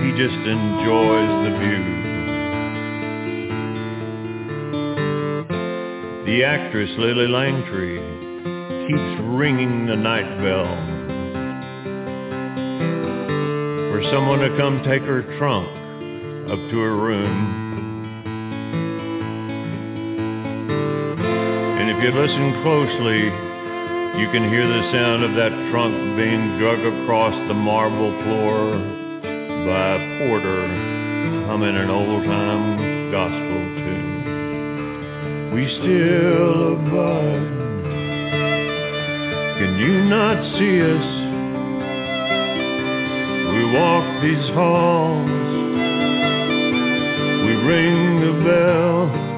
he 0.03 0.11
just 0.19 0.35
enjoys 0.35 1.31
the 1.47 1.53
view. 1.63 1.85
The 6.27 6.43
actress 6.43 6.91
Lillie 6.99 7.29
Langtry 7.29 8.03
keeps 8.89 9.23
ringing 9.31 9.87
the 9.87 9.95
night 9.97 10.41
bell 10.43 11.12
for 14.03 14.11
someone 14.11 14.39
to 14.41 14.49
come 14.57 14.83
take 14.85 15.03
her 15.03 15.23
trunk 15.39 15.69
up 16.51 16.59
to 16.71 16.79
her 16.79 16.97
room. 16.97 18.25
And 21.79 21.91
if 21.91 22.03
you 22.03 22.11
listen 22.11 22.63
closely, 22.63 23.23
you 24.21 24.31
can 24.33 24.49
hear 24.51 24.67
the 24.67 24.91
sound 24.93 25.23
of 25.25 25.35
that 25.37 25.53
trunk 25.71 25.95
being 26.17 26.59
dragged 26.59 26.87
across 26.87 27.35
the 27.49 27.55
marble 27.55 28.11
floor 28.25 28.75
by 29.67 29.95
a 29.95 30.01
porter 30.27 30.67
humming 31.47 31.77
an 31.77 31.91
old-time 31.91 33.11
gospel 33.13 33.61
tune. 33.83 35.55
We 35.55 35.67
still 35.79 36.75
abide. 36.75 37.51
Can 39.59 39.79
you 39.79 40.05
not 40.05 40.59
see 40.59 40.83
us? 40.83 41.22
Walk 43.75 44.23
these 44.23 44.49
halls. 44.55 45.29
We 47.45 47.53
ring 47.69 48.21
the 48.21 48.35
bell 48.45 49.33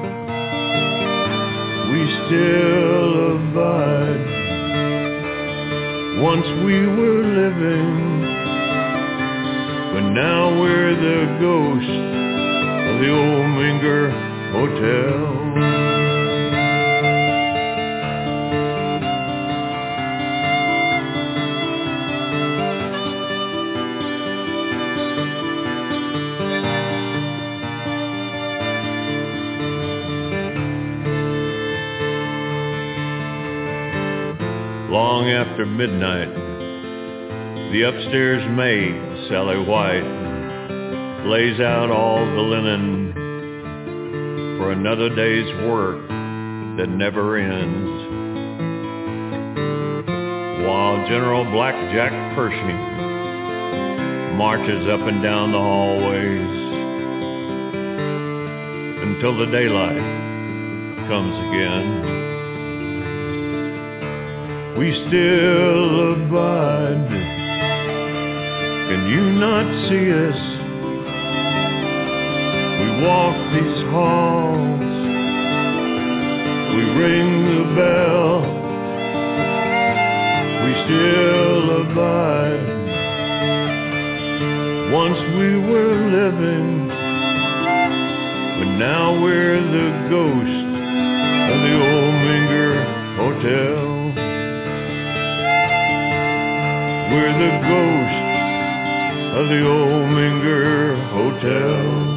we 1.89 2.01
still 2.27 3.35
abide. 3.35 4.27
Once 6.21 6.47
we 6.65 6.85
were 6.85 7.23
living, 7.23 7.95
but 9.93 10.05
now 10.11 10.59
we're 10.59 10.95
the 10.95 11.37
ghost 11.39 11.95
of 12.89 12.99
the 12.99 13.09
old 13.11 13.47
Menger 13.55 14.11
Hotel. 14.51 15.34
Midnight. 35.75 36.33
The 37.73 37.81
upstairs 37.83 38.43
maid, 38.55 39.27
Sally 39.27 39.59
White, 39.59 40.07
lays 41.27 41.59
out 41.59 41.91
all 41.91 42.25
the 42.25 42.41
linen 42.41 43.11
for 44.57 44.71
another 44.71 45.09
day's 45.13 45.53
work 45.67 46.07
that 46.77 46.87
never 46.87 47.37
ends. 47.37 47.91
While 50.65 51.05
General 51.07 51.43
Blackjack 51.51 52.35
Pershing 52.35 52.95
marches 54.37 54.87
up 54.87 55.01
and 55.01 55.21
down 55.21 55.51
the 55.51 55.57
hallways 55.57 56.55
until 59.03 59.37
the 59.37 59.45
daylight 59.51 59.97
comes 61.07 61.35
again 61.49 62.14
we 64.77 64.91
still 65.07 66.13
abide. 66.13 67.07
Can 68.89 69.01
you 69.07 69.23
not 69.39 69.65
see 69.87 70.05
us? 70.11 70.39
We 72.81 72.87
walk 73.07 73.37
these 73.55 73.79
halls, 73.93 74.95
we 76.75 76.83
ring 77.01 77.29
the 77.55 77.63
bell, 77.79 78.33
we 80.63 80.71
still 80.83 81.65
abide. 81.81 82.73
Once 84.91 85.19
we 85.37 85.49
were 85.71 85.95
living, 86.19 86.87
but 88.59 88.69
now 88.77 89.05
we're 89.23 89.61
the 89.61 89.89
ghost 90.09 90.54
the 99.49 99.63
old 99.63 100.09
Menger 100.09 101.09
Hotel. 101.11 102.15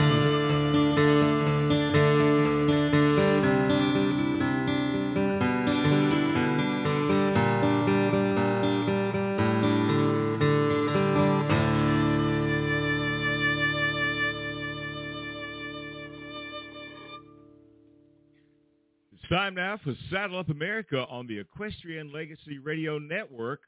It's 19.13 19.29
time 19.29 19.55
now 19.55 19.79
for 19.85 19.95
Saddle 20.11 20.39
Up 20.39 20.49
America 20.49 21.05
on 21.11 21.27
the 21.27 21.39
Equestrian 21.39 22.11
Legacy 22.11 22.59
Radio 22.59 22.99
Network. 22.99 23.61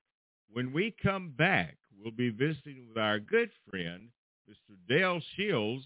When 0.50 0.72
we 0.72 0.94
come 1.02 1.34
back, 1.36 1.76
we'll 2.02 2.12
be 2.12 2.30
visiting 2.30 2.86
with 2.88 2.98
our 2.98 3.18
good 3.18 3.50
friend, 3.68 4.08
Mr. 4.48 4.76
Del 4.88 5.20
Shields, 5.36 5.84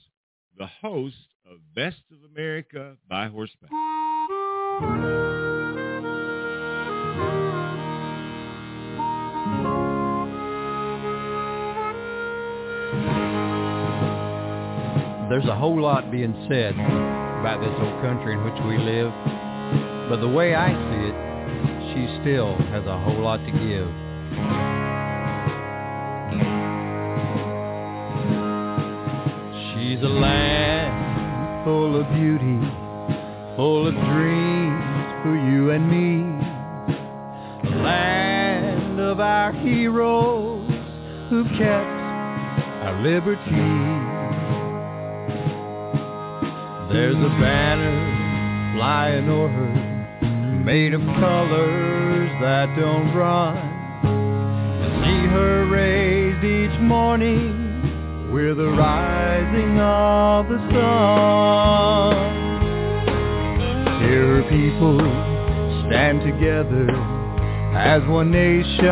the 0.57 0.67
host 0.67 1.17
of 1.51 1.59
Best 1.75 2.03
of 2.13 2.19
America 2.31 2.97
by 3.09 3.27
Horseback. 3.29 3.71
There's 15.29 15.47
a 15.47 15.57
whole 15.57 15.81
lot 15.81 16.13
being 16.13 16.35
said 16.49 16.75
about 16.75 17.61
this 17.61 17.75
old 17.81 18.01
country 18.03 18.35
in 18.35 18.45
which 18.45 18.63
we 18.69 18.79
live, 18.79 19.11
but 20.09 20.21
the 20.21 20.29
way 20.29 20.55
I 20.55 20.69
see 20.71 21.09
it, 21.09 21.25
she 21.93 22.21
still 22.23 22.57
has 22.71 22.85
a 22.87 22.99
whole 23.01 23.21
lot 23.21 23.39
to 23.39 23.51
give. 23.51 24.64
A 30.05 30.09
land 30.09 31.65
full 31.65 31.99
of 31.99 32.07
beauty, 32.13 32.61
full 33.57 33.87
of 33.87 33.95
dreams 33.95 34.85
for 35.23 35.35
you 35.35 35.71
and 35.71 35.89
me. 35.89 36.21
A 37.71 37.77
land 37.83 39.01
of 39.01 39.19
our 39.19 39.53
heroes 39.53 40.69
who 41.31 41.45
kept 41.57 41.89
our 42.85 43.01
liberty. 43.03 43.41
There's 46.93 47.17
a 47.17 47.33
banner 47.41 48.77
flying 48.77 49.29
o'er 49.31 49.49
her, 49.49 50.61
made 50.65 50.93
of 50.93 51.01
colors 51.01 52.31
that 52.43 52.77
don't 52.79 53.15
run. 53.15 53.57
See 55.03 55.29
her 55.29 55.67
raised 55.67 56.45
each 56.45 56.79
morning 56.81 57.64
with 58.35 58.57
the 58.57 58.67
rising 58.67 59.79
of 59.79 60.49
the 60.49 60.59
sun. 60.75 62.17
Hear 64.03 64.43
her 64.43 64.49
people 64.51 64.99
stand 65.87 66.21
together 66.23 66.91
as 67.77 68.03
one 68.09 68.33
nation 68.33 68.89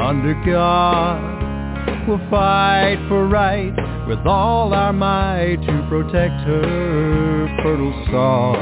under 0.00 0.32
God. 0.46 2.08
We'll 2.08 2.30
fight 2.30 2.96
for 3.08 3.28
right 3.28 3.74
with 4.08 4.26
all 4.26 4.72
our 4.72 4.94
might 4.94 5.56
to 5.60 5.86
protect 5.90 6.40
her 6.48 7.48
fertile 7.62 8.06
sod. 8.10 8.56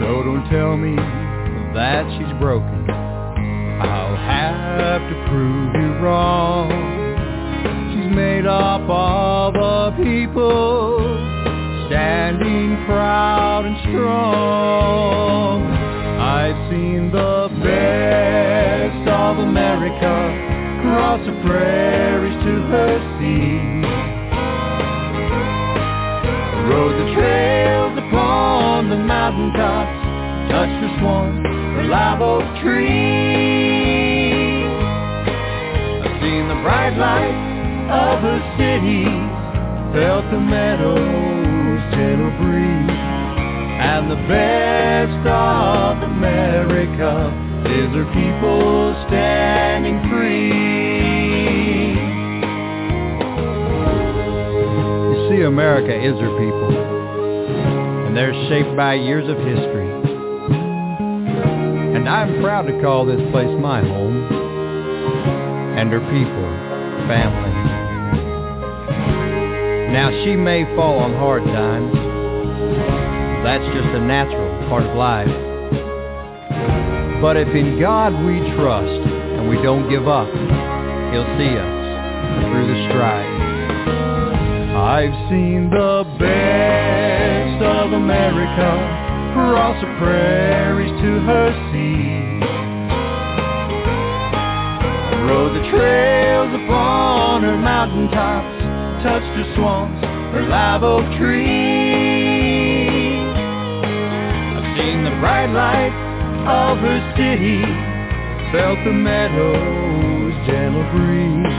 So 0.00 0.22
don't 0.24 0.48
tell 0.48 0.74
me 0.78 0.96
that 1.74 2.06
she's 2.16 2.32
broken. 2.40 2.88
I'll 2.88 4.16
have 4.16 5.02
to 5.02 5.28
prove 5.28 5.74
you 5.74 6.02
wrong. 6.02 6.89
Made 8.10 8.44
up 8.44 8.82
of 8.90 9.54
a 9.54 9.92
people 10.02 10.98
standing 11.86 12.76
proud 12.84 13.64
and 13.66 13.78
strong. 13.86 15.62
I've 16.18 16.58
seen 16.70 17.12
the 17.12 17.48
best 17.62 19.08
of 19.08 19.38
America 19.38 20.10
across 20.80 21.24
the 21.24 21.32
prairies 21.46 22.34
to 22.42 22.62
her 22.74 22.98
sea. 23.20 23.86
Rode 26.66 26.98
the 26.98 27.14
trails 27.14 27.96
upon 27.96 28.90
the 28.90 28.96
mountain 28.96 29.52
tops, 29.52 30.00
touched 30.50 30.80
the 30.82 30.90
swamp, 30.98 31.44
the 31.44 31.84
live 31.84 32.20
oak 32.20 32.42
tree. 32.60 34.64
I've 36.02 36.18
seen 36.20 36.48
the 36.48 36.56
bright 36.64 36.96
lights 36.98 37.49
of 37.90 38.22
her 38.22 38.40
city, 38.54 39.02
felt 39.92 40.24
the 40.30 40.38
meadows 40.38 41.80
gentle 41.90 42.30
breeze, 42.38 42.94
and 43.82 44.10
the 44.10 44.22
best 44.30 45.26
of 45.26 45.98
America 46.06 47.34
is 47.66 47.90
her 47.90 48.06
people 48.14 48.94
standing 49.08 49.98
free. 50.08 50.54
You 55.10 55.16
see, 55.28 55.42
America 55.42 55.92
is 55.92 56.14
her 56.14 56.38
people, 56.38 56.70
and 58.06 58.16
they're 58.16 58.34
shaped 58.48 58.76
by 58.76 58.94
years 58.94 59.28
of 59.28 59.36
history. 59.38 59.90
And 61.96 62.08
I'm 62.08 62.40
proud 62.40 62.62
to 62.68 62.80
call 62.80 63.04
this 63.04 63.20
place 63.32 63.50
my 63.60 63.80
home, 63.82 64.28
and 65.76 65.90
her 65.90 66.00
people 66.00 66.50
family. 67.08 67.79
Now, 69.90 70.10
she 70.24 70.36
may 70.36 70.64
fall 70.76 70.98
on 71.00 71.14
hard 71.14 71.42
times. 71.42 71.92
That's 73.42 73.64
just 73.74 73.88
a 73.88 74.00
natural 74.00 74.68
part 74.68 74.86
of 74.86 74.94
life. 74.94 75.26
But 77.20 77.36
if 77.36 77.48
in 77.48 77.80
God 77.80 78.14
we 78.24 78.38
trust 78.54 79.02
and 79.36 79.48
we 79.48 79.56
don't 79.62 79.90
give 79.90 80.06
up, 80.06 80.30
he'll 81.10 81.26
see 81.34 81.52
us 81.58 81.74
through 82.46 82.66
the 82.70 82.78
strife. 82.86 83.34
I've 84.78 85.16
seen 85.28 85.70
the 85.70 86.06
best 86.22 87.58
of 87.64 87.92
America 87.92 88.70
cross 89.34 89.74
the 89.82 89.90
prairies 89.98 90.94
to 91.02 91.20
her 91.26 91.50
sea. 91.72 92.46
Rode 95.26 95.54
the 95.58 95.70
trails 95.70 96.54
upon 96.62 97.42
her 97.42 97.58
mountain 97.58 98.08
her 99.40 99.54
swamps, 99.56 100.04
her 100.04 100.44
live 100.48 100.82
oak 100.82 101.00
oh, 101.00 101.16
trees. 101.16 101.40
I've 104.52 104.68
seen 104.76 105.04
the 105.04 105.16
bright 105.20 105.48
lights 105.48 105.96
of 106.44 106.76
her 106.84 107.00
city 107.16 107.64
felt 108.52 108.84
the 108.84 108.92
meadows 108.92 110.34
gentle 110.46 110.84
breeze. 110.92 111.56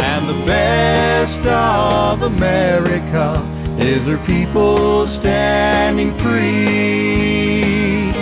And 0.00 0.28
the 0.28 0.44
best 0.44 1.46
of 1.48 2.20
America 2.22 3.40
is 3.80 4.04
her 4.04 4.20
people 4.26 5.06
standing 5.20 6.12
free. 6.20 8.12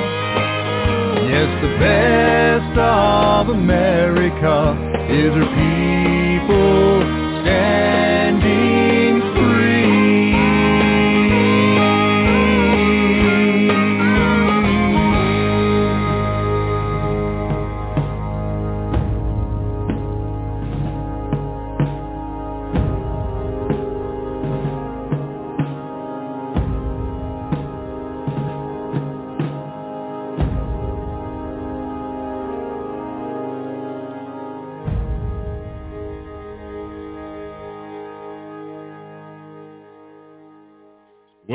Yes, 1.26 1.50
the 1.62 1.74
best 1.82 2.78
of 2.78 3.48
America 3.48 4.76
is 5.10 5.34
her 5.34 5.50
people 5.58 7.02
standing 7.42 7.97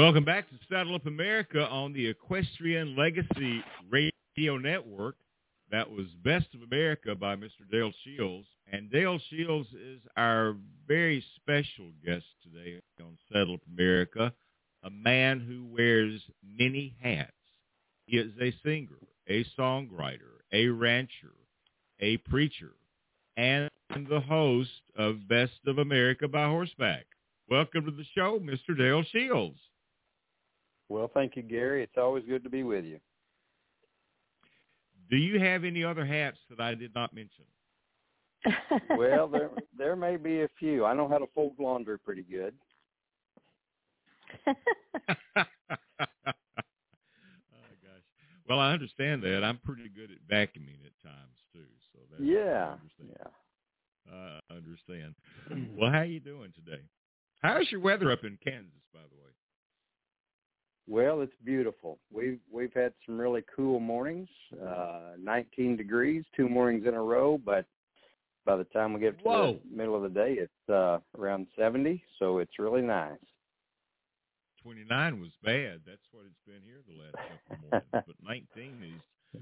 Welcome 0.04 0.26
back 0.26 0.50
to 0.50 0.56
Saddle 0.70 0.96
Up 0.96 1.06
America 1.06 1.66
on 1.66 1.94
the 1.94 2.08
Equestrian 2.08 2.94
Legacy 2.98 3.64
Radio 3.90 4.58
Network. 4.58 5.16
That 5.72 5.90
was 5.90 6.08
Best 6.26 6.48
of 6.54 6.62
America 6.62 7.16
by 7.16 7.38
Mr. 7.38 7.64
Del 7.72 7.94
Shields. 8.04 8.46
And 8.70 8.92
Del 8.92 9.18
Shields 9.30 9.70
is 9.70 10.02
our 10.18 10.58
very 10.90 11.24
special 11.38 11.86
guest 12.06 12.26
today 12.44 12.82
on 13.00 13.18
Saddle 13.32 13.54
Up 13.54 13.62
America, 13.74 14.34
a 14.84 14.90
man 14.90 15.40
who 15.40 15.74
wears 15.74 16.22
many 16.46 16.98
hats. 17.02 17.32
He 18.06 18.18
is 18.18 18.34
a 18.42 18.54
singer, 18.62 19.00
a 19.30 19.46
songwriter, 19.58 20.42
a 20.52 20.68
rancher, 20.68 21.32
a 22.02 22.18
preacher, 22.18 22.74
and 23.38 23.70
the 24.10 24.20
host 24.20 24.82
of 24.98 25.30
Best 25.30 25.62
of 25.66 25.78
America 25.78 26.28
by 26.28 26.44
Horseback. 26.48 27.06
Welcome 27.50 27.86
to 27.86 27.92
the 27.92 28.06
show, 28.14 28.38
Mr. 28.40 28.78
Del 28.78 29.04
Shields. 29.04 29.60
Well, 30.94 31.10
thank 31.12 31.36
you, 31.36 31.42
Gary. 31.42 31.82
It's 31.82 31.98
always 31.98 32.24
good 32.24 32.44
to 32.44 32.52
be 32.52 32.62
with 32.62 32.86
you. 32.86 33.00
Do 35.10 35.18
you 35.18 35.40
have 35.40 35.64
any 35.64 35.84
other 35.84 36.06
hats 36.06 36.38
that 36.52 36.60
I 36.60 36.76
did 36.76 36.94
not 36.94 37.16
mention? 37.16 37.46
well, 38.96 39.28
there 39.28 39.50
there 39.76 39.96
may 39.96 40.18
be 40.18 40.42
a 40.42 40.48
few. 40.60 40.86
I 40.86 40.94
know 40.94 41.08
how 41.10 41.18
to 41.18 41.26
fold 41.34 41.54
laundry 41.58 41.98
pretty 41.98 42.22
good. 42.22 42.54
oh 44.48 44.54
gosh. 45.34 45.48
Well, 48.48 48.60
I 48.60 48.74
understand 48.74 49.24
that. 49.24 49.44
I'm 49.44 49.58
pretty 49.58 49.90
good 49.90 50.12
at 50.12 50.20
vacuuming 50.32 50.86
at 50.86 50.94
times 51.02 51.40
too. 51.52 51.66
So 51.92 52.02
that's 52.12 52.22
yeah, 52.22 52.76
yeah. 53.02 53.30
I 54.12 54.54
understand. 54.54 55.16
well, 55.76 55.90
how 55.90 56.00
are 56.00 56.06
you 56.06 56.20
doing 56.20 56.54
today? 56.54 56.84
How's 57.42 57.72
your 57.72 57.82
weather 57.82 58.12
up 58.12 58.24
in 58.24 58.38
Kansas, 58.44 58.84
by 58.94 59.00
the 59.10 59.16
way? 59.16 59.34
Well, 60.88 61.22
it's 61.22 61.34
beautiful. 61.46 61.98
We've 62.12 62.40
we've 62.52 62.74
had 62.74 62.94
some 63.06 63.18
really 63.18 63.44
cool 63.56 63.80
mornings, 63.80 64.28
uh, 64.66 65.12
19 65.22 65.78
degrees, 65.78 66.26
two 66.36 66.50
mornings 66.50 66.86
in 66.86 66.94
a 66.94 67.02
row. 67.02 67.38
But 67.44 67.66
By 68.46 68.58
the 68.58 68.66
time 68.66 68.94
we 68.94 69.00
get 69.00 69.18
to 69.20 69.24
Whoa. 69.24 69.60
the 69.70 69.78
middle 69.78 69.96
of 69.96 70.04
the 70.04 70.10
day, 70.10 70.34
it's 70.38 70.70
uh, 70.70 71.00
around 71.18 71.48
70, 71.58 72.04
so 72.20 72.40
it's 72.40 72.60
really 72.60 72.82
nice. 72.82 73.18
29 74.62 75.20
was 75.22 75.32
bad. 75.44 75.82
That's 75.86 76.04
what 76.12 76.26
it's 76.26 76.40
been 76.46 76.62
here 76.66 76.82
the 76.88 77.02
last 77.02 77.16
couple 77.16 77.56
of 77.56 77.72
mornings. 77.72 77.90
but 77.92 78.16
19 78.56 78.84
is 78.84 79.42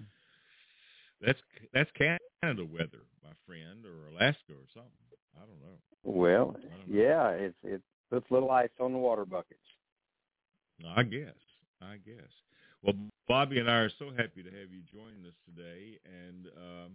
that's 1.22 1.39
that's 1.73 1.89
Canada 1.97 2.65
weather, 2.65 3.05
my 3.23 3.34
friend, 3.45 3.85
or 3.85 4.09
Alaska 4.13 4.53
or 4.53 4.65
something. 4.73 4.91
I 5.38 5.45
don't 5.45 5.61
know. 5.61 5.77
Well, 6.03 6.55
I 6.57 6.77
don't 6.77 6.89
know. 6.89 7.03
yeah, 7.03 7.30
it 7.30 7.55
it 7.63 7.81
puts 8.09 8.30
little 8.31 8.49
ice 8.51 8.69
on 8.80 8.91
the 8.93 8.97
water 8.97 9.26
buckets. 9.26 9.59
I 10.87 11.03
guess. 11.03 11.35
I 11.81 11.97
guess. 12.05 12.29
Well, 12.83 12.95
Bobbi 13.29 13.59
and 13.59 13.69
I 13.69 13.75
are 13.75 13.91
so 13.99 14.09
happy 14.09 14.43
to 14.43 14.49
have 14.49 14.71
you 14.71 14.81
joining 14.91 15.25
us 15.27 15.35
today, 15.45 15.99
and 16.05 16.47
um, 16.57 16.91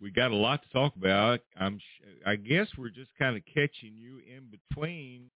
we 0.00 0.10
got 0.10 0.30
a 0.30 0.36
lot 0.36 0.62
to 0.62 0.68
talk 0.70 0.94
about. 0.96 1.40
I'm. 1.58 1.80
I 2.26 2.36
guess 2.36 2.68
we're 2.76 2.90
just 2.90 3.10
kind 3.18 3.36
of 3.36 3.42
catching 3.46 3.96
you 3.96 4.18
in 4.18 4.44
between 4.50 5.30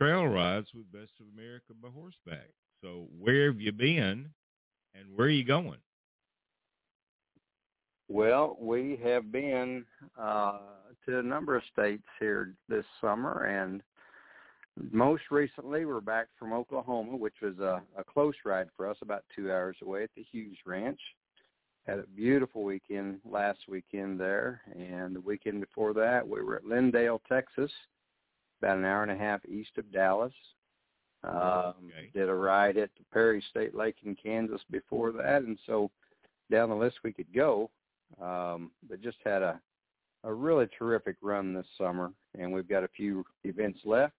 trail 0.00 0.26
rides 0.26 0.68
with 0.74 0.90
Best 0.92 1.12
of 1.20 1.26
America 1.34 1.74
by 1.82 1.88
horseback. 1.88 2.48
So, 2.82 3.06
where 3.18 3.50
have 3.52 3.60
you 3.60 3.72
been, 3.72 4.30
and 4.94 5.04
where 5.14 5.26
are 5.26 5.30
you 5.30 5.44
going? 5.44 5.78
Well, 8.08 8.56
we 8.58 8.98
have 9.04 9.30
been 9.30 9.84
uh, 10.18 10.58
to 11.06 11.18
a 11.18 11.22
number 11.22 11.54
of 11.56 11.62
states 11.72 12.02
here 12.18 12.54
this 12.68 12.84
summer, 13.00 13.44
and 13.44 13.82
most 14.92 15.24
recently 15.30 15.84
we're 15.84 16.00
back 16.00 16.28
from 16.38 16.52
Oklahoma, 16.52 17.16
which 17.16 17.34
was 17.42 17.58
a, 17.58 17.82
a 17.96 18.04
close 18.04 18.34
ride 18.44 18.68
for 18.76 18.88
us, 18.88 18.96
about 19.02 19.24
two 19.34 19.50
hours 19.50 19.76
away 19.82 20.02
at 20.04 20.10
the 20.16 20.24
Hughes 20.30 20.58
Ranch. 20.66 21.00
Had 21.86 21.98
a 21.98 22.06
beautiful 22.14 22.62
weekend 22.62 23.20
last 23.24 23.60
weekend 23.68 24.20
there, 24.20 24.60
and 24.76 25.14
the 25.16 25.20
weekend 25.20 25.60
before 25.60 25.92
that 25.94 26.26
we 26.26 26.42
were 26.42 26.56
at 26.56 26.64
Lindale, 26.64 27.20
Texas, 27.28 27.70
about 28.60 28.78
an 28.78 28.84
hour 28.84 29.02
and 29.02 29.12
a 29.12 29.16
half 29.16 29.40
east 29.46 29.76
of 29.78 29.90
Dallas. 29.92 30.32
Um, 31.24 31.74
Okay. 31.84 32.10
Did 32.14 32.28
a 32.28 32.34
ride 32.34 32.76
at 32.76 32.90
the 32.96 33.04
Perry 33.12 33.42
State 33.50 33.74
Lake 33.74 33.96
in 34.04 34.14
Kansas 34.14 34.60
before 34.70 35.12
that, 35.12 35.42
and 35.42 35.58
so 35.66 35.90
down 36.50 36.68
the 36.68 36.74
list 36.74 36.96
we 37.02 37.12
could 37.12 37.32
go 37.34 37.70
um, 38.20 38.70
but 38.88 39.00
just 39.00 39.18
had 39.24 39.42
a 39.42 39.60
a 40.24 40.32
really 40.32 40.66
terrific 40.78 41.16
run 41.22 41.54
this 41.54 41.66
summer, 41.78 42.12
and 42.38 42.52
we've 42.52 42.68
got 42.68 42.84
a 42.84 42.88
few 42.88 43.24
events 43.44 43.80
left 43.86 44.12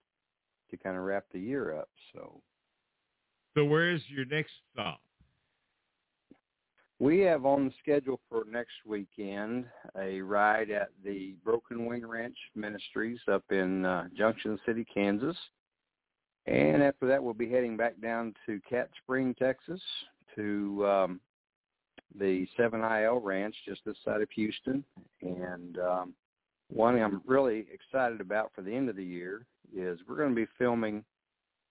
to 0.72 0.76
kind 0.76 0.96
of 0.96 1.04
wrap 1.04 1.24
the 1.32 1.38
year 1.38 1.78
up. 1.78 1.88
So 2.12 2.40
So, 3.54 3.64
where 3.64 3.92
is 3.92 4.00
your 4.08 4.24
next 4.24 4.52
stop? 4.72 5.00
we 7.02 7.18
have 7.18 7.44
on 7.44 7.64
the 7.64 7.72
schedule 7.82 8.20
for 8.28 8.44
next 8.48 8.74
weekend 8.86 9.64
a 9.98 10.20
ride 10.20 10.70
at 10.70 10.90
the 11.04 11.34
Broken 11.44 11.84
Wing 11.86 12.06
Ranch 12.06 12.36
Ministries 12.54 13.18
up 13.26 13.42
in 13.50 13.84
uh, 13.84 14.06
Junction 14.16 14.56
City, 14.64 14.86
Kansas. 14.94 15.36
And 16.46 16.80
after 16.80 17.08
that, 17.08 17.20
we'll 17.20 17.34
be 17.34 17.50
heading 17.50 17.76
back 17.76 18.00
down 18.00 18.34
to 18.46 18.60
Cat 18.70 18.88
Spring, 19.02 19.34
Texas, 19.36 19.80
to 20.36 20.86
um, 20.86 21.20
the 22.16 22.46
7IL 22.56 23.20
Ranch 23.20 23.56
just 23.66 23.80
this 23.84 23.96
side 24.04 24.22
of 24.22 24.30
Houston. 24.30 24.84
And 25.22 25.78
um, 25.78 26.14
one 26.72 27.00
I'm 27.00 27.22
really 27.26 27.66
excited 27.72 28.20
about 28.20 28.52
for 28.54 28.62
the 28.62 28.74
end 28.74 28.88
of 28.88 28.96
the 28.96 29.04
year 29.04 29.46
is 29.74 29.98
we're 30.08 30.16
going 30.16 30.30
to 30.30 30.34
be 30.34 30.46
filming 30.58 31.04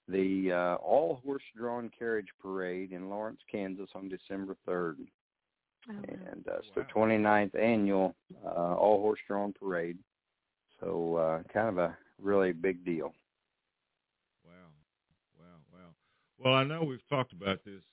the 0.08 0.52
uh, 0.52 0.76
all 0.76 1.22
horse 1.24 1.44
drawn 1.56 1.90
carriage 1.98 2.28
parade 2.42 2.92
in 2.92 3.10
Lawrence, 3.10 3.40
Kansas 3.52 3.90
on 3.96 4.10
December 4.10 4.56
3rd. 4.68 4.98
Oh. 5.90 5.94
And 6.08 6.46
uh, 6.48 6.58
it's 6.58 6.68
Wow. 6.76 6.84
the 6.88 6.94
29th 6.94 7.56
annual 7.60 8.16
uh, 8.46 8.76
all 8.76 9.00
horse 9.02 9.20
drawn 9.28 9.54
parade. 9.54 9.98
So 10.80 11.16
uh, 11.16 11.44
kind 11.54 11.70
of 11.70 11.78
a 11.78 11.98
really 12.20 12.52
big 12.52 12.84
deal. 12.86 13.14
Wow, 14.46 14.52
wow, 15.40 15.46
wow. 15.74 15.90
Well, 16.38 16.54
I 16.54 16.64
know 16.64 16.84
we've 16.84 17.08
talked 17.10 17.34
about 17.34 17.64
this 17.66 17.84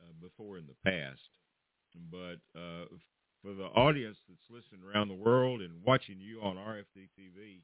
uh, 0.00 0.12
before 0.20 0.58
in 0.58 0.64
the 0.66 0.90
past, 0.90 1.20
but 2.10 2.38
uh, 2.58 2.84
for 3.42 3.54
the 3.54 3.64
audience 3.64 4.16
that's 4.28 4.40
listening 4.50 4.86
around 4.86 5.08
the 5.08 5.14
world 5.14 5.60
and 5.60 5.72
watching 5.84 6.16
you 6.18 6.40
on 6.42 6.56
RFD 6.56 7.08
TV, 7.18 7.60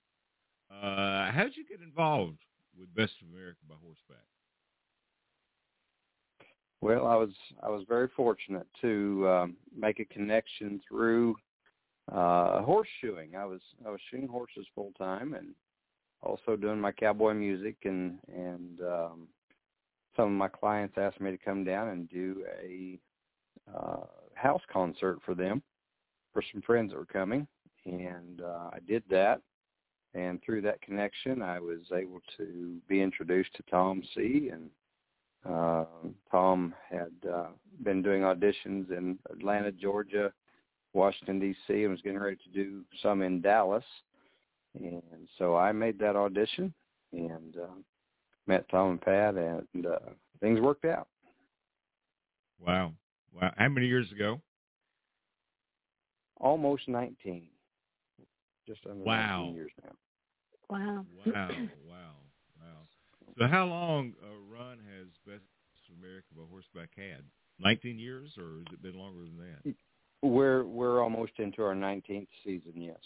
uh, 0.70 1.30
how 1.30 1.44
did 1.44 1.56
you 1.56 1.64
get 1.66 1.80
involved 1.80 2.38
with 2.78 2.94
Best 2.94 3.12
of 3.22 3.28
America 3.34 3.60
by 3.68 3.74
horseback? 3.82 4.24
Well, 6.80 7.06
I 7.06 7.16
was 7.16 7.30
I 7.62 7.68
was 7.68 7.84
very 7.88 8.08
fortunate 8.14 8.66
to 8.82 9.28
um, 9.28 9.56
make 9.76 9.98
a 9.98 10.04
connection 10.04 10.80
through 10.86 11.36
uh, 12.12 12.62
horseshoeing. 12.62 13.34
I 13.36 13.44
was 13.44 13.60
I 13.86 13.90
was 13.90 14.00
shooting 14.10 14.28
horses 14.28 14.66
full 14.74 14.92
time 14.98 15.34
and 15.34 15.48
also 16.22 16.56
doing 16.56 16.80
my 16.80 16.92
cowboy 16.92 17.32
music 17.34 17.76
and 17.84 18.18
and 18.32 18.80
um, 18.82 19.28
some 20.16 20.26
of 20.26 20.32
my 20.32 20.48
clients 20.48 20.96
asked 20.98 21.20
me 21.20 21.30
to 21.30 21.38
come 21.38 21.64
down 21.64 21.88
and 21.88 22.08
do 22.10 22.44
a 22.62 22.98
uh, 23.74 24.04
house 24.36 24.62
concert 24.72 25.18
for 25.24 25.34
them 25.34 25.62
for 26.32 26.42
some 26.52 26.62
friends 26.62 26.92
that 26.92 26.98
were 26.98 27.06
coming 27.06 27.46
and 27.84 28.42
uh, 28.42 28.70
I 28.72 28.78
did 28.86 29.02
that 29.10 29.40
and 30.14 30.42
through 30.42 30.62
that 30.62 30.80
connection 30.82 31.42
I 31.42 31.60
was 31.60 31.80
able 31.92 32.20
to 32.36 32.78
be 32.88 33.00
introduced 33.00 33.54
to 33.56 33.62
Tom 33.70 34.02
Seay 34.14 34.50
and 34.52 34.70
uh, 35.48 35.84
Tom 36.30 36.74
had 36.90 37.12
uh, 37.32 37.46
been 37.84 38.02
doing 38.02 38.22
auditions 38.22 38.90
in 38.90 39.18
Atlanta, 39.30 39.70
Georgia, 39.70 40.32
Washington 40.92 41.38
D.C., 41.38 41.82
and 41.82 41.90
was 41.90 42.00
getting 42.02 42.18
ready 42.18 42.36
to 42.36 42.48
do 42.50 42.82
some 43.02 43.22
in 43.22 43.40
Dallas. 43.40 43.84
And 44.74 45.28
so 45.38 45.56
I 45.56 45.72
made 45.72 45.98
that 46.00 46.16
audition 46.16 46.72
and 47.12 47.56
uh, 47.56 47.74
met 48.46 48.68
Tom 48.70 48.92
and 48.92 49.00
Pat, 49.00 49.34
and 49.36 49.86
uh, 49.86 49.98
things 50.40 50.60
worked 50.60 50.84
out. 50.84 51.06
Wow, 52.64 52.92
wow. 53.40 53.52
How 53.56 53.68
many 53.68 53.86
years 53.86 54.10
ago? 54.12 54.40
Almost 56.38 56.88
19, 56.88 57.46
just 58.66 58.80
under 58.88 59.04
Wow. 59.04 59.44
19 59.44 59.54
years 59.54 59.72
now. 59.82 59.92
Wow. 60.68 61.06
Wow, 61.24 61.48
wow, 61.88 62.14
wow. 62.60 62.86
So 63.38 63.46
how 63.46 63.66
long 63.66 64.14
a 64.22 64.52
run 64.52 64.78
has 64.78 65.08
Best 65.26 65.42
of 65.88 65.98
America 65.98 66.26
by 66.36 66.42
horseback 66.50 66.90
had? 66.96 67.24
19 67.58 67.98
years, 67.98 68.36
or 68.36 68.58
has 68.58 68.66
it 68.72 68.82
been 68.82 68.98
longer 68.98 69.22
than 69.22 69.38
that? 69.38 69.74
We're 70.22 70.64
we're 70.64 71.02
almost 71.02 71.32
into 71.38 71.62
our 71.62 71.74
19th 71.74 72.28
season. 72.44 72.72
Yes, 72.74 72.96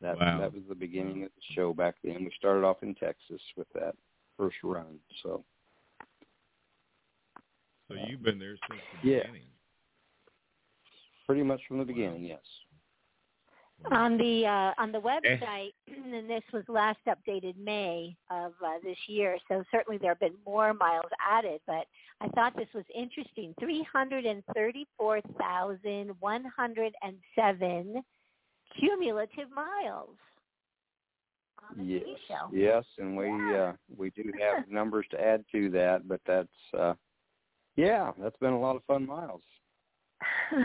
that 0.00 0.16
Wow. 0.16 0.38
that 0.40 0.52
was 0.52 0.62
the 0.68 0.74
beginning 0.74 1.24
of 1.24 1.30
the 1.34 1.54
show 1.54 1.72
back 1.72 1.96
then. 2.04 2.24
We 2.24 2.30
started 2.36 2.64
off 2.64 2.82
in 2.82 2.94
Texas 2.94 3.40
with 3.56 3.68
that 3.74 3.96
first 4.36 4.56
run. 4.62 4.98
So 5.22 5.44
So 7.94 8.06
you've 8.08 8.22
been 8.22 8.38
there 8.38 8.56
since 8.68 8.80
the 9.02 9.08
Yeah. 9.08 9.18
beginning. 9.20 9.48
pretty 11.26 11.42
much 11.42 11.60
from 11.66 11.78
the 11.78 11.84
beginning. 11.86 12.24
Yes. 12.24 12.42
On 13.90 14.16
the 14.18 14.46
uh, 14.46 14.72
on 14.78 14.92
the 14.92 15.00
website, 15.00 15.72
and 15.88 16.28
this 16.28 16.42
was 16.52 16.64
last 16.68 16.98
updated 17.08 17.56
May 17.56 18.16
of 18.30 18.52
uh, 18.64 18.78
this 18.82 18.96
year, 19.08 19.36
so 19.48 19.64
certainly 19.70 19.98
there 19.98 20.10
have 20.10 20.20
been 20.20 20.36
more 20.46 20.72
miles 20.74 21.10
added. 21.26 21.60
But 21.66 21.86
I 22.20 22.28
thought 22.28 22.54
this 22.56 22.68
was 22.74 22.84
interesting: 22.94 23.54
three 23.58 23.82
hundred 23.90 24.26
and 24.26 24.42
thirty-four 24.54 25.20
thousand 25.38 26.10
one 26.20 26.44
hundred 26.44 26.94
and 27.02 27.16
seven 27.34 28.02
cumulative 28.78 29.50
miles. 29.50 30.16
On 31.70 31.78
the 31.78 31.84
Yes, 31.84 32.02
TV 32.04 32.16
show. 32.28 32.48
yes, 32.52 32.84
and 32.98 33.16
we 33.16 33.26
Yeah. 33.26 33.56
uh, 33.58 33.72
we 33.96 34.10
do 34.10 34.30
have 34.40 34.68
numbers 34.68 35.06
to 35.10 35.20
add 35.20 35.44
to 35.52 35.68
that, 35.70 36.06
but 36.06 36.20
that's 36.26 36.74
uh, 36.78 36.94
yeah, 37.76 38.12
that's 38.20 38.36
been 38.38 38.52
a 38.52 38.60
lot 38.60 38.76
of 38.76 38.84
fun 38.84 39.06
miles. 39.06 39.42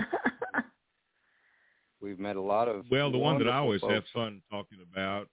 We've 2.02 2.20
met 2.20 2.38
a 2.38 2.42
lot 2.42 2.68
of 2.70 2.86
Well, 2.90 3.12
the 3.12 3.18
one 3.18 3.40
that 3.40 3.50
I 3.50 3.58
always 3.58 3.82
wonderful 3.82 4.22
have 4.22 4.24
fun 4.26 4.42
talking 4.50 4.80
about, 4.92 5.28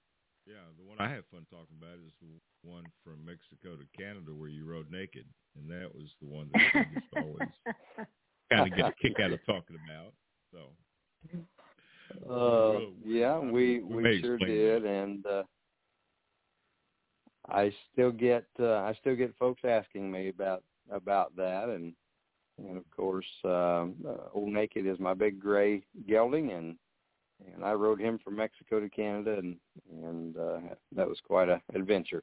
yeah, 0.47 0.55
the 0.77 0.85
one 0.85 0.99
I 0.99 1.09
have 1.09 1.25
fun 1.31 1.47
talking 1.51 1.77
about 1.81 1.95
is 1.95 2.13
the 2.21 2.69
one 2.69 2.85
from 3.05 3.25
Mexico 3.25 3.77
to 3.77 3.87
Canada 3.97 4.33
where 4.35 4.49
you 4.49 4.65
rode 4.67 4.91
naked, 4.91 5.27
and 5.57 5.71
that 5.71 5.95
was 5.95 6.09
the 6.21 6.27
one 6.27 6.49
that 6.53 6.63
I 6.75 6.85
just 6.95 7.07
always 7.17 7.49
kind 8.53 8.73
of 8.73 8.77
get 8.77 8.87
a 8.87 8.93
kick 9.01 9.21
out 9.21 9.33
of 9.33 9.45
talking 9.47 9.77
about. 9.85 10.13
So 10.53 10.59
Uh, 12.29 12.79
Real- 12.79 12.93
yeah, 13.05 13.39
we 13.39 13.81
we 13.81 14.03
we, 14.03 14.21
sure 14.21 14.35
explain 14.35 14.51
did, 14.51 14.85
and 14.85 15.27
uh, 15.27 15.43
I 17.49 17.73
still 17.93 18.11
get 18.11 18.47
uh, 18.59 18.79
I 18.79 18.97
still 19.01 19.17
get 19.17 19.35
folks 19.39 19.63
asking 19.65 20.11
me 20.11 20.29
about 20.29 20.63
about 20.91 21.35
that, 21.37 21.69
and 21.69 21.93
and 22.59 22.77
of 22.77 22.85
course, 22.91 23.27
um, 23.45 23.95
uh, 24.07 24.29
Old 24.33 24.53
Naked 24.53 24.87
is 24.87 24.99
my 24.99 25.15
big 25.15 25.41
gray 25.41 25.83
gelding, 26.09 26.53
and 26.53 26.77
and 27.55 27.65
I 27.65 27.73
rode 27.73 28.01
him 28.01 28.19
from 28.23 28.37
Mexico 28.37 28.81
to 28.81 28.89
Canada, 28.89 29.39
and 29.39 29.57
and 30.03 30.37
uh, 30.37 30.59
that 30.95 31.09
was 31.09 31.19
quite 31.27 31.49
a 31.49 31.61
adventure. 31.75 32.23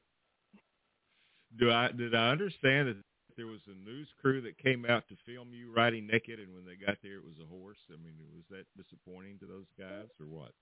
do 1.58 1.70
I 1.70 1.90
did 1.92 2.14
I 2.14 2.30
understand 2.30 2.88
that 2.88 2.96
there 3.36 3.46
was 3.46 3.60
a 3.66 3.88
news 3.88 4.08
crew 4.20 4.40
that 4.42 4.58
came 4.58 4.84
out 4.88 5.04
to 5.08 5.16
film 5.26 5.48
you 5.52 5.72
riding 5.72 6.06
naked, 6.06 6.38
and 6.38 6.54
when 6.54 6.64
they 6.64 6.76
got 6.76 6.98
there, 7.02 7.16
it 7.16 7.24
was 7.24 7.38
a 7.42 7.46
horse. 7.46 7.78
I 7.90 7.96
mean, 8.02 8.14
was 8.34 8.44
that 8.50 8.66
disappointing 8.80 9.38
to 9.40 9.46
those 9.46 9.66
guys, 9.78 10.08
or 10.20 10.26
what? 10.26 10.52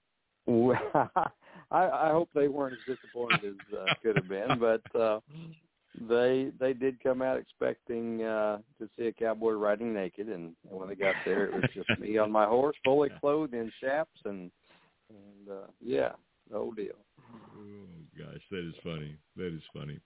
Well, 0.47 1.11
I, 1.71 1.89
I 1.89 2.09
hope 2.11 2.31
they 2.35 2.49
weren't 2.49 2.75
as 2.75 2.97
disappointed 2.97 3.45
as 3.45 3.79
uh, 3.79 3.95
could 4.03 4.17
have 4.17 4.29
been, 4.29 4.59
but 4.59 5.01
uh, 5.01 5.21
they 6.01 6.51
they 6.59 6.73
did 6.73 7.03
come 7.03 7.23
out 7.23 7.39
expecting 7.39 8.23
uh, 8.23 8.59
to 8.79 8.89
see 8.97 9.07
a 9.07 9.13
cowboy 9.13 9.53
riding 9.53 9.93
naked, 9.93 10.29
and, 10.29 10.55
and 10.69 10.79
when 10.79 10.89
they 10.89 10.95
got 10.95 11.15
there, 11.25 11.47
it 11.47 11.55
was 11.55 11.65
just 11.75 12.01
me 12.01 12.19
on 12.19 12.31
my 12.33 12.47
horse, 12.47 12.77
fully 12.85 13.11
clothed 13.21 13.55
in 13.55 13.71
chaps, 13.81 14.21
and 14.25 14.51
and 15.11 15.51
uh, 15.51 15.67
yeah, 15.81 16.13
the 16.51 16.57
whole 16.57 16.73
deal. 16.73 16.95
Oh 17.57 17.87
gosh, 18.19 18.41
that 18.51 18.67
is 18.67 18.75
funny. 18.83 19.17
That 19.37 19.55
is 19.55 19.63
funny. 19.75 19.99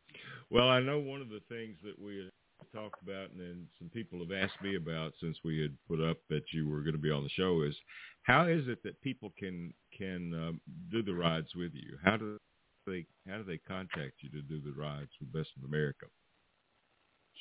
Well, 0.50 0.68
I 0.68 0.80
know 0.80 0.98
one 0.98 1.20
of 1.20 1.28
the 1.28 1.40
things 1.48 1.76
that 1.84 1.98
we 2.00 2.16
had 2.16 2.30
talked 2.74 3.02
about, 3.02 3.30
and 3.30 3.40
then 3.40 3.66
some 3.78 3.88
people 3.88 4.18
have 4.18 4.32
asked 4.32 4.60
me 4.62 4.76
about 4.76 5.12
since 5.20 5.36
we 5.44 5.60
had 5.60 5.76
put 5.88 6.00
up 6.00 6.18
that 6.30 6.42
you 6.52 6.68
were 6.68 6.80
going 6.80 6.94
to 6.94 7.00
be 7.00 7.10
on 7.10 7.22
the 7.22 7.30
show 7.30 7.62
is 7.62 7.74
how 8.22 8.46
is 8.46 8.66
it 8.66 8.82
that 8.82 9.00
people 9.02 9.32
can 9.38 9.72
can 9.96 10.34
um, 10.34 10.60
do 10.90 11.02
the 11.02 11.14
rides 11.14 11.54
with 11.54 11.72
you? 11.74 11.96
How 12.04 12.16
do 12.16 12.38
they 12.86 13.06
how 13.28 13.38
do 13.38 13.44
they 13.44 13.58
contact 13.58 14.14
you 14.20 14.30
to 14.30 14.42
do 14.42 14.60
the 14.60 14.72
rides 14.78 15.10
with 15.20 15.32
Best 15.32 15.50
of 15.58 15.64
America? 15.64 16.06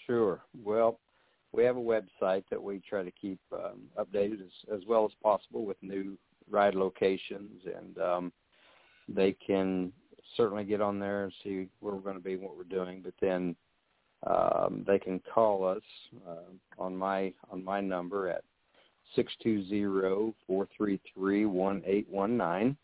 Sure. 0.05 0.41
Well, 0.63 0.99
we 1.51 1.63
have 1.63 1.77
a 1.77 1.79
website 1.79 2.43
that 2.49 2.61
we 2.61 2.81
try 2.87 3.03
to 3.03 3.11
keep 3.11 3.39
um, 3.53 3.83
updated 3.97 4.41
as, 4.41 4.75
as 4.75 4.81
well 4.87 5.05
as 5.05 5.11
possible 5.23 5.65
with 5.65 5.77
new 5.81 6.17
ride 6.49 6.75
locations, 6.75 7.61
and 7.65 7.97
um, 7.97 8.33
they 9.07 9.35
can 9.45 9.91
certainly 10.35 10.63
get 10.63 10.81
on 10.81 10.99
there 10.99 11.23
and 11.23 11.33
see 11.43 11.67
where 11.79 11.93
we're 11.93 12.01
going 12.01 12.17
to 12.17 12.23
be 12.23 12.33
and 12.33 12.41
what 12.41 12.57
we're 12.57 12.63
doing. 12.63 13.01
But 13.03 13.13
then 13.21 13.55
um, 14.27 14.83
they 14.87 14.99
can 14.99 15.21
call 15.33 15.65
us 15.65 15.83
uh, 16.27 16.81
on 16.81 16.95
my 16.95 17.33
on 17.51 17.63
my 17.63 17.81
number 17.81 18.27
at 18.29 18.43
six 19.15 19.31
two 19.41 19.65
zero 19.67 20.33
four 20.47 20.67
three 20.75 20.99
three 21.13 21.45
one 21.45 21.81
eight 21.85 22.07
one 22.09 22.35
nine, 22.35 22.75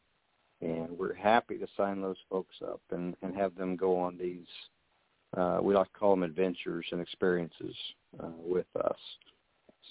and 0.62 0.90
we're 0.98 1.14
happy 1.16 1.58
to 1.58 1.68
sign 1.76 2.02
those 2.02 2.18
folks 2.30 2.56
up 2.64 2.82
and, 2.92 3.16
and 3.22 3.36
have 3.36 3.56
them 3.56 3.76
go 3.76 3.98
on 3.98 4.18
these. 4.18 4.48
Uh, 5.36 5.60
we 5.62 5.74
like 5.74 5.92
to 5.92 6.00
call 6.00 6.12
them 6.12 6.24
adventures 6.24 6.86
and 6.92 7.02
experiences 7.02 7.76
uh, 8.22 8.30
with 8.38 8.68
us. 8.76 8.98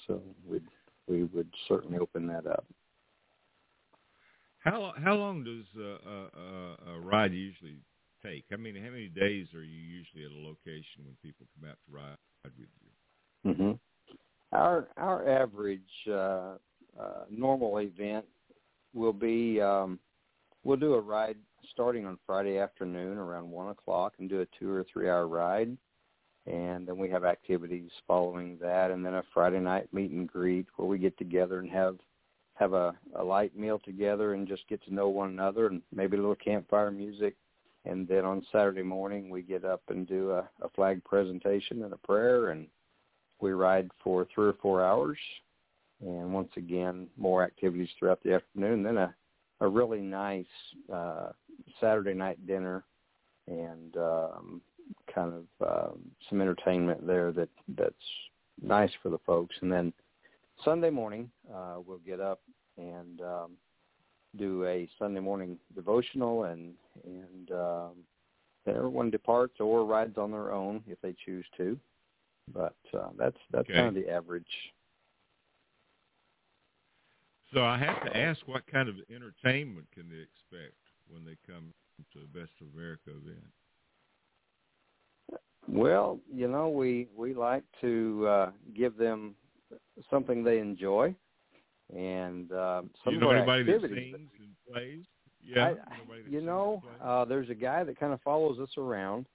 So 0.06 0.20
we 0.48 0.60
we 1.08 1.24
would 1.24 1.48
certainly 1.66 1.98
open 1.98 2.26
that 2.28 2.46
up. 2.46 2.64
How 4.60 4.92
how 5.02 5.14
long 5.14 5.42
does 5.42 5.64
a, 5.82 6.08
a, 6.08 6.94
a 6.94 7.00
ride 7.00 7.32
usually 7.32 7.78
take? 8.22 8.44
I 8.52 8.56
mean, 8.56 8.76
how 8.76 8.90
many 8.90 9.08
days 9.08 9.48
are 9.54 9.64
you 9.64 9.80
usually 9.80 10.24
at 10.24 10.30
a 10.30 10.46
location 10.46 11.04
when 11.04 11.16
people 11.22 11.46
come 11.58 11.70
out 11.70 11.78
to 11.86 11.96
ride 11.96 12.16
with 12.44 12.52
you? 12.58 13.50
Mm-hmm. 13.50 13.72
Our 14.52 14.88
our 14.98 15.28
average 15.28 15.80
uh, 16.08 16.56
uh, 17.00 17.24
normal 17.30 17.78
event 17.78 18.26
will 18.92 19.12
be 19.14 19.60
um, 19.60 19.98
we'll 20.64 20.76
do 20.76 20.94
a 20.94 21.00
ride 21.00 21.36
starting 21.72 22.06
on 22.06 22.18
Friday 22.26 22.58
afternoon 22.58 23.18
around 23.18 23.50
one 23.50 23.70
o'clock 23.70 24.14
and 24.18 24.28
do 24.28 24.40
a 24.40 24.46
two 24.58 24.70
or 24.70 24.84
three 24.92 25.08
hour 25.08 25.26
ride, 25.26 25.76
and 26.46 26.86
then 26.86 26.98
we 26.98 27.08
have 27.10 27.24
activities 27.24 27.90
following 28.06 28.58
that, 28.60 28.90
and 28.90 29.04
then 29.04 29.14
a 29.14 29.24
Friday 29.32 29.60
night 29.60 29.92
meet 29.92 30.10
and 30.10 30.28
greet 30.28 30.66
where 30.76 30.88
we 30.88 30.98
get 30.98 31.16
together 31.18 31.58
and 31.58 31.70
have 31.70 31.96
have 32.60 32.74
a, 32.74 32.94
a 33.16 33.24
light 33.24 33.56
meal 33.56 33.78
together 33.78 34.34
and 34.34 34.46
just 34.46 34.68
get 34.68 34.84
to 34.84 34.92
know 34.92 35.08
one 35.08 35.30
another 35.30 35.68
and 35.68 35.80
maybe 35.94 36.16
a 36.16 36.20
little 36.20 36.34
campfire 36.34 36.90
music. 36.90 37.34
And 37.86 38.06
then 38.06 38.26
on 38.26 38.44
Saturday 38.52 38.82
morning 38.82 39.30
we 39.30 39.40
get 39.40 39.64
up 39.64 39.80
and 39.88 40.06
do 40.06 40.32
a, 40.32 40.46
a 40.60 40.68
flag 40.74 41.02
presentation 41.02 41.82
and 41.84 41.94
a 41.94 41.96
prayer 41.96 42.50
and 42.50 42.66
we 43.40 43.52
ride 43.52 43.90
for 44.04 44.26
three 44.34 44.48
or 44.48 44.56
four 44.60 44.84
hours. 44.84 45.16
And 46.02 46.34
once 46.34 46.50
again, 46.58 47.06
more 47.16 47.42
activities 47.42 47.88
throughout 47.98 48.22
the 48.22 48.34
afternoon. 48.34 48.82
Then 48.82 48.98
a, 48.98 49.14
a 49.60 49.68
really 49.68 50.00
nice 50.00 50.46
uh, 50.92 51.30
Saturday 51.80 52.14
night 52.14 52.46
dinner 52.46 52.84
and 53.46 53.96
um, 53.96 54.60
kind 55.14 55.32
of 55.32 55.68
um, 55.68 55.98
some 56.28 56.40
entertainment 56.40 57.06
there 57.06 57.32
that 57.32 57.48
that's 57.76 57.94
nice 58.62 58.90
for 59.02 59.08
the 59.10 59.18
folks. 59.26 59.54
And 59.60 59.70
then 59.70 59.92
Sunday 60.64 60.90
morning, 60.90 61.30
uh, 61.52 61.76
we'll 61.84 61.98
get 61.98 62.20
up 62.20 62.40
and 62.76 63.20
um, 63.20 63.52
do 64.38 64.64
a 64.66 64.88
Sunday 64.98 65.20
morning 65.20 65.58
devotional, 65.74 66.44
and 66.44 66.74
and 67.04 67.50
um, 67.50 67.90
everyone 68.66 69.10
departs 69.10 69.54
or 69.60 69.84
rides 69.84 70.18
on 70.18 70.30
their 70.30 70.52
own 70.52 70.82
if 70.86 71.00
they 71.02 71.14
choose 71.24 71.44
to. 71.56 71.78
But 72.52 72.76
uh, 72.94 73.10
that's 73.18 73.36
that's 73.50 73.68
okay. 73.68 73.74
kind 73.74 73.88
of 73.88 73.94
the 73.94 74.10
average. 74.10 74.44
So 77.52 77.64
I 77.64 77.78
have 77.78 78.04
to 78.04 78.16
ask, 78.16 78.40
what 78.46 78.66
kind 78.66 78.88
of 78.88 78.96
entertainment 79.14 79.86
can 79.92 80.08
they 80.08 80.22
expect 80.22 80.76
when 81.08 81.24
they 81.24 81.36
come 81.46 81.72
to 82.12 82.18
the 82.20 82.38
Best 82.38 82.52
of 82.60 82.68
America 82.74 83.10
event? 83.10 83.44
Well, 85.68 86.18
you 86.32 86.48
know, 86.48 86.68
we 86.68 87.08
we 87.16 87.34
like 87.34 87.64
to 87.80 88.26
uh, 88.26 88.50
give 88.74 88.96
them 88.96 89.34
something 90.10 90.42
they 90.42 90.58
enjoy, 90.58 91.14
and 91.94 92.50
um, 92.52 92.90
some 93.04 93.14
you 93.14 93.20
know 93.20 93.30
anybody 93.30 93.64
that 93.64 93.80
sings 93.82 94.30
and 94.38 94.56
plays? 94.70 95.04
Yeah, 95.42 95.74
I, 95.86 95.94
you 96.28 96.40
know, 96.40 96.82
uh, 97.02 97.24
there's 97.24 97.50
a 97.50 97.54
guy 97.54 97.84
that 97.84 97.98
kind 97.98 98.12
of 98.12 98.20
follows 98.22 98.58
us 98.58 98.70
around 98.76 99.26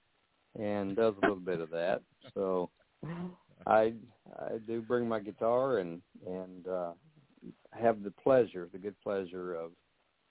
and 0.58 0.96
does 0.96 1.14
a 1.22 1.26
little 1.26 1.36
bit 1.36 1.60
of 1.60 1.70
that. 1.70 2.02
So 2.34 2.70
I 3.66 3.92
I 4.38 4.58
do 4.66 4.82
bring 4.82 5.08
my 5.08 5.20
guitar 5.20 5.78
and 5.78 6.00
and 6.26 6.66
uh, 6.66 6.92
have 7.80 8.02
the 8.02 8.10
pleasure, 8.10 8.68
the 8.72 8.78
good 8.78 9.00
pleasure 9.02 9.54
of 9.54 9.72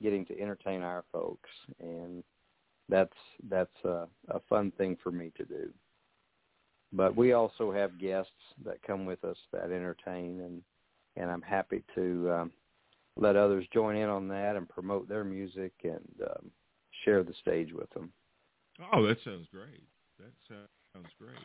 getting 0.01 0.25
to 0.25 0.39
entertain 0.39 0.81
our 0.81 1.03
folks, 1.11 1.49
and 1.79 2.23
that's 2.89 3.13
that's 3.49 3.83
a, 3.83 4.07
a 4.29 4.39
fun 4.49 4.71
thing 4.77 4.97
for 5.01 5.11
me 5.11 5.31
to 5.37 5.45
do. 5.45 5.69
But 6.93 7.15
we 7.15 7.33
also 7.33 7.71
have 7.71 7.99
guests 7.99 8.31
that 8.63 8.81
come 8.83 9.05
with 9.05 9.23
us 9.23 9.37
that 9.51 9.71
entertain, 9.71 10.41
and 10.41 10.61
and 11.15 11.31
I'm 11.31 11.41
happy 11.41 11.83
to 11.95 12.31
um, 12.31 12.51
let 13.17 13.35
others 13.35 13.65
join 13.73 13.95
in 13.95 14.09
on 14.09 14.27
that 14.29 14.55
and 14.55 14.67
promote 14.67 15.07
their 15.07 15.23
music 15.23 15.73
and 15.83 16.27
um, 16.29 16.51
share 17.03 17.23
the 17.23 17.33
stage 17.41 17.71
with 17.73 17.89
them. 17.91 18.11
Oh, 18.93 19.05
that 19.05 19.17
sounds 19.23 19.47
great. 19.51 19.83
That 20.19 20.33
sounds 20.93 21.09
great. 21.19 21.37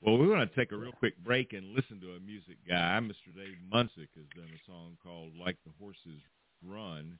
Well, 0.00 0.18
we 0.18 0.28
want 0.28 0.48
to 0.48 0.56
take 0.56 0.72
a 0.72 0.76
real 0.76 0.92
quick 0.92 1.16
break 1.24 1.52
and 1.52 1.74
listen 1.74 2.00
to 2.00 2.12
a 2.14 2.20
music 2.20 2.56
guy. 2.68 2.98
Mr. 3.02 3.34
Dave 3.34 3.56
Munsick 3.72 4.08
has 4.16 4.26
done 4.36 4.48
a 4.54 4.70
song 4.70 4.96
called 5.02 5.32
"Like 5.36 5.56
the 5.64 5.72
Horses 5.80 6.20
Run," 6.64 7.18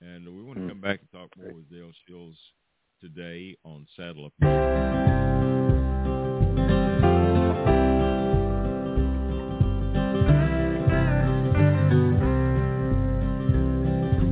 and 0.00 0.24
we 0.26 0.42
want 0.42 0.56
to 0.58 0.62
Hmm. 0.62 0.68
come 0.68 0.80
back 0.80 1.00
and 1.00 1.10
talk 1.12 1.36
more 1.36 1.52
with 1.52 1.68
Del 1.70 1.92
Shields 2.06 2.38
today 3.00 3.56
on 3.64 3.86
Saddle 3.96 4.26
Up. 4.26 4.32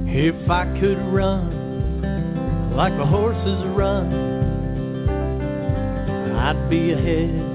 If 0.06 0.48
I 0.48 0.64
could 0.80 0.98
run 1.12 1.62
like 2.76 2.96
the 2.96 3.04
horses 3.04 3.64
run, 3.76 4.12
I'd 6.36 6.70
be 6.70 6.92
ahead 6.92 7.53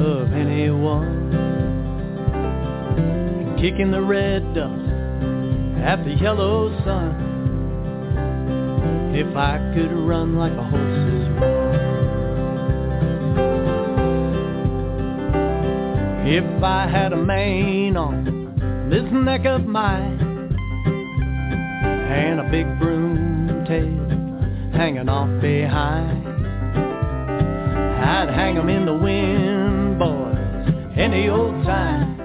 of 0.00 0.32
anyone. 0.32 1.32
Kicking 3.60 3.90
the 3.90 4.02
red 4.02 4.54
dust 4.54 4.88
at 5.82 6.04
the 6.04 6.12
yellow 6.20 6.68
sun. 6.84 7.14
If 9.14 9.36
I 9.36 9.58
could 9.74 9.92
run 9.92 10.36
like 10.36 10.54
the 10.54 10.62
horses 10.62 11.28
run. 11.40 11.76
If 16.28 16.62
I 16.62 16.88
had 16.88 17.12
a 17.12 17.16
mane 17.16 17.96
on 17.96 18.88
this 18.90 19.04
neck 19.12 19.46
of 19.46 19.64
mine 19.64 20.20
and 22.10 22.40
a 22.40 22.50
big 22.50 22.66
broom 22.78 23.64
tail 23.66 24.06
hanging 24.76 25.08
off 25.08 25.30
behind. 25.40 26.26
I'd 27.98 28.28
hang 28.28 28.58
'em 28.58 28.68
in 28.68 28.84
the 28.84 28.94
wind, 28.94 29.55
any 30.96 31.28
old 31.28 31.62
time. 31.64 32.18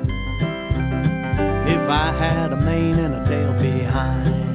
If 1.68 1.90
I 1.90 2.16
had 2.18 2.54
a 2.54 2.56
mane 2.56 3.00
and 3.00 3.14
a 3.16 3.24
tail 3.30 3.54
behind. 3.62 4.52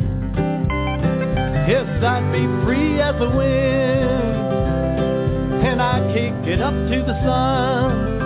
Yes, 1.68 1.86
I'd 2.02 2.32
be 2.32 2.47
free 2.64 3.01
as 3.01 3.18
the 3.18 3.28
wind, 3.28 4.30
and 5.66 5.82
I'd 5.82 6.14
kick 6.14 6.47
it 6.47 6.60
up 6.62 6.74
to 6.74 7.02
the 7.06 7.14
sun. 7.24 8.22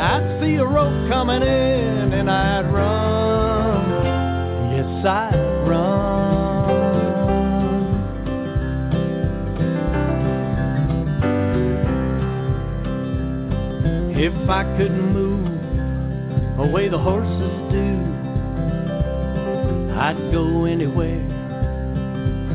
I'd 0.00 0.40
see 0.40 0.56
a 0.56 0.66
rope 0.66 1.08
coming 1.08 1.42
in, 1.42 2.12
and 2.12 2.30
I'd 2.30 2.70
run. 2.72 4.04
Yes, 4.76 5.06
I'd 5.06 5.43
If 14.24 14.48
I 14.48 14.64
could 14.78 14.90
move 14.90 15.44
away 16.58 16.88
the 16.88 16.96
horses 16.96 17.54
do, 17.70 17.88
I'd 19.92 20.16
go 20.32 20.64
anywhere 20.64 21.28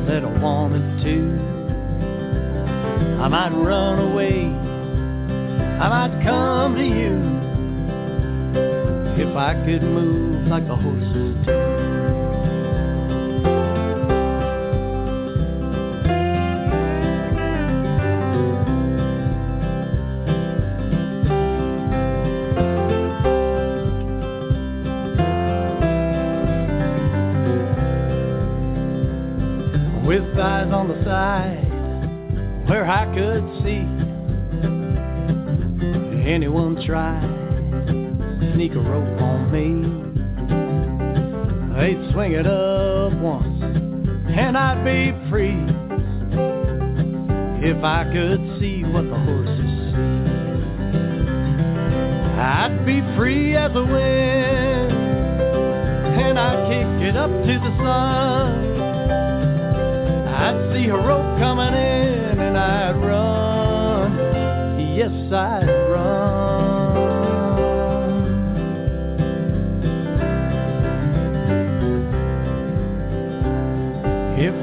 that 0.08 0.24
I 0.24 0.42
wanted 0.42 1.04
to. 1.04 1.38
I 3.22 3.28
might 3.28 3.50
run 3.50 4.00
away, 4.00 4.46
I 5.80 5.90
might 5.90 6.24
come 6.24 6.74
to 6.74 6.84
you 6.84 7.14
if 9.24 9.36
I 9.38 9.54
could 9.64 9.84
move 9.84 10.48
like 10.48 10.66
the 10.68 10.76
horses 10.76 11.46
do. 11.46 11.99
Try 36.90 37.22
sneak 38.56 38.74
a 38.74 38.80
rope 38.80 39.22
on 39.22 39.52
me. 39.52 39.70
They'd 41.78 42.12
swing 42.12 42.32
it 42.32 42.48
up 42.48 43.14
once, 43.22 43.62
and 43.62 44.58
I'd 44.58 44.84
be 44.84 45.14
free 45.30 45.62
if 47.62 47.84
I 47.84 48.06
could 48.12 48.42
see 48.60 48.84
what 48.86 49.04
the 49.04 49.20
horses 49.20 49.94
see. 49.94 50.30
I'd 52.42 52.84
be 52.88 53.02
free 53.16 53.56
as 53.56 53.72
a 53.76 53.84
wind, 53.84 54.92
and 56.18 56.40
I'd 56.40 56.70
kick 56.70 57.08
it 57.08 57.16
up 57.16 57.30
to 57.30 57.60
the 57.66 57.78
sun. 57.78 58.82
I'd 60.28 60.74
see 60.74 60.90
a 60.90 60.96
rope 60.96 61.38
coming 61.38 61.76
in, 61.76 62.40
and 62.40 62.58
I'd 62.58 62.89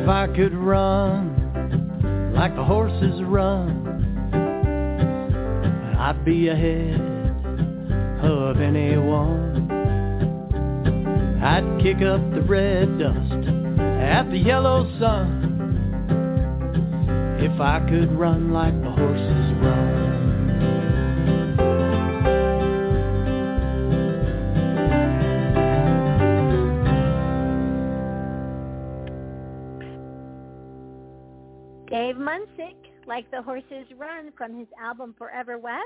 If 0.06 0.10
I 0.10 0.28
could 0.28 0.54
run 0.54 2.32
like 2.32 2.54
the 2.54 2.62
horses 2.62 3.20
run, 3.24 3.88
I'd 5.98 6.24
be 6.24 6.46
ahead 6.46 7.00
of 8.22 8.60
anyone. 8.60 9.68
I'd 11.42 11.80
kick 11.82 12.02
up 12.02 12.20
the 12.30 12.42
red 12.42 13.00
dust 13.00 13.48
at 14.00 14.30
the 14.30 14.38
yellow 14.38 14.88
sun 15.00 15.42
if 17.40 17.60
I 17.60 17.80
could 17.90 18.12
run 18.12 18.52
like 18.52 18.75
like 33.16 33.30
the 33.30 33.40
horses 33.40 33.86
run 33.96 34.30
from 34.36 34.58
his 34.58 34.68
album 34.78 35.14
Forever 35.16 35.56
West. 35.56 35.80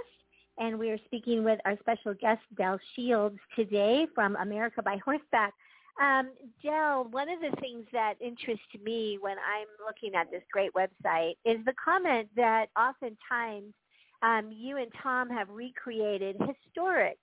And 0.58 0.76
we 0.76 0.90
are 0.90 0.98
speaking 1.04 1.44
with 1.44 1.60
our 1.64 1.78
special 1.78 2.12
guest, 2.12 2.40
Del 2.58 2.76
Shields, 2.96 3.38
today 3.54 4.08
from 4.16 4.34
America 4.34 4.82
by 4.82 4.96
Horseback. 5.04 5.54
Um, 6.02 6.30
Del, 6.60 7.04
one 7.12 7.28
of 7.28 7.38
the 7.40 7.56
things 7.60 7.86
that 7.92 8.14
interests 8.20 8.66
me 8.84 9.18
when 9.20 9.36
I'm 9.38 9.68
looking 9.86 10.16
at 10.16 10.28
this 10.32 10.42
great 10.50 10.72
website 10.72 11.34
is 11.44 11.64
the 11.64 11.74
comment 11.82 12.28
that 12.34 12.66
oftentimes 12.76 13.74
um, 14.22 14.50
you 14.50 14.78
and 14.78 14.90
Tom 15.00 15.30
have 15.30 15.48
recreated 15.50 16.34
historic 16.34 17.16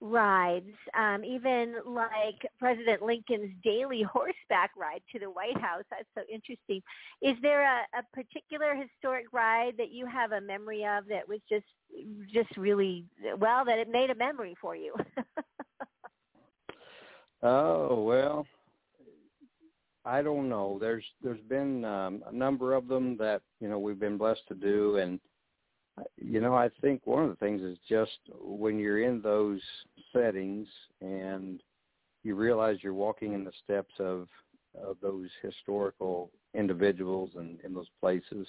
rides, 0.00 0.70
um, 0.96 1.24
even 1.24 1.74
like 1.86 2.48
President 2.58 3.02
Lincoln's 3.02 3.52
daily 3.64 4.02
horseback 4.12 4.70
ride 4.76 5.02
to 5.12 5.18
the 5.18 5.30
White 5.30 5.58
House. 5.60 5.84
That's 5.90 6.08
so 6.14 6.22
interesting. 6.32 6.82
Is 7.22 7.36
there 7.42 7.62
a, 7.62 7.80
a 7.98 8.02
particular 8.14 8.74
historic 8.74 9.26
ride 9.32 9.74
that 9.78 9.90
you 9.90 10.06
have 10.06 10.32
a 10.32 10.40
memory 10.40 10.84
of 10.84 11.06
that 11.08 11.28
was 11.28 11.40
just 11.48 11.66
just 12.32 12.54
really 12.56 13.04
well 13.38 13.64
that 13.64 13.78
it 13.78 13.88
made 13.88 14.10
a 14.10 14.14
memory 14.14 14.54
for 14.60 14.76
you? 14.76 14.94
Oh 17.42 18.02
well, 18.02 18.46
I 20.04 20.22
don't 20.22 20.48
know. 20.48 20.78
There's 20.80 21.04
there's 21.22 21.40
been 21.48 21.84
um, 21.84 22.22
a 22.26 22.32
number 22.32 22.74
of 22.74 22.88
them 22.88 23.16
that 23.18 23.42
you 23.60 23.68
know 23.68 23.78
we've 23.78 24.00
been 24.00 24.18
blessed 24.18 24.46
to 24.48 24.54
do, 24.54 24.96
and 24.96 25.20
you 26.16 26.40
know 26.40 26.54
I 26.54 26.68
think 26.80 27.06
one 27.06 27.24
of 27.24 27.30
the 27.30 27.36
things 27.36 27.62
is 27.62 27.78
just 27.88 28.18
when 28.40 28.78
you're 28.78 29.02
in 29.02 29.20
those 29.20 29.60
settings 30.12 30.66
and 31.00 31.62
you 32.22 32.34
realize 32.34 32.78
you're 32.82 32.94
walking 32.94 33.32
in 33.32 33.44
the 33.44 33.52
steps 33.64 33.94
of 33.98 34.28
of 34.80 34.96
those 35.00 35.28
historical 35.42 36.30
individuals 36.54 37.30
and 37.36 37.58
in 37.62 37.74
those 37.74 37.88
places, 38.00 38.46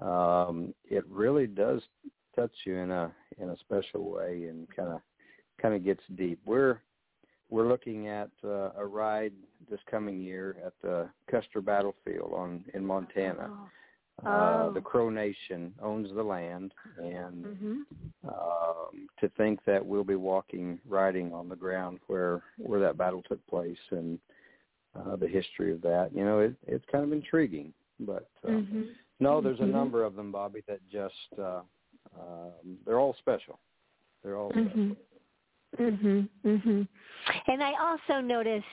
um, 0.00 0.74
it 0.84 1.04
really 1.08 1.46
does 1.46 1.82
touch 2.34 2.52
you 2.64 2.76
in 2.76 2.90
a 2.90 3.12
in 3.38 3.50
a 3.50 3.56
special 3.58 4.10
way 4.10 4.44
and 4.48 4.68
kind 4.74 4.90
of 4.90 5.00
kind 5.60 5.74
of 5.74 5.84
gets 5.84 6.02
deep. 6.16 6.40
We're 6.44 6.80
we're 7.50 7.68
looking 7.68 8.08
at 8.08 8.30
uh, 8.44 8.70
a 8.76 8.86
ride 8.86 9.32
this 9.70 9.80
coming 9.90 10.20
year 10.20 10.56
at 10.64 10.72
the 10.82 11.08
Custer 11.30 11.60
Battlefield 11.60 12.32
on 12.34 12.64
in 12.74 12.84
Montana. 12.84 13.50
Oh. 13.50 13.68
Uh, 14.26 14.70
the 14.70 14.80
Crow 14.80 15.10
Nation 15.10 15.72
owns 15.80 16.12
the 16.12 16.22
land, 16.22 16.74
and 16.96 17.44
mm-hmm. 17.44 17.74
um, 18.28 19.08
to 19.20 19.28
think 19.36 19.60
that 19.64 19.84
we'll 19.84 20.02
be 20.02 20.16
walking, 20.16 20.80
riding 20.88 21.32
on 21.32 21.48
the 21.48 21.54
ground 21.54 22.00
where 22.08 22.42
where 22.56 22.80
that 22.80 22.98
battle 22.98 23.22
took 23.28 23.44
place, 23.46 23.78
and 23.90 24.18
uh, 24.98 25.16
the 25.16 25.28
history 25.28 25.72
of 25.72 25.80
that, 25.82 26.10
you 26.12 26.24
know, 26.24 26.40
it, 26.40 26.54
it's 26.66 26.84
kind 26.90 27.04
of 27.04 27.12
intriguing. 27.12 27.72
But 28.00 28.28
uh, 28.44 28.50
mm-hmm. 28.50 28.82
no, 29.20 29.40
there's 29.40 29.60
a 29.60 29.62
Mhm. 29.62 29.72
number 29.72 30.04
of 30.04 30.14
them, 30.16 30.32
Bobbi, 30.32 30.64
that 30.66 30.80
just 30.90 31.14
uh, 31.38 31.60
um, 32.18 32.78
they're 32.84 32.98
all 32.98 33.14
special. 33.18 33.58
They're 34.22 34.36
all 34.36 34.50
special. 34.50 34.70
Mhm. 34.70 34.96
Mhm. 35.78 36.28
Mhm. 36.44 36.88
And 37.46 37.62
I 37.62 37.74
also 37.80 38.20
noticed 38.20 38.66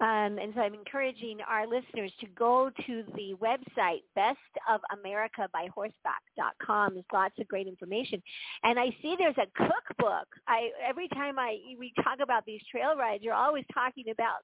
um, 0.00 0.38
and 0.38 0.52
so 0.54 0.60
I'm 0.60 0.74
encouraging 0.74 1.38
our 1.48 1.66
listeners 1.68 2.12
to 2.20 2.26
go 2.36 2.70
to 2.86 3.04
the 3.14 3.34
website 3.40 4.02
bestofamericabyhorseback.com. 4.18 6.94
There's 6.94 7.06
lots 7.12 7.38
of 7.38 7.46
great 7.46 7.68
information, 7.68 8.20
and 8.64 8.76
I 8.78 8.86
see 9.00 9.14
there's 9.16 9.38
a 9.38 9.46
cookbook. 9.56 10.26
I 10.48 10.70
every 10.86 11.08
time 11.08 11.38
I 11.38 11.58
we 11.78 11.92
talk 12.02 12.18
about 12.20 12.44
these 12.44 12.60
trail 12.72 12.96
rides, 12.98 13.22
you're 13.22 13.34
always 13.34 13.64
talking 13.72 14.10
about. 14.10 14.40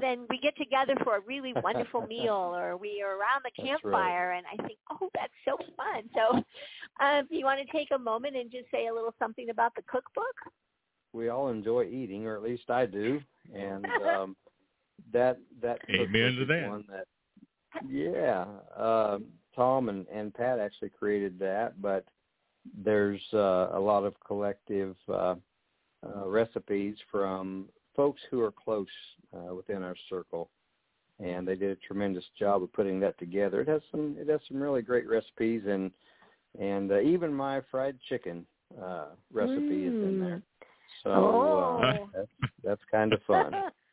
Then 0.00 0.26
we 0.30 0.38
get 0.38 0.56
together 0.56 0.94
for 1.02 1.16
a 1.16 1.20
really 1.20 1.52
wonderful 1.62 2.06
meal, 2.08 2.54
or 2.56 2.76
we 2.76 3.02
are 3.04 3.16
around 3.16 3.42
the 3.44 3.50
That's 3.56 3.68
campfire, 3.68 4.30
and 4.32 4.46
I 4.46 4.56
think, 4.64 4.78
oh, 4.90 5.08
that's 5.14 5.32
so 5.44 5.56
fun. 5.76 6.08
So, 6.14 6.38
uh, 7.00 7.20
if 7.20 7.26
you 7.30 7.44
want 7.44 7.60
to 7.60 7.66
take 7.76 7.88
a 7.92 7.98
moment 7.98 8.36
and 8.36 8.50
just 8.50 8.70
say 8.70 8.86
a 8.86 8.94
little 8.94 9.14
something 9.18 9.50
about 9.50 9.74
the 9.74 9.82
cookbook. 9.82 10.52
we 11.12 11.28
all 11.30 11.48
enjoy 11.48 11.84
eating, 11.84 12.26
or 12.26 12.36
at 12.36 12.42
least 12.42 12.70
I 12.70 12.86
do, 12.86 13.20
and 13.54 13.86
um, 14.16 14.36
that 15.12 15.38
that 15.62 15.78
Amen 15.90 16.36
to 16.36 16.44
that. 16.46 16.68
one 16.68 16.84
that 16.90 17.06
yeah, 17.88 18.44
um, 18.76 19.24
Tom 19.54 19.88
and 19.88 20.06
and 20.08 20.32
Pat 20.34 20.58
actually 20.58 20.90
created 20.90 21.38
that, 21.38 21.80
but 21.80 22.04
there's 22.84 23.20
uh, 23.32 23.68
a 23.72 23.80
lot 23.80 24.04
of 24.04 24.14
collective 24.26 24.96
uh, 25.08 25.34
uh, 26.06 26.26
recipes 26.26 26.96
from 27.10 27.66
folks 27.96 28.20
who 28.30 28.40
are 28.40 28.52
close 28.52 28.86
uh, 29.36 29.54
within 29.54 29.82
our 29.82 29.96
circle, 30.08 30.50
and 31.20 31.46
they 31.46 31.54
did 31.56 31.70
a 31.70 31.86
tremendous 31.86 32.24
job 32.38 32.62
of 32.62 32.72
putting 32.72 33.00
that 33.00 33.18
together. 33.18 33.60
It 33.60 33.68
has 33.68 33.82
some 33.90 34.16
it 34.18 34.28
has 34.28 34.40
some 34.48 34.60
really 34.62 34.82
great 34.82 35.08
recipes, 35.08 35.62
and 35.66 35.90
and 36.58 36.90
uh, 36.92 37.00
even 37.00 37.34
my 37.34 37.60
fried 37.70 37.98
chicken 38.08 38.46
uh, 38.80 39.06
recipe 39.32 39.84
is 39.86 39.94
in 39.94 40.20
there. 40.20 40.42
So 41.02 41.10
uh, 41.10 41.14
Oh. 41.16 42.08
that's 42.14 42.28
that's 42.62 42.82
kind 42.90 43.12
of 43.12 43.20
fun. 43.26 43.52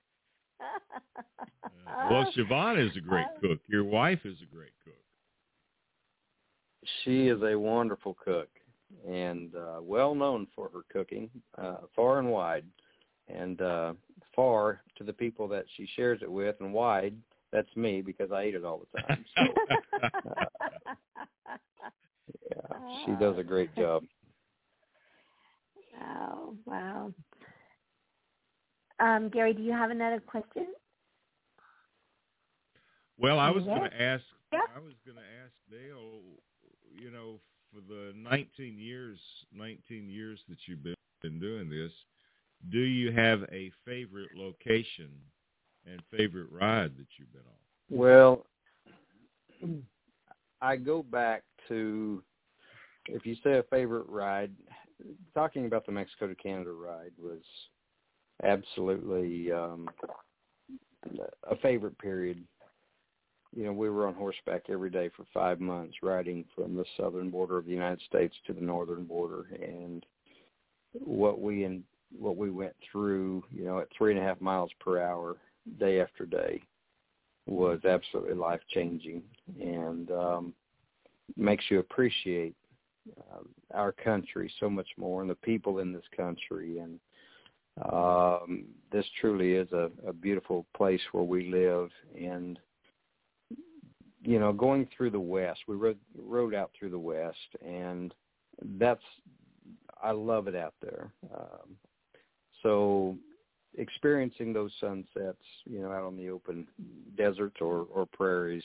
Well, 2.10 2.32
Siobhan 2.36 2.90
is 2.90 2.96
a 2.98 3.02
great 3.02 3.28
cook. 3.42 3.60
Your 3.68 3.84
wife 3.84 4.20
is 4.26 4.38
a 4.42 4.56
great 4.56 4.72
cook. 4.84 4.94
She 7.04 7.28
is 7.28 7.42
a 7.44 7.58
wonderful 7.58 8.16
cook 8.24 8.50
and 9.08 9.54
uh, 9.56 9.82
well 9.82 10.16
known 10.16 10.48
for 10.56 10.70
her 10.74 10.82
cooking, 10.92 11.30
uh, 11.58 11.78
far 11.96 12.20
and 12.20 12.30
wide, 12.32 12.66
and 13.28 13.62
uh, 13.62 13.94
far 14.36 14.82
to 14.98 15.04
the 15.04 15.14
people 15.14 15.48
that 15.50 15.66
she 15.76 15.88
shares 15.96 16.20
it 16.22 16.32
with, 16.32 16.56
and 16.60 16.74
wide 16.74 17.16
that's 17.52 17.76
me 17.76 18.02
because 18.02 18.32
I 18.32 18.46
eat 18.46 18.56
it 18.56 18.64
all 18.64 18.82
the 18.94 19.02
time. 19.02 19.26
So 19.36 19.44
yeah, 22.50 22.78
she 23.06 23.12
does 23.20 23.38
a 23.38 23.44
great 23.44 23.76
job. 23.76 24.04
Wow, 26.00 26.54
wow. 26.66 27.14
Um, 29.00 29.30
Gary, 29.30 29.54
do 29.54 29.62
you 29.64 29.72
have 29.74 29.90
another 29.90 30.20
question? 30.20 30.68
Well, 33.22 33.40
I 33.40 33.52
was 33.52 33.64
Yes. 33.66 33.78
going 33.78 33.92
to 33.92 34.02
ask. 34.02 34.24
Yeah. 34.52 34.60
I 34.76 34.80
was 34.80 34.94
going 35.06 35.18
to 35.18 35.24
ask 35.44 35.54
Del. 35.70 36.22
You 36.92 37.12
know, 37.12 37.40
for 37.72 37.80
the 37.82 38.14
19 38.16 38.78
years, 38.78 39.20
19 39.54 40.10
years 40.10 40.40
that 40.50 40.58
you've 40.68 40.84
been, 40.84 40.96
been 41.22 41.40
doing 41.40 41.70
this, 41.70 41.92
do 42.70 42.80
you 42.80 43.12
have 43.12 43.44
a 43.52 43.72
favorite 43.86 44.36
location 44.36 45.10
and 45.86 46.02
favorite 46.10 46.52
ride 46.52 46.98
that 46.98 47.08
you've 47.18 47.32
been 47.32 47.42
on? 47.42 47.98
Well, 47.98 48.46
I 50.62 50.76
go 50.76 51.04
back 51.04 51.44
to 51.70 52.24
if 53.08 53.26
you 53.26 53.36
say 53.44 53.58
a 53.58 53.64
favorite 53.64 54.08
ride, 54.08 54.52
talking 55.34 55.66
about 55.66 55.86
the 55.86 55.92
Mexico 55.92 56.28
to 56.28 56.36
Canada 56.36 56.72
ride 56.72 57.14
was 57.18 57.42
absolutely 58.44 59.52
um 59.52 59.90
a 61.50 61.56
favorite 61.58 61.98
period. 61.98 62.44
You 63.56 63.66
know, 63.66 63.74
we 63.74 63.90
were 63.90 64.08
on 64.08 64.14
horseback 64.14 64.64
every 64.70 64.90
day 64.90 65.10
for 65.16 65.26
five 65.34 65.60
months, 65.60 65.96
riding 66.02 66.46
from 66.56 66.76
the 66.76 66.86
southern 66.98 67.30
border 67.30 67.58
of 67.58 67.66
the 67.66 67.72
United 67.72 68.02
States 68.02 68.36
to 68.48 68.54
the 68.54 68.62
northern 68.62 69.04
border, 69.04 69.48
and 69.62 70.06
what 70.94 71.42
we 71.42 71.66
and 71.66 71.84
what 72.18 72.38
we 72.38 72.50
went 72.50 72.76
through, 72.92 73.44
you 73.52 73.66
know, 73.66 73.80
at 73.80 73.88
three 73.98 74.12
and 74.12 74.22
a 74.22 74.24
half 74.24 74.40
miles 74.42 74.72
per 74.80 75.02
hour, 75.02 75.38
day 75.80 76.00
after 76.02 76.26
day, 76.26 76.62
was 77.46 77.84
absolutely 77.86 78.36
life 78.36 78.62
changing, 78.70 79.22
and 79.60 80.12
um, 80.12 80.54
makes 81.36 81.66
you 81.70 81.80
appreciate 81.80 82.56
uh, 83.18 83.44
our 83.74 83.92
country 83.92 84.52
so 84.60 84.70
much 84.70 84.88
more 84.98 85.22
and 85.22 85.30
the 85.30 85.36
people 85.36 85.80
in 85.80 85.92
this 85.92 86.08
country. 86.16 86.80
And 86.80 87.00
um 87.90 88.66
this 88.92 89.06
truly 89.22 89.54
is 89.54 89.72
a, 89.72 89.90
a 90.06 90.12
beautiful 90.12 90.66
place 90.76 91.02
where 91.14 91.24
we 91.24 91.50
live. 91.50 91.90
And 92.20 92.60
you 94.24 94.40
know 94.40 94.54
going 94.54 94.88
through 94.96 95.10
the 95.10 95.20
west 95.20 95.60
we 95.68 95.76
rode 95.76 95.98
rode 96.18 96.54
out 96.54 96.72
through 96.78 96.90
the 96.90 97.00
west 97.00 97.38
and 97.66 98.14
that's 98.78 99.04
i 100.02 100.12
love 100.12 100.48
it 100.48 100.56
out 100.56 100.74
there 100.82 101.12
um 101.34 101.76
so 102.64 103.18
experiencing 103.78 104.54
those 104.54 104.72
sunsets 104.80 105.44
you 105.66 105.80
know 105.80 105.92
out 105.92 106.04
on 106.04 106.18
the 106.18 106.30
open 106.30 106.68
desert 107.18 107.54
or 107.62 107.88
or 107.94 108.06
prairies 108.06 108.64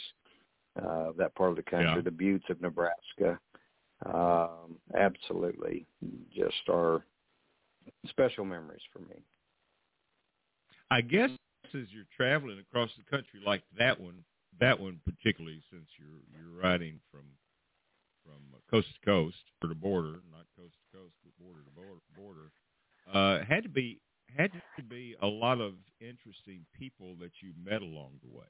uh 0.82 1.12
that 1.16 1.34
part 1.34 1.50
of 1.50 1.56
the 1.56 1.62
country 1.62 1.92
Yeah. 1.94 2.00
the 2.02 2.10
buttes 2.10 2.44
of 2.50 2.60
nebraska 2.60 3.38
um 4.04 4.76
absolutely 4.96 5.86
just 6.34 6.68
are 6.68 7.02
special 8.08 8.44
memories 8.44 8.82
for 8.92 8.98
me 9.00 9.22
I 10.90 11.00
guess 11.00 11.30
as 11.74 11.86
you're 11.90 12.04
traveling 12.16 12.58
across 12.60 12.90
the 12.96 13.10
country 13.10 13.40
like 13.44 13.62
that 13.76 14.00
one, 14.00 14.24
that 14.60 14.78
one 14.78 15.00
particularly, 15.04 15.62
since 15.70 15.86
you're 15.98 16.22
you're 16.32 16.62
riding 16.62 17.00
from 17.10 17.24
from 18.24 18.60
coast 18.70 18.88
to 18.94 19.06
coast 19.06 19.36
or 19.62 19.68
to 19.68 19.74
border, 19.74 20.20
not 20.32 20.46
coast 20.56 20.74
to 20.74 20.98
coast, 20.98 21.14
but 21.22 21.32
border 21.42 21.60
to 21.62 22.20
border, 22.20 22.50
uh, 23.12 23.44
had 23.44 23.62
to 23.62 23.68
be 23.68 24.00
had 24.36 24.50
to 24.76 24.82
be 24.82 25.14
a 25.22 25.26
lot 25.26 25.60
of 25.60 25.74
interesting 26.00 26.66
people 26.76 27.14
that 27.20 27.30
you 27.40 27.52
met 27.64 27.82
along 27.82 28.12
the 28.22 28.36
way. 28.36 28.46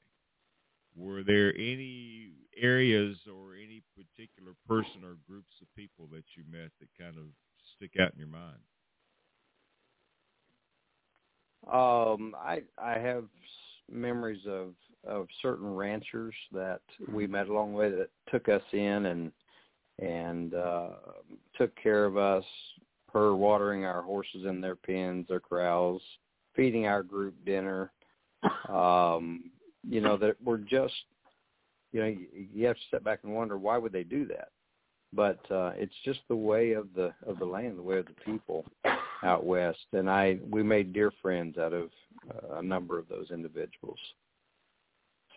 Were 0.95 1.23
there 1.23 1.53
any 1.55 2.31
areas 2.59 3.17
or 3.27 3.55
any 3.55 3.83
particular 3.95 4.53
person 4.67 5.03
or 5.03 5.17
groups 5.27 5.53
of 5.61 5.67
people 5.75 6.07
that 6.11 6.23
you 6.35 6.43
met 6.51 6.71
that 6.79 6.89
kind 6.99 7.17
of 7.17 7.25
stick 7.75 7.91
out 7.99 8.13
in 8.13 8.19
your 8.19 8.27
mind? 8.27 8.57
Um, 11.71 12.35
I 12.39 12.63
I 12.81 12.97
have 12.97 13.25
memories 13.91 14.45
of 14.47 14.73
of 15.05 15.27
certain 15.41 15.73
ranchers 15.73 16.33
that 16.51 16.81
we 17.13 17.27
met 17.27 17.47
along 17.47 17.71
the 17.71 17.77
way 17.77 17.89
that 17.89 18.09
took 18.29 18.49
us 18.49 18.61
in 18.73 19.05
and 19.05 19.31
and 19.99 20.53
uh, 20.53 20.89
took 21.57 21.75
care 21.81 22.05
of 22.05 22.17
us, 22.17 22.45
per 23.11 23.33
watering 23.33 23.85
our 23.85 24.01
horses 24.01 24.45
in 24.45 24.61
their 24.61 24.75
pens, 24.75 25.25
their 25.27 25.39
corrals, 25.39 26.01
feeding 26.55 26.85
our 26.85 27.01
group 27.03 27.33
dinner. 27.45 27.91
Um, 28.69 29.49
you 29.89 30.01
know 30.01 30.17
that 30.17 30.35
we're 30.43 30.57
just, 30.57 30.93
you 31.91 31.99
know, 32.01 32.07
you, 32.07 32.27
you 32.53 32.67
have 32.67 32.75
to 32.75 32.81
step 32.87 33.03
back 33.03 33.19
and 33.23 33.33
wonder 33.33 33.57
why 33.57 33.77
would 33.77 33.91
they 33.91 34.03
do 34.03 34.25
that, 34.27 34.49
but 35.13 35.39
uh, 35.51 35.71
it's 35.75 35.95
just 36.03 36.19
the 36.27 36.35
way 36.35 36.73
of 36.73 36.87
the 36.95 37.13
of 37.25 37.39
the 37.39 37.45
land, 37.45 37.77
the 37.77 37.83
way 37.83 37.97
of 37.99 38.05
the 38.05 38.25
people 38.25 38.65
out 39.23 39.45
west, 39.45 39.85
and 39.93 40.09
I 40.09 40.39
we 40.49 40.63
made 40.63 40.93
dear 40.93 41.11
friends 41.21 41.57
out 41.57 41.73
of 41.73 41.89
uh, 42.29 42.57
a 42.57 42.63
number 42.63 42.99
of 42.99 43.07
those 43.07 43.31
individuals. 43.31 43.99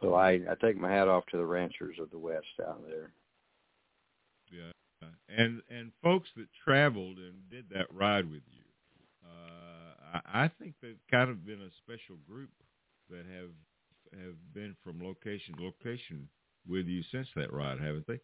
So 0.01 0.15
I 0.15 0.41
I 0.51 0.55
take 0.61 0.77
my 0.77 0.91
hat 0.91 1.09
off 1.09 1.27
to 1.27 1.37
the 1.37 1.45
ranchers 1.45 1.97
of 2.01 2.11
the 2.11 2.19
west 2.19 2.47
out 2.67 2.83
there. 2.87 3.13
Yeah, 4.53 5.09
and 5.29 5.63
and 5.71 5.93
folks 6.03 6.29
that 6.37 6.49
traveled 6.65 7.19
and 7.19 7.49
did 7.51 7.67
that 7.71 7.87
ride 7.95 8.29
with 8.31 8.43
you, 8.51 8.65
uh, 9.25 10.19
I, 10.25 10.45
I 10.45 10.51
think 10.59 10.75
they've 10.83 10.99
kind 11.11 11.31
of 11.31 11.47
been 11.47 11.61
a 11.61 11.71
special 11.85 12.17
group 12.29 12.51
that 13.09 13.25
have 13.27 14.21
have 14.21 14.35
been 14.53 14.77
from 14.83 15.03
location 15.03 15.57
to 15.57 15.65
location 15.65 16.29
with 16.69 16.87
you 16.87 17.03
since 17.13 17.29
that 17.37 17.53
ride, 17.53 17.79
haven't 17.81 18.07
they? 18.07 18.21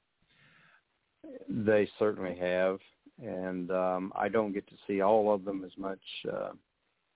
They 1.49 1.89
certainly 1.99 2.37
have, 2.37 2.79
and 3.23 3.71
um, 3.71 4.13
I 4.15 4.29
don't 4.29 4.53
get 4.53 4.67
to 4.69 4.75
see 4.87 5.01
all 5.01 5.33
of 5.33 5.45
them 5.45 5.65
as 5.65 5.77
much. 5.79 6.01
Uh, 6.31 6.51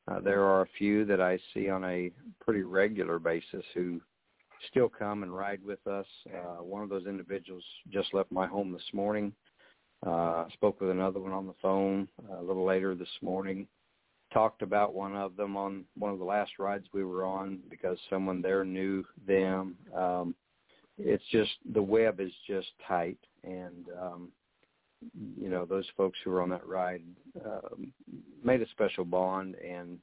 uh, 0.08 0.20
there 0.20 0.42
are 0.42 0.62
a 0.62 0.68
few 0.78 1.04
that 1.04 1.20
I 1.20 1.38
see 1.54 1.68
on 1.68 1.84
a 1.84 2.10
pretty 2.44 2.62
regular 2.62 3.18
basis 3.18 3.64
who 3.74 4.00
still 4.70 4.88
come 4.88 5.22
and 5.22 5.34
ride 5.34 5.64
with 5.64 5.84
us. 5.86 6.06
Uh, 6.28 6.62
one 6.62 6.82
of 6.82 6.88
those 6.88 7.06
individuals 7.06 7.64
just 7.90 8.12
left 8.14 8.32
my 8.32 8.46
home 8.46 8.72
this 8.72 8.82
morning. 8.92 9.32
Uh, 10.06 10.46
spoke 10.54 10.80
with 10.80 10.90
another 10.90 11.20
one 11.20 11.32
on 11.32 11.46
the 11.46 11.54
phone 11.60 12.08
a 12.38 12.42
little 12.42 12.64
later 12.64 12.94
this 12.94 13.08
morning. 13.20 13.66
Talked 14.32 14.62
about 14.62 14.94
one 14.94 15.14
of 15.14 15.36
them 15.36 15.56
on 15.56 15.84
one 15.98 16.12
of 16.12 16.18
the 16.18 16.24
last 16.24 16.52
rides 16.58 16.86
we 16.92 17.04
were 17.04 17.24
on 17.24 17.58
because 17.68 17.98
someone 18.08 18.40
there 18.40 18.64
knew 18.64 19.04
them. 19.26 19.76
Um, 19.94 20.34
it's 20.96 21.24
just 21.30 21.50
the 21.72 21.82
web 21.82 22.20
is 22.20 22.32
just 22.46 22.68
tight, 22.86 23.18
and 23.44 23.86
um, 24.00 24.28
you 25.38 25.48
know 25.48 25.64
those 25.64 25.86
folks 25.96 26.18
who 26.24 26.30
were 26.30 26.42
on 26.42 26.50
that 26.50 26.66
ride 26.66 27.02
um, 27.44 27.92
made 28.44 28.62
a 28.62 28.68
special 28.70 29.04
bond, 29.04 29.54
and 29.56 29.98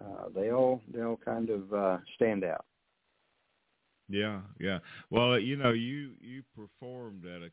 uh, 0.00 0.28
they 0.34 0.50
all 0.52 0.80
they 0.92 1.02
all 1.02 1.18
kind 1.24 1.50
of 1.50 1.72
uh, 1.72 1.98
stand 2.16 2.44
out. 2.44 2.64
Yeah, 4.08 4.40
yeah. 4.58 4.78
Well, 5.10 5.38
you 5.38 5.56
know, 5.56 5.70
you 5.72 6.12
you 6.20 6.42
performed 6.56 7.24
at 7.26 7.42
a 7.42 7.50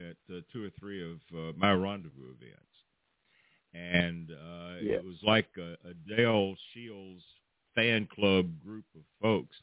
at 0.00 0.16
uh, 0.30 0.40
two 0.52 0.64
or 0.64 0.70
three 0.78 1.02
of 1.02 1.18
uh, 1.34 1.52
my 1.56 1.72
rendezvous 1.72 2.34
events, 2.40 2.76
and 3.72 4.30
uh, 4.30 4.76
Yeah. 4.82 4.96
it 4.96 5.04
was 5.04 5.16
like 5.22 5.48
a, 5.58 5.76
a 5.88 5.94
Del 6.16 6.54
Shields 6.72 7.24
fan 7.74 8.06
club 8.14 8.50
group 8.62 8.84
of 8.94 9.02
folks 9.20 9.56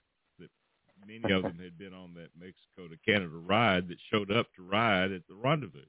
many 1.08 1.34
of 1.34 1.44
them 1.44 1.60
had 1.62 1.78
been 1.78 1.94
on 1.94 2.14
that 2.16 2.30
Mexico 2.40 2.88
to 2.88 2.98
Canada 3.06 3.36
ride 3.36 3.88
that 3.90 3.98
showed 4.12 4.32
up 4.32 4.48
to 4.56 4.64
ride 4.64 5.12
at 5.12 5.28
the 5.28 5.36
rendezvous, 5.36 5.80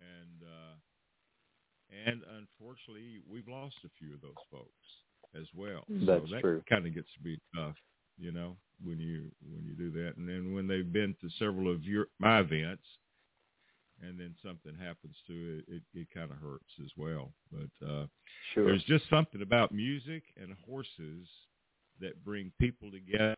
and 0.00 0.42
uh, 0.42 0.74
and 2.06 2.22
unfortunately, 2.38 3.20
we've 3.30 3.48
lost 3.48 3.76
a 3.84 3.88
few 3.98 4.14
of 4.14 4.20
those 4.20 4.32
folks 4.50 4.70
as 5.38 5.46
well. 5.54 5.84
That's 5.88 6.28
so 6.28 6.34
that 6.34 6.40
true. 6.40 6.62
kind 6.68 6.86
of 6.86 6.94
gets 6.94 7.08
to 7.14 7.20
be 7.22 7.38
tough, 7.54 7.76
you 8.18 8.32
know, 8.32 8.56
when 8.84 8.98
you 8.98 9.30
when 9.50 9.64
you 9.64 9.74
do 9.74 9.90
that. 10.02 10.16
And 10.16 10.28
then 10.28 10.54
when 10.54 10.66
they've 10.66 10.92
been 10.92 11.14
to 11.20 11.28
several 11.38 11.72
of 11.72 11.84
your 11.84 12.06
my 12.18 12.40
events, 12.40 12.84
and 14.02 14.18
then 14.18 14.34
something 14.44 14.74
happens 14.78 15.16
to 15.26 15.62
it, 15.68 15.74
it, 15.74 15.82
it 15.94 16.08
kind 16.12 16.30
of 16.30 16.38
hurts 16.38 16.72
as 16.84 16.90
well. 16.96 17.32
But 17.52 17.86
uh, 17.86 18.06
Sure. 18.54 18.66
there's 18.66 18.84
just 18.84 19.08
something 19.10 19.42
about 19.42 19.72
music 19.72 20.22
and 20.40 20.54
horses 20.66 21.26
that 22.00 22.22
bring 22.24 22.52
people 22.60 22.90
together 22.90 23.36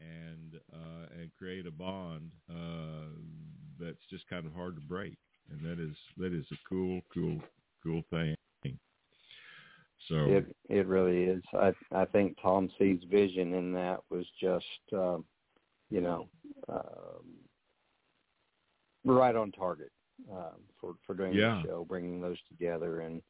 and 0.00 0.60
uh, 0.72 1.06
and 1.20 1.30
create 1.38 1.66
a 1.66 1.70
bond 1.70 2.30
uh, 2.50 3.08
that's 3.78 4.04
just 4.10 4.28
kind 4.28 4.46
of 4.46 4.52
hard 4.54 4.74
to 4.76 4.80
break. 4.82 5.16
And 5.50 5.60
that 5.64 5.82
is 5.82 5.96
that 6.16 6.32
is 6.32 6.46
a 6.52 6.56
cool, 6.68 7.00
cool, 7.12 7.38
cool 7.82 8.02
thing. 8.10 8.34
So 10.08 10.26
It 10.26 10.56
it 10.68 10.86
really 10.86 11.24
is. 11.24 11.42
I 11.52 11.72
I 11.92 12.04
think 12.06 12.36
Tom 12.40 12.70
Seay's 12.78 13.02
vision 13.10 13.54
in 13.54 13.72
that 13.74 14.00
was 14.10 14.26
just 14.40 14.64
um, 14.92 15.24
you 15.90 16.00
know 16.00 16.28
um, 16.68 17.26
right 19.04 19.36
on 19.36 19.52
target 19.52 19.92
um, 20.32 20.60
for 20.80 20.94
for 21.06 21.14
doing 21.14 21.34
Yeah. 21.34 21.60
the 21.62 21.68
show, 21.68 21.84
bringing 21.84 22.20
those 22.20 22.38
together, 22.48 23.00
and 23.00 23.22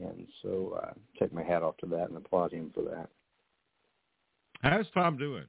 and 0.00 0.26
so 0.42 0.78
uh, 0.82 0.92
take 1.18 1.32
my 1.32 1.42
hat 1.42 1.62
off 1.62 1.76
to 1.78 1.86
that 1.86 2.08
and 2.08 2.16
applaud 2.16 2.52
him 2.52 2.70
for 2.74 2.82
that. 2.82 3.08
how's 4.62 4.90
Tom 4.92 5.16
doing? 5.16 5.46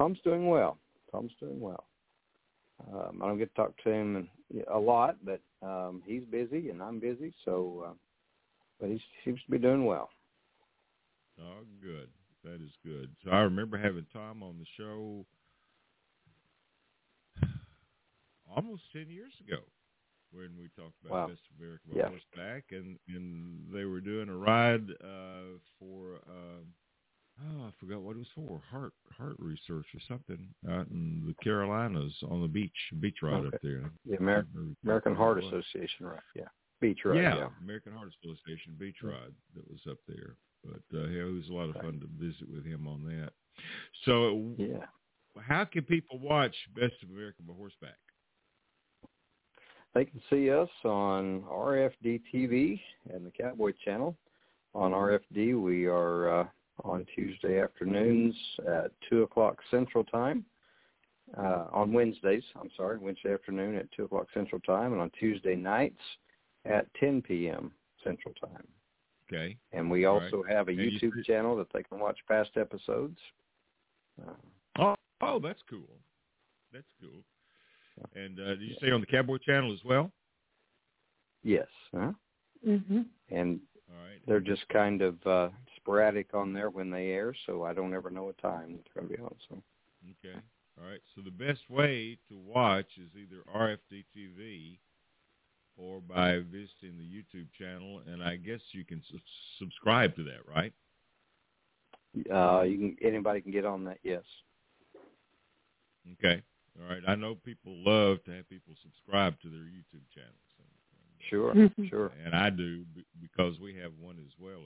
Tom's 0.00 0.18
doing 0.24 0.48
well. 0.48 0.78
Tom's 1.12 1.32
doing 1.38 1.60
well. 1.60 1.84
um, 2.90 3.20
I 3.22 3.26
don't 3.26 3.36
get 3.36 3.54
to 3.54 3.60
talk 3.60 3.76
to 3.84 3.90
him 3.90 4.30
a 4.72 4.78
lot, 4.78 5.16
but 5.22 5.42
um, 5.62 6.02
he's 6.06 6.24
busy 6.24 6.70
and 6.70 6.82
I'm 6.82 6.98
busy. 6.98 7.34
So, 7.44 7.84
uh, 7.86 7.92
but 8.80 8.88
he 8.88 8.98
seems 9.24 9.42
to 9.44 9.50
be 9.50 9.58
doing 9.58 9.84
well. 9.84 10.08
Oh, 11.38 11.64
good. 11.82 12.08
That 12.44 12.54
is 12.64 12.70
good. 12.82 13.10
So 13.22 13.30
I 13.30 13.40
remember 13.40 13.76
having 13.76 14.06
Tom 14.10 14.42
on 14.42 14.56
the 14.58 14.64
show 14.78 15.26
almost 18.56 18.82
ten 18.94 19.10
years 19.10 19.34
ago 19.46 19.60
when 20.32 20.48
we 20.58 20.70
talked 20.82 20.96
about 21.04 21.12
wow. 21.12 21.26
Best 21.26 21.42
of 21.52 21.60
America 21.60 21.84
by 21.92 21.98
yeah. 21.98 22.08
horseback, 22.08 22.64
and 22.70 22.98
and 23.06 23.66
they 23.70 23.84
were 23.84 24.00
doing 24.00 24.30
a 24.30 24.34
ride 24.34 24.88
uh, 25.04 25.58
for 25.78 26.20
um, 26.26 26.72
oh 27.44 27.64
I 27.64 27.70
forgot 27.78 28.02
what 28.02 28.16
it 28.16 28.18
was 28.18 28.28
for 28.34 28.60
heart 28.70 28.92
heart 29.16 29.36
research 29.38 29.86
or 29.94 30.00
something 30.08 30.48
out 30.68 30.88
in 30.88 31.22
the 31.26 31.34
Carolinas 31.42 32.12
on 32.30 32.42
the 32.42 32.48
beach 32.48 32.72
beach 33.00 33.18
ride 33.22 33.44
okay. 33.44 33.56
up 33.56 33.62
there. 33.62 33.90
The 34.06 34.16
American 34.16 34.76
American 34.84 35.14
Heart 35.14 35.44
Association 35.44 36.06
ride, 36.06 36.20
yeah, 36.34 36.44
beach 36.80 37.00
ride. 37.04 37.16
Yeah, 37.16 37.36
yeah. 37.36 37.48
American 37.62 37.92
Heart 37.92 38.12
Association 38.22 38.74
beach 38.78 38.96
ride 39.02 39.32
that 39.54 39.68
was 39.68 39.80
up 39.88 39.98
there. 40.08 40.36
But 40.64 40.98
uh, 40.98 41.06
yeah, 41.08 41.22
it 41.22 41.34
was 41.34 41.48
a 41.48 41.52
lot 41.52 41.70
of 41.70 41.76
fun 41.76 42.00
to 42.00 42.24
visit 42.24 42.48
with 42.52 42.64
him 42.64 42.86
on 42.86 43.04
that. 43.04 43.32
So 44.04 44.52
yeah, 44.56 44.86
how 45.40 45.64
can 45.64 45.82
people 45.84 46.18
watch 46.18 46.54
Best 46.74 46.94
of 47.02 47.10
America 47.10 47.42
by 47.46 47.54
horseback? 47.54 47.96
They 49.94 50.04
can 50.04 50.20
see 50.30 50.50
us 50.50 50.68
on 50.84 51.42
RFD 51.50 52.22
TV 52.32 52.80
and 53.12 53.26
the 53.26 53.30
Cowboy 53.30 53.72
Channel. 53.84 54.16
On 54.72 54.92
RFD, 54.92 55.60
we 55.60 55.86
are 55.86 56.42
uh, 56.42 56.46
on 56.84 57.06
Tuesday 57.14 57.60
afternoons 57.60 58.34
at 58.66 58.92
2 59.08 59.22
o'clock 59.22 59.58
Central 59.70 60.04
Time. 60.04 60.44
Uh, 61.38 61.66
on 61.72 61.92
Wednesdays, 61.92 62.42
I'm 62.60 62.70
sorry, 62.76 62.98
Wednesday 62.98 63.32
afternoon 63.32 63.76
at 63.76 63.90
2 63.92 64.04
o'clock 64.04 64.26
Central 64.34 64.60
Time, 64.62 64.92
and 64.92 65.00
on 65.00 65.10
Tuesday 65.18 65.54
nights 65.54 66.00
at 66.64 66.92
10 66.98 67.22
p.m. 67.22 67.70
Central 68.02 68.34
Time. 68.34 68.66
Okay. 69.32 69.56
And 69.72 69.88
we 69.90 70.06
also 70.06 70.42
right. 70.42 70.56
have 70.56 70.68
a 70.68 70.72
and 70.72 70.80
YouTube 70.80 71.16
you... 71.16 71.24
channel 71.24 71.56
that 71.56 71.68
they 71.72 71.84
can 71.84 72.00
watch 72.00 72.18
past 72.26 72.50
episodes. 72.56 73.16
Uh, 74.20 74.32
oh, 74.80 74.94
oh, 75.20 75.38
that's 75.38 75.60
cool. 75.68 75.88
That's 76.72 76.86
cool. 77.00 77.22
And 78.14 78.40
uh, 78.40 78.56
did 78.56 78.62
you 78.62 78.76
say 78.80 78.90
on 78.90 79.00
the 79.00 79.06
Cowboy 79.06 79.38
Channel 79.38 79.72
as 79.72 79.84
well? 79.84 80.10
Yes. 81.42 81.66
Huh? 81.94 82.12
Mhm. 82.66 83.06
And 83.30 83.60
all 83.88 84.04
right, 84.04 84.20
they're 84.26 84.40
just 84.40 84.66
kind 84.68 85.02
of 85.02 85.26
uh, 85.26 85.48
sporadic 85.90 86.34
on 86.34 86.52
there 86.52 86.70
when 86.70 86.90
they 86.90 87.08
air, 87.08 87.34
so 87.46 87.64
I 87.64 87.74
don't 87.74 87.94
ever 87.94 88.10
know 88.10 88.24
what 88.24 88.38
time 88.38 88.78
they're 88.94 89.02
going 89.02 89.08
to 89.10 89.16
be 89.16 89.22
on. 89.22 89.34
So. 89.48 89.62
Okay. 90.24 90.38
All 90.80 90.88
right. 90.88 91.00
So 91.14 91.20
the 91.22 91.30
best 91.30 91.68
way 91.68 92.16
to 92.28 92.36
watch 92.36 92.86
is 92.96 93.10
either 93.16 93.42
RFD 93.54 94.04
TV 94.16 94.78
or 95.76 96.00
by 96.00 96.36
visiting 96.36 96.96
the 96.98 97.04
YouTube 97.04 97.48
channel, 97.58 98.02
and 98.06 98.22
I 98.22 98.36
guess 98.36 98.60
you 98.72 98.84
can 98.84 99.02
su- 99.10 99.18
subscribe 99.58 100.14
to 100.16 100.24
that, 100.24 100.46
right? 100.48 100.72
Uh, 102.32 102.62
you 102.62 102.76
can 102.78 102.96
anybody 103.02 103.40
can 103.40 103.52
get 103.52 103.64
on 103.64 103.84
that. 103.84 103.98
Yes. 104.02 104.22
Okay. 106.18 106.42
All 106.80 106.88
right. 106.88 107.02
I 107.06 107.14
know 107.14 107.34
people 107.34 107.72
love 107.84 108.22
to 108.24 108.32
have 108.32 108.48
people 108.48 108.74
subscribe 108.82 109.40
to 109.42 109.48
their 109.48 109.60
YouTube 109.60 110.06
channels. 110.14 110.34
Sure, 111.28 111.54
Mm-hmm. 111.54 111.86
sure. 111.88 112.10
And 112.24 112.34
I 112.34 112.48
do 112.50 112.84
because 113.20 113.60
we 113.60 113.76
have 113.76 113.92
one 114.00 114.16
as 114.18 114.32
well. 114.40 114.62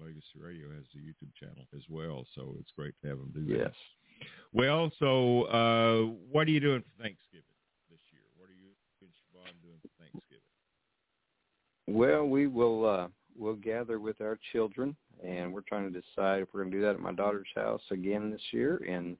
Legacy 0.00 0.38
Radio 0.38 0.68
has 0.70 0.84
the 0.94 1.00
YouTube 1.00 1.34
channel 1.38 1.66
as 1.74 1.82
well, 1.88 2.26
so 2.34 2.54
it's 2.60 2.72
great 2.76 2.94
to 3.02 3.08
have 3.08 3.18
them 3.18 3.32
do 3.34 3.46
that. 3.46 3.58
Yes. 3.58 3.74
Well, 4.52 4.90
so 4.98 5.42
uh, 5.44 6.12
what 6.30 6.48
are 6.48 6.50
you 6.50 6.60
doing 6.60 6.82
for 6.82 7.02
Thanksgiving 7.02 7.44
this 7.90 8.00
year? 8.12 8.22
What 8.36 8.48
are 8.50 8.54
you 8.54 8.70
and 9.00 9.10
Siobhan 9.10 9.62
doing 9.62 9.78
for 9.82 9.90
Thanksgiving? 9.98 10.42
Well, 11.86 12.26
we 12.26 12.46
will 12.46 12.86
uh, 12.86 13.08
we'll 13.36 13.54
gather 13.54 14.00
with 14.00 14.20
our 14.20 14.38
children, 14.52 14.96
and 15.24 15.52
we're 15.52 15.62
trying 15.62 15.92
to 15.92 16.00
decide 16.00 16.42
if 16.42 16.48
we're 16.52 16.62
going 16.62 16.72
to 16.72 16.78
do 16.78 16.82
that 16.82 16.94
at 16.94 17.00
my 17.00 17.12
daughter's 17.12 17.48
house 17.54 17.82
again 17.90 18.30
this 18.30 18.42
year 18.52 18.78
in 18.84 19.16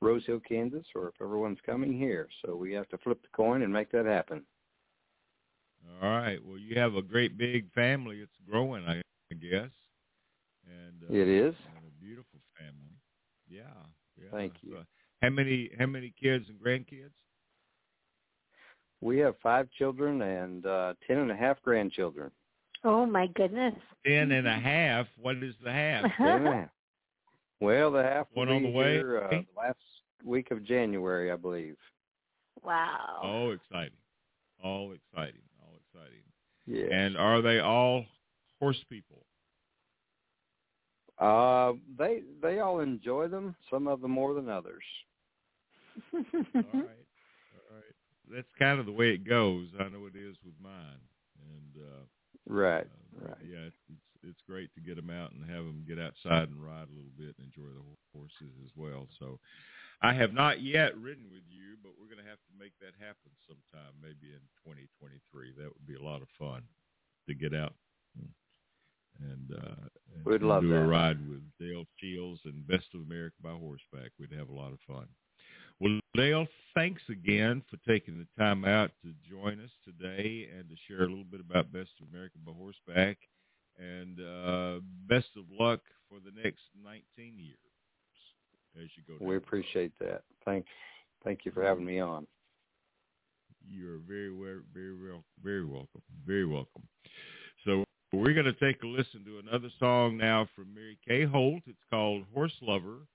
Rose 0.00 0.24
Hill, 0.26 0.40
Kansas, 0.40 0.86
or 0.94 1.08
if 1.08 1.14
everyone's 1.20 1.58
coming 1.66 1.92
here. 1.96 2.28
So 2.44 2.56
we 2.56 2.72
have 2.72 2.88
to 2.88 2.98
flip 2.98 3.20
the 3.22 3.28
coin 3.34 3.62
and 3.62 3.72
make 3.72 3.90
that 3.92 4.06
happen. 4.06 4.42
All 6.02 6.10
right. 6.10 6.38
Well, 6.44 6.58
you 6.58 6.78
have 6.78 6.94
a 6.94 7.02
great 7.02 7.36
big 7.36 7.72
family. 7.72 8.18
It's 8.18 8.32
growing, 8.48 8.84
I 8.86 9.02
guess. 9.34 9.70
And 10.68 11.02
uh, 11.02 11.14
it 11.14 11.28
is. 11.28 11.54
And 11.76 11.86
a 11.86 12.04
beautiful 12.04 12.40
family. 12.58 12.96
Yeah. 13.48 13.62
yeah. 14.16 14.28
Thank 14.30 14.54
you. 14.62 14.72
So 14.74 14.84
how 15.22 15.30
many 15.30 15.70
how 15.78 15.86
many 15.86 16.14
kids 16.20 16.46
and 16.48 16.58
grandkids? 16.60 17.10
We 19.00 19.18
have 19.18 19.34
five 19.42 19.68
children 19.78 20.22
and 20.22 20.66
uh, 20.66 20.94
ten 21.06 21.18
and 21.18 21.30
a 21.30 21.36
half 21.36 21.60
grandchildren. 21.62 22.30
Oh 22.84 23.06
my 23.06 23.26
goodness. 23.34 23.74
Ten 24.06 24.30
and 24.32 24.46
a 24.46 24.54
half. 24.54 25.06
What 25.20 25.36
is 25.36 25.54
the 25.62 25.72
half? 25.72 26.04
ten 26.16 26.26
and 26.28 26.48
a 26.48 26.52
half. 26.52 26.68
Well, 27.60 27.90
the 27.90 28.02
half 28.02 28.26
will 28.34 28.46
One 28.46 28.54
on 28.54 28.62
the 28.62 28.70
way? 28.70 28.94
here, 28.94 29.24
uh, 29.24 29.30
the 29.30 29.44
last 29.56 29.78
week 30.24 30.50
of 30.52 30.64
January, 30.64 31.32
I 31.32 31.36
believe. 31.36 31.76
Wow. 32.62 33.20
Oh, 33.22 33.50
exciting! 33.50 33.98
All 34.62 34.92
exciting! 34.92 35.42
All 35.60 35.74
exciting! 35.92 36.22
Yeah. 36.66 36.94
And 36.94 37.16
are 37.16 37.42
they 37.42 37.60
all 37.60 38.04
horse 38.60 38.82
people? 38.88 39.17
Uh, 41.18 41.72
they 41.98 42.22
they 42.40 42.60
all 42.60 42.80
enjoy 42.80 43.26
them. 43.28 43.56
Some 43.70 43.88
of 43.88 44.00
them 44.00 44.12
more 44.12 44.34
than 44.34 44.48
others. 44.48 44.84
all 46.14 46.22
right, 46.54 46.54
all 46.54 47.74
right. 47.74 47.94
That's 48.30 48.46
kind 48.58 48.78
of 48.78 48.86
the 48.86 48.92
way 48.92 49.10
it 49.10 49.26
goes. 49.28 49.66
I 49.80 49.88
know 49.88 50.06
it 50.06 50.16
is 50.16 50.36
with 50.44 50.54
mine, 50.62 51.02
and 51.42 51.82
uh, 51.82 52.04
right, 52.46 52.86
uh, 52.86 53.28
right. 53.28 53.38
Yeah, 53.42 53.66
it's 53.66 53.76
it's 54.22 54.40
great 54.46 54.72
to 54.74 54.80
get 54.80 54.94
them 54.94 55.10
out 55.10 55.32
and 55.32 55.42
have 55.50 55.64
them 55.64 55.84
get 55.86 55.98
outside 55.98 56.50
and 56.50 56.62
ride 56.62 56.86
a 56.86 56.94
little 56.94 57.14
bit 57.18 57.34
and 57.38 57.50
enjoy 57.50 57.70
the 57.74 57.82
horses 58.14 58.54
as 58.62 58.70
well. 58.76 59.08
So, 59.18 59.38
I 60.02 60.12
have 60.14 60.32
not 60.32 60.62
yet 60.62 60.94
ridden 60.98 61.26
with 61.30 61.46
you, 61.50 61.74
but 61.82 61.92
we're 61.98 62.10
going 62.10 62.22
to 62.22 62.30
have 62.30 62.42
to 62.46 62.54
make 62.58 62.78
that 62.78 62.94
happen 62.98 63.34
sometime, 63.46 63.94
maybe 63.98 64.30
in 64.30 64.42
2023. 64.62 65.54
That 65.58 65.70
would 65.74 65.86
be 65.86 65.98
a 65.98 66.02
lot 66.02 66.22
of 66.22 66.28
fun 66.38 66.62
to 67.26 67.34
get 67.34 67.54
out 67.54 67.74
and, 69.20 69.58
uh, 69.58 69.88
and 70.14 70.24
We'd 70.24 70.42
love 70.42 70.62
do 70.62 70.68
that. 70.70 70.76
a 70.76 70.86
ride 70.86 71.18
with 71.28 71.42
Del 71.60 71.84
Shields 71.98 72.40
and 72.44 72.66
Best 72.66 72.86
of 72.94 73.02
America 73.02 73.36
by 73.42 73.50
horseback. 73.52 74.12
We'd 74.18 74.32
have 74.38 74.48
a 74.48 74.54
lot 74.54 74.72
of 74.72 74.78
fun. 74.86 75.06
Well, 75.80 76.00
Del, 76.16 76.46
thanks 76.74 77.02
again 77.08 77.62
for 77.70 77.76
taking 77.90 78.18
the 78.18 78.26
time 78.42 78.64
out 78.64 78.90
to 79.02 79.12
join 79.30 79.60
us 79.60 79.70
today 79.84 80.48
and 80.56 80.68
to 80.68 80.76
share 80.88 81.04
a 81.04 81.08
little 81.08 81.24
bit 81.24 81.40
about 81.40 81.72
Best 81.72 81.90
of 82.00 82.08
America 82.12 82.36
by 82.44 82.52
horseback. 82.52 83.18
And 83.78 84.18
uh, 84.20 84.80
best 85.08 85.28
of 85.36 85.44
luck 85.58 85.80
for 86.08 86.18
the 86.18 86.32
next 86.42 86.62
19 86.84 87.02
years 87.38 87.56
as 88.82 88.88
you 88.96 89.04
go. 89.06 89.24
We 89.24 89.36
appreciate 89.36 89.92
that. 90.00 90.22
Thank, 90.44 90.66
thank 91.22 91.44
you 91.44 91.52
for 91.52 91.62
having 91.62 91.84
me 91.84 92.00
on. 92.00 92.26
You're 93.64 93.98
very, 93.98 94.30
very, 94.30 94.62
very, 94.74 94.94
very 95.42 95.64
welcome. 95.64 96.02
Very 96.26 96.46
welcome. 96.46 96.82
So 98.10 98.16
we're 98.16 98.32
going 98.32 98.46
to 98.46 98.54
take 98.54 98.82
a 98.82 98.86
listen 98.86 99.22
to 99.26 99.38
another 99.38 99.68
song 99.78 100.16
now 100.16 100.48
from 100.54 100.72
Mary 100.74 100.98
Kay 101.06 101.24
Holt. 101.24 101.62
It's 101.66 101.76
called 101.90 102.24
Horse 102.32 102.56
Lover. 102.62 103.06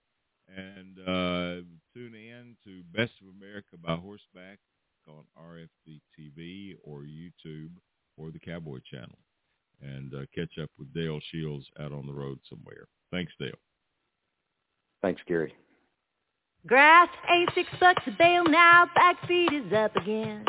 And 0.55 0.99
uh, 0.99 1.65
tune 1.95 2.13
in 2.13 2.55
to 2.63 2.83
Best 2.95 3.13
of 3.21 3.33
America 3.35 3.75
by 3.83 3.95
Horseback 3.95 4.59
on 5.07 5.23
RFD 5.35 5.99
TV 6.17 6.75
or 6.83 7.01
YouTube 7.01 7.71
or 8.17 8.29
the 8.29 8.37
Cowboy 8.37 8.79
Channel. 8.89 9.17
And 9.81 10.13
uh, 10.13 10.25
catch 10.35 10.59
up 10.61 10.69
with 10.77 10.93
Del 10.93 11.19
Shields 11.31 11.65
out 11.79 11.91
on 11.91 12.05
the 12.05 12.13
road 12.13 12.37
somewhere. 12.47 12.85
Thanks, 13.11 13.33
Del. 13.39 13.49
Thanks, 15.01 15.21
Gary. 15.27 15.55
Grass 16.67 17.09
ain't 17.31 17.49
six 17.55 17.67
bucks 17.79 18.03
a 18.05 18.11
bale 18.11 18.45
now, 18.45 18.85
back 18.93 19.27
feet 19.27 19.51
is 19.51 19.73
up 19.73 19.95
again. 19.95 20.45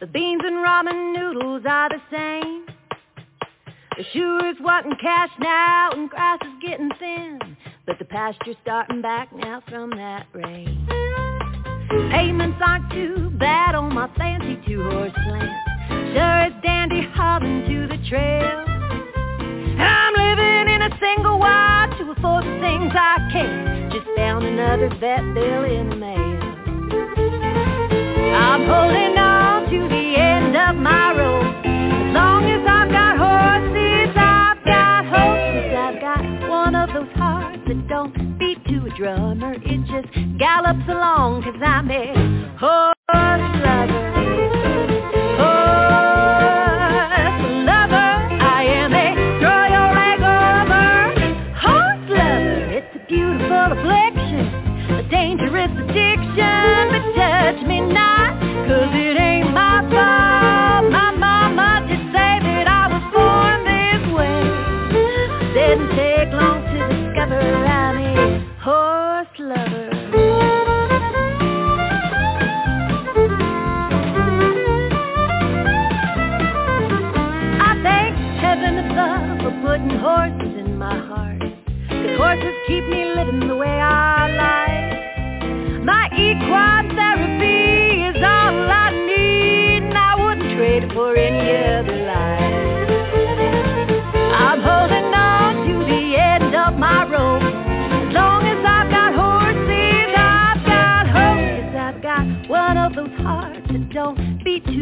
The 0.00 0.06
beans 0.06 0.42
and 0.44 0.56
ramen 0.56 1.14
noodles 1.14 1.62
are 1.66 1.88
the 1.88 2.02
same. 2.10 2.75
The 3.96 4.04
shoer's 4.12 4.56
wanting 4.60 4.94
cash 5.00 5.30
now 5.40 5.90
and 5.92 6.10
grass 6.10 6.38
is 6.42 6.52
getting 6.60 6.90
thin. 6.98 7.38
But 7.86 7.98
the 7.98 8.04
pasture's 8.04 8.56
starting 8.60 9.00
back 9.00 9.34
now 9.34 9.62
from 9.70 9.88
that 9.90 10.26
rain. 10.34 10.86
Payments 12.12 12.58
aren't 12.60 12.92
too 12.92 13.30
bad 13.38 13.74
on 13.74 13.94
my 13.94 14.12
fancy 14.18 14.60
two-horse 14.66 15.16
land. 15.16 15.48
Sure 16.12 16.42
it's 16.44 16.62
dandy 16.62 17.08
hobbing 17.14 17.64
to 17.64 17.88
the 17.88 17.96
trail. 18.06 18.64
I'm 19.80 20.12
living 20.12 20.74
in 20.74 20.82
a 20.82 20.98
single 21.00 21.38
wide 21.38 21.94
to 21.98 22.10
afford 22.10 22.44
the 22.44 22.58
things 22.60 22.92
I 22.94 23.16
can. 23.32 23.90
Just 23.92 24.08
found 24.14 24.44
another 24.44 24.90
vet 25.00 25.24
bill 25.32 25.64
in 25.64 25.88
the 25.88 25.96
mail. 25.96 26.42
I'm 28.36 28.66
holding 28.66 29.16
on 29.16 29.70
to 29.70 29.88
the 29.88 30.16
end 30.20 30.54
of 30.54 30.76
my 30.76 31.12
rope. 31.16 31.64
As 31.64 32.14
long 32.14 32.44
as 32.44 32.60
I've 32.68 32.75
one 36.66 36.74
of 36.74 36.92
those 36.92 37.16
hearts 37.16 37.62
that 37.68 37.86
don't 37.86 38.38
beat 38.40 38.58
to 38.64 38.86
a 38.86 38.98
drummer. 38.98 39.54
It 39.54 39.80
just 39.86 40.12
gallops 40.36 40.82
along 40.88 41.44
cause 41.44 41.54
I'm 41.64 41.88
a 41.88 42.58
horse 42.58 42.94
oh, 43.14 43.60
lover. 43.64 43.95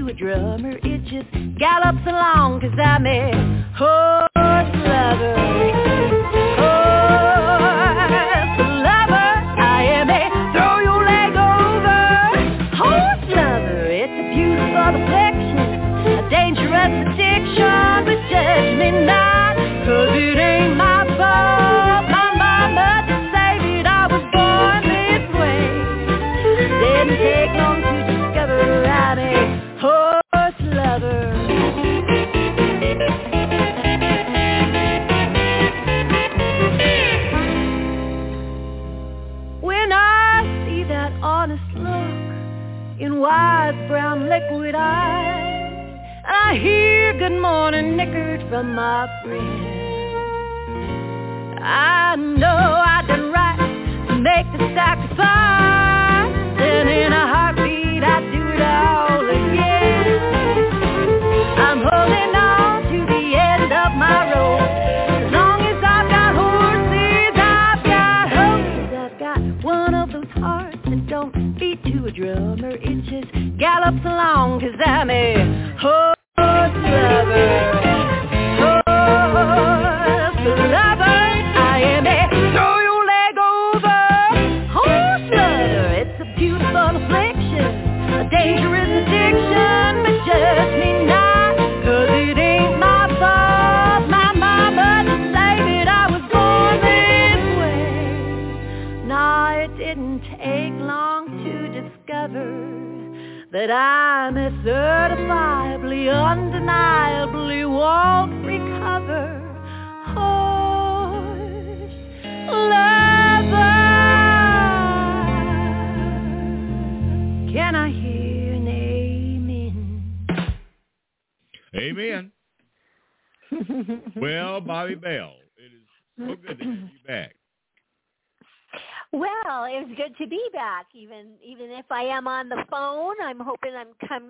A 0.09 0.13
drummer. 0.13 0.79
It 0.83 1.05
just 1.05 1.59
gallops 1.59 2.07
along 2.07 2.61
cause 2.61 2.79
I'm 2.79 3.07
a 3.07 3.31
horse 3.77 4.75
lover. 4.87 5.44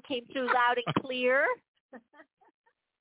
Came 0.06 0.26
through 0.32 0.47
loud 0.47 0.76
and 0.85 0.94
clear. 1.05 1.47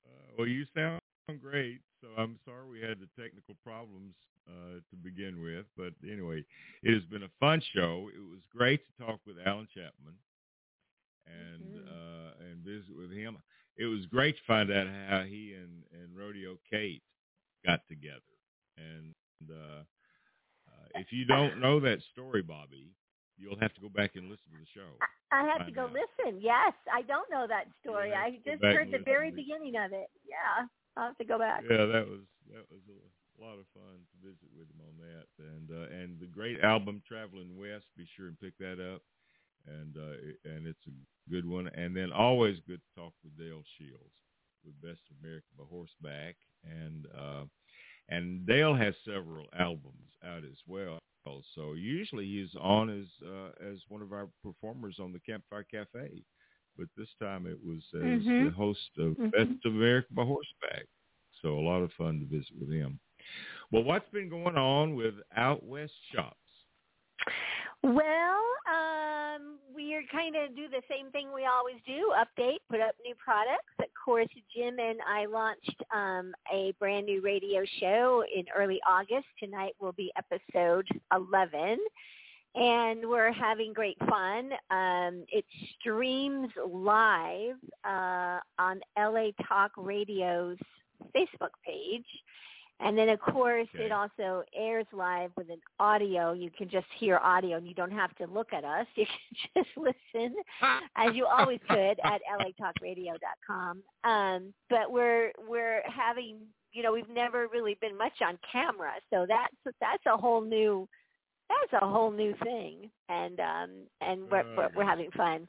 Uh, 0.06 0.32
well, 0.36 0.46
you 0.46 0.64
sound 0.74 1.00
great. 1.40 1.80
So 2.00 2.08
I'm 2.18 2.38
sorry 2.44 2.68
we 2.68 2.80
had 2.80 2.98
the 3.00 3.08
technical 3.20 3.56
problems 3.64 4.14
uh, 4.48 4.80
to 4.90 4.96
begin 5.02 5.42
with, 5.42 5.64
but 5.76 5.94
anyway, 6.10 6.44
it 6.82 6.92
has 6.94 7.04
been 7.04 7.22
a 7.22 7.30
fun 7.40 7.62
show. 7.74 8.10
It 8.14 8.20
was 8.20 8.40
great 8.54 8.80
to 8.86 9.04
talk 9.04 9.20
with 9.26 9.36
Allan 9.44 9.68
Chapman 9.74 10.14
and 11.26 11.76
Mhm. 11.76 11.88
uh, 11.88 12.44
and 12.44 12.64
visit 12.64 12.94
with 12.94 13.10
him. 13.10 13.38
It 13.76 13.86
was 13.86 14.06
great 14.06 14.36
to 14.36 14.42
find 14.46 14.70
out 14.70 14.86
how 14.86 15.22
he 15.24 15.54
and 15.54 15.84
and 15.92 16.16
Rodeo 16.16 16.58
Kate 16.70 17.02
got 17.64 17.80
together. 17.88 18.20
And 18.76 19.14
uh, 19.50 19.82
uh, 20.68 20.88
if 20.96 21.12
you 21.12 21.24
don't 21.24 21.58
know 21.60 21.80
that 21.80 22.02
story, 22.12 22.42
Bobbi, 22.42 22.90
you'll 23.44 23.60
have 23.60 23.76
to 23.76 23.84
go 23.84 23.92
back 23.92 24.16
and 24.16 24.32
listen 24.32 24.48
to 24.56 24.58
the 24.64 24.72
show. 24.72 24.88
I 25.28 25.44
have 25.44 25.68
to 25.68 25.72
go 25.72 25.84
out. 25.84 25.92
listen. 25.92 26.40
Yes, 26.40 26.72
I 26.88 27.04
don't 27.04 27.28
know 27.28 27.44
that 27.44 27.68
story. 27.84 28.16
I 28.16 28.40
just 28.40 28.64
heard 28.64 28.88
the 28.88 29.04
very 29.04 29.30
beginning 29.30 29.76
of 29.76 29.92
it. 29.92 30.08
Yeah, 30.24 30.64
I'll 30.96 31.12
have 31.12 31.18
to 31.20 31.28
go 31.28 31.38
back. 31.38 31.62
Yeah, 31.68 31.84
that 31.84 32.08
was 32.08 32.24
that 32.48 32.64
was 32.72 32.80
a 32.88 33.42
lot 33.44 33.60
of 33.60 33.68
fun 33.76 34.00
to 34.00 34.16
visit 34.24 34.48
with 34.56 34.72
him 34.72 34.80
on 34.80 34.96
that, 35.04 35.28
and 35.36 35.66
uh, 35.68 35.86
and 35.92 36.16
the 36.20 36.30
great 36.32 36.64
album 36.64 37.02
Traveling 37.06 37.58
West. 37.58 37.84
Be 37.96 38.08
sure 38.16 38.28
and 38.32 38.40
pick 38.40 38.56
that 38.58 38.80
up, 38.80 39.02
and 39.68 39.96
uh, 39.96 40.16
and 40.48 40.66
it's 40.66 40.86
a 40.88 40.94
good 41.30 41.44
one. 41.44 41.68
And 41.74 41.96
then 41.96 42.12
always 42.12 42.56
good 42.66 42.80
to 42.80 43.00
talk 43.00 43.12
with 43.22 43.36
Del 43.36 43.62
Shields 43.76 44.16
with 44.64 44.80
Best 44.80 45.02
of 45.10 45.20
America 45.20 45.46
by 45.58 45.64
Horseback, 45.68 46.36
and 46.64 47.06
uh, 47.12 47.44
and 48.08 48.46
Del 48.46 48.74
has 48.74 48.94
several 49.04 49.46
albums 49.58 50.14
out 50.24 50.44
as 50.44 50.58
well. 50.66 50.98
So 51.54 51.72
usually 51.74 52.26
he's 52.26 52.54
on 52.60 52.90
as 52.90 53.06
uh, 53.26 53.50
as 53.64 53.78
one 53.88 54.02
of 54.02 54.12
our 54.12 54.28
performers 54.42 54.96
on 55.00 55.12
the 55.12 55.20
Campfire 55.20 55.64
Cafe, 55.70 56.22
but 56.76 56.88
this 56.96 57.08
time 57.20 57.46
it 57.46 57.58
was 57.64 57.82
as 57.94 58.00
Mhm. 58.26 58.44
the 58.44 58.50
host 58.50 58.90
of 58.98 59.16
Mhm. 59.16 59.30
Best 59.32 59.64
of 59.64 59.74
America 59.74 60.08
by 60.12 60.24
Horseback. 60.24 60.86
So 61.42 61.58
a 61.58 61.60
lot 61.60 61.82
of 61.82 61.92
fun 61.94 62.20
to 62.20 62.26
visit 62.26 62.54
with 62.58 62.70
him. 62.70 62.98
Well, 63.70 63.84
what's 63.84 64.08
been 64.10 64.28
going 64.28 64.56
on 64.56 64.94
with 64.94 65.14
Out 65.36 65.62
West 65.64 65.94
Shops? 66.12 66.36
Well, 67.82 68.42
um, 69.34 69.58
we 69.74 69.94
are 69.94 70.02
kind 70.10 70.36
of 70.36 70.54
do 70.56 70.68
the 70.68 70.82
same 70.88 71.10
thing 71.10 71.28
we 71.34 71.46
always 71.46 71.76
do: 71.86 72.12
update, 72.16 72.58
put 72.70 72.80
up 72.80 72.94
new 73.04 73.14
products. 73.16 73.72
Of 73.78 73.86
course, 74.02 74.28
Jim 74.54 74.78
and 74.78 74.98
I 75.08 75.26
launched 75.26 75.82
um, 75.94 76.34
a 76.52 76.72
brand 76.78 77.06
new 77.06 77.20
radio 77.20 77.62
show 77.80 78.24
in 78.34 78.44
early 78.56 78.80
August. 78.86 79.26
Tonight 79.38 79.74
will 79.80 79.92
be 79.92 80.12
episode 80.16 80.86
11, 81.14 81.78
and 82.54 83.08
we're 83.08 83.32
having 83.32 83.72
great 83.72 83.98
fun. 84.08 84.50
Um, 84.70 85.24
it 85.28 85.44
streams 85.78 86.48
live 86.70 87.56
uh, 87.84 88.40
on 88.58 88.80
LA 88.98 89.30
Talk 89.48 89.72
Radio's 89.76 90.58
Facebook 91.14 91.54
page. 91.64 92.06
And 92.80 92.98
then, 92.98 93.08
of 93.08 93.20
course, 93.20 93.68
Okay. 93.74 93.84
it 93.84 93.92
also 93.92 94.42
airs 94.54 94.86
live 94.92 95.30
with 95.36 95.48
an 95.48 95.60
audio. 95.78 96.32
You 96.32 96.50
can 96.50 96.68
just 96.68 96.86
hear 96.98 97.18
audio, 97.18 97.56
and 97.56 97.66
you 97.68 97.74
don't 97.74 97.92
have 97.92 98.14
to 98.16 98.26
look 98.26 98.52
at 98.52 98.64
us. 98.64 98.86
You 98.96 99.06
can 99.06 99.64
just 99.64 99.76
listen, 99.76 100.34
as 100.96 101.14
you 101.14 101.26
always 101.26 101.60
could, 101.68 102.00
at 102.02 102.20
latalkradio.com. 102.40 103.82
Um, 104.04 104.54
but 104.68 104.90
we're 104.90 105.32
we're 105.48 105.82
having, 105.88 106.38
you 106.72 106.82
know, 106.82 106.92
we've 106.92 107.08
never 107.08 107.46
really 107.48 107.76
been 107.80 107.96
much 107.96 108.20
on 108.20 108.38
camera, 108.50 108.92
so 109.10 109.24
that's 109.28 109.54
that's 109.80 110.04
a 110.06 110.16
whole 110.16 110.40
new 110.40 110.88
that's 111.48 111.82
a 111.82 111.86
whole 111.86 112.10
new 112.10 112.34
thing, 112.42 112.90
and 113.08 113.38
um, 113.40 113.70
and 114.00 114.22
we're, 114.30 114.44
we're 114.56 114.70
we're 114.76 114.84
having 114.84 115.10
fun. 115.12 115.46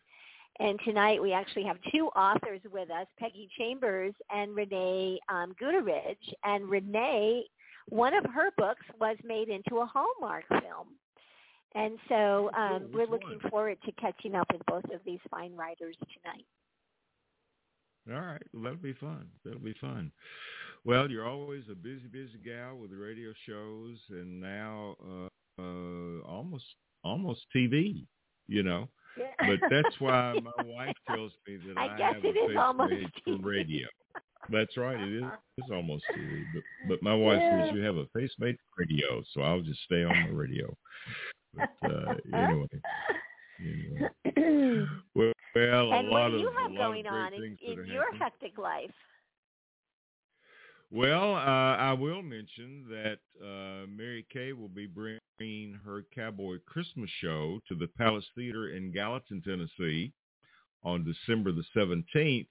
And 0.60 0.80
tonight 0.86 1.22
we 1.22 1.34
actually 1.34 1.64
have 1.64 1.77
two 1.94 2.07
authors 2.15 2.61
with 2.72 2.90
us, 2.90 3.07
Peggy 3.19 3.49
Chambers 3.57 4.14
and 4.30 4.56
Renee 4.56 5.19
um, 5.27 5.53
Guteridge. 5.61 6.15
And 6.45 6.69
Renee, 6.69 7.44
one 7.90 8.14
of 8.14 8.23
her 8.34 8.52
books 8.57 8.86
was 8.99 9.18
made 9.23 9.49
into 9.49 9.80
a 9.80 9.86
Hallmark 9.86 10.45
film. 10.49 10.88
And 11.76 11.98
so 12.07 12.49
um, 12.57 12.88
we're 12.94 13.06
looking 13.06 13.38
one? 13.41 13.52
forward 13.52 13.77
to 13.86 13.91
catching 13.94 14.34
up 14.34 14.48
with 14.52 14.61
both 14.65 14.86
of 14.86 15.02
these 15.06 15.19
fine 15.30 15.56
writers 15.57 15.98
tonight. 15.99 16.45
All 18.07 18.26
right, 18.26 18.41
well, 18.53 18.64
that'll 18.64 18.77
be 18.77 18.94
fun. 18.94 19.27
That'll 19.44 19.60
be 19.60 19.76
fun. 19.82 20.11
Well, 20.86 21.10
you're 21.10 21.27
always 21.27 21.64
a 21.69 21.76
busy, 21.76 22.07
busy 22.10 22.38
gal 22.45 22.77
with 22.77 22.91
radio 22.91 23.34
shows, 23.48 23.98
and 24.10 24.40
now 24.40 24.95
uh, 25.03 25.27
uh, 25.61 26.22
almost 26.27 26.65
almost 27.03 27.41
TV. 27.53 28.06
You 28.48 28.61
know, 28.61 28.88
but 29.39 29.59
that's 29.69 29.99
why 29.99 30.39
my 30.43 30.63
wife 30.63 30.95
tells 31.07 31.31
me 31.47 31.57
that 31.67 31.77
I 31.77 31.85
I, 31.85 31.97
guess 31.97 32.13
have 32.15 32.25
it 32.25 32.35
a 32.35 32.39
is 32.39 32.47
face 32.49 32.57
almost 32.59 32.91
made 32.91 33.11
for 33.23 33.37
radio. 33.47 33.87
That's 34.49 34.77
right. 34.77 34.99
It 34.99 35.23
is. 35.23 35.31
It's 35.57 35.71
almost 35.71 36.03
TV. 36.15 36.43
But 36.53 36.63
but 36.87 37.01
my 37.01 37.15
wife 37.15 37.41
Yeah. 37.41 37.65
says 37.65 37.75
you 37.75 37.81
have 37.83 37.97
a 37.97 38.05
face 38.07 38.31
made 38.39 38.55
for 38.75 38.83
radio, 38.83 39.23
so 39.33 39.41
I'll 39.41 39.61
just 39.61 39.81
stay 39.83 40.03
on 40.03 40.27
the 40.29 40.35
radio. 40.35 40.75
But 41.55 41.89
uh, 41.89 42.15
anyway, 42.33 42.67
anyway. 43.59 44.09
Well, 45.15 45.31
well 45.55 45.91
a 45.93 45.99
and 45.99 46.09
lot 46.09 46.23
what 46.23 46.29
do 46.31 46.35
of 46.35 46.41
you 46.41 46.49
a 46.49 46.61
have 46.61 46.71
lot 46.71 46.77
going 46.77 47.05
of 47.07 47.13
on 47.13 47.29
great 47.31 47.41
in, 47.41 47.57
things 47.57 47.59
in 47.79 47.85
your 47.93 48.03
happening. 48.03 48.19
hectic 48.21 48.57
life? 48.57 48.91
Well, 50.95 51.35
uh, 51.35 51.76
I 51.76 51.91
will 51.91 52.22
mention 52.22 52.85
that 52.88 53.17
uh, 53.43 53.85
Mary 53.85 54.26
Kay 54.31 54.53
will 54.53 54.69
be 54.69 54.88
bringing 54.88 55.77
her 55.84 56.05
Cowboy 56.15 56.59
Christmas 56.65 57.09
show 57.19 57.59
to 57.67 57.76
the 57.76 57.88
Palace 57.97 58.23
Theater 58.34 58.69
in 58.69 58.93
Gallatin, 58.93 59.41
Tennessee 59.41 60.13
on 60.85 61.03
December 61.03 61.51
the 61.51 61.65
17th, 61.76 62.47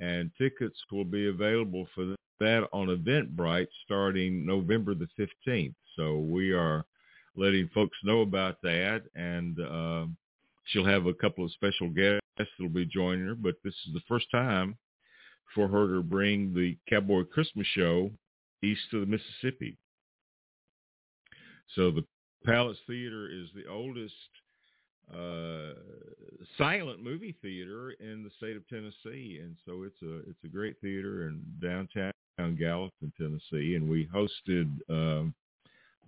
and 0.00 0.32
tickets 0.36 0.76
will 0.90 1.04
be 1.04 1.28
available 1.28 1.86
for 1.94 2.16
that 2.40 2.66
on 2.72 2.88
Eventbrite 2.88 3.68
starting 3.84 4.44
November 4.44 4.96
the 4.96 5.06
15th. 5.46 5.74
So 5.94 6.18
we 6.18 6.50
are 6.50 6.84
letting 7.36 7.70
folks 7.72 7.96
know 8.02 8.22
about 8.22 8.60
that, 8.62 9.02
and 9.14 9.56
uh, 9.60 10.06
she'll 10.64 10.84
have 10.84 11.06
a 11.06 11.14
couple 11.14 11.44
of 11.44 11.52
special 11.52 11.90
guests 11.90 12.26
that'll 12.36 12.72
be 12.72 12.86
joining 12.86 13.28
her, 13.28 13.36
but 13.36 13.54
this 13.62 13.74
is 13.86 13.94
the 13.94 14.02
first 14.08 14.26
time 14.32 14.76
for 15.54 15.68
her 15.68 15.88
to 15.96 16.02
bring 16.02 16.54
the 16.54 16.76
Cowboy 16.88 17.24
Christmas 17.24 17.66
show 17.68 18.10
east 18.62 18.92
of 18.92 19.00
the 19.00 19.06
Mississippi. 19.06 19.76
So 21.74 21.90
the 21.90 22.04
Palace 22.44 22.78
Theater 22.86 23.28
is 23.30 23.48
the 23.54 23.70
oldest 23.70 24.14
uh, 25.12 25.74
silent 26.56 27.02
movie 27.02 27.34
theater 27.40 27.92
in 27.92 28.22
the 28.22 28.30
state 28.36 28.56
of 28.56 28.68
Tennessee, 28.68 29.40
and 29.42 29.56
so 29.64 29.82
it's 29.82 30.00
a 30.02 30.18
it's 30.28 30.44
a 30.44 30.48
great 30.48 30.76
theater 30.80 31.28
in 31.28 31.42
downtown 31.62 32.12
Gallatin, 32.58 33.12
Tennessee, 33.16 33.74
and 33.74 33.88
we 33.88 34.06
hosted 34.14 34.70
uh, 34.90 35.24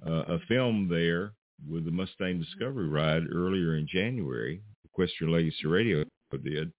a 0.07 0.39
film 0.49 0.89
there 0.89 1.33
with 1.69 1.85
the 1.85 1.91
Mustang 1.91 2.39
Discovery 2.39 2.89
Ride 2.89 3.25
earlier 3.33 3.77
in 3.77 3.87
January. 3.87 4.61
Equestrian 4.85 5.33
Legacy 5.33 5.67
Radio 5.67 6.05
did. 6.45 6.73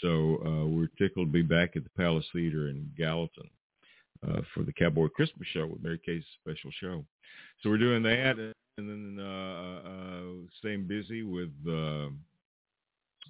So 0.00 0.38
uh, 0.46 0.66
we're 0.66 0.90
tickled 0.98 1.28
to 1.28 1.32
be 1.32 1.42
back 1.42 1.76
at 1.76 1.84
the 1.84 1.90
Palace 1.90 2.26
Theater 2.32 2.68
in 2.68 2.90
Gallatin 2.96 3.50
uh, 4.26 4.40
for 4.54 4.62
the 4.62 4.72
Cowboy 4.72 5.08
Christmas 5.08 5.48
Show 5.52 5.66
with 5.66 5.82
Mary 5.82 6.00
Kay's 6.04 6.24
special 6.40 6.70
show. 6.80 7.04
So 7.62 7.70
we're 7.70 7.78
doing 7.78 8.02
that, 8.04 8.36
and 8.38 8.54
then 8.88 9.18
uh, 9.20 9.80
uh, 9.84 10.22
staying 10.58 10.86
busy 10.86 11.22
with 11.22 11.52
uh, 11.68 12.08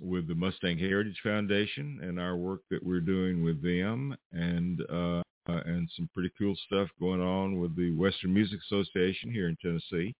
with 0.01 0.29
the 0.29 0.35
Mustang 0.35 0.79
Heritage 0.79 1.21
Foundation 1.23 2.01
and 2.03 2.21
our 2.21 2.37
work 2.37 2.61
that 2.71 2.85
we're 2.85 3.01
doing 3.01 3.43
with 3.45 3.63
them, 3.63 4.17
and 4.33 4.81
uh, 4.91 5.23
and 5.47 5.91
some 5.97 6.09
pretty 6.15 6.31
cool 6.39 6.55
stuff 6.67 6.89
going 7.01 7.21
on 7.21 7.59
with 7.59 7.75
the 7.77 7.91
Western 7.93 8.33
Music 8.33 8.61
Association 8.71 9.33
here 9.33 9.49
in 9.49 9.57
Tennessee. 9.61 10.15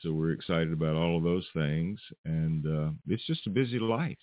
So 0.00 0.12
we're 0.12 0.32
excited 0.32 0.72
about 0.72 0.96
all 0.96 1.18
of 1.18 1.24
those 1.24 1.46
things, 1.52 2.00
and 2.24 2.64
it's 3.08 3.26
just 3.26 3.46
a 3.46 3.50
busy 3.50 3.78
life 3.78 4.16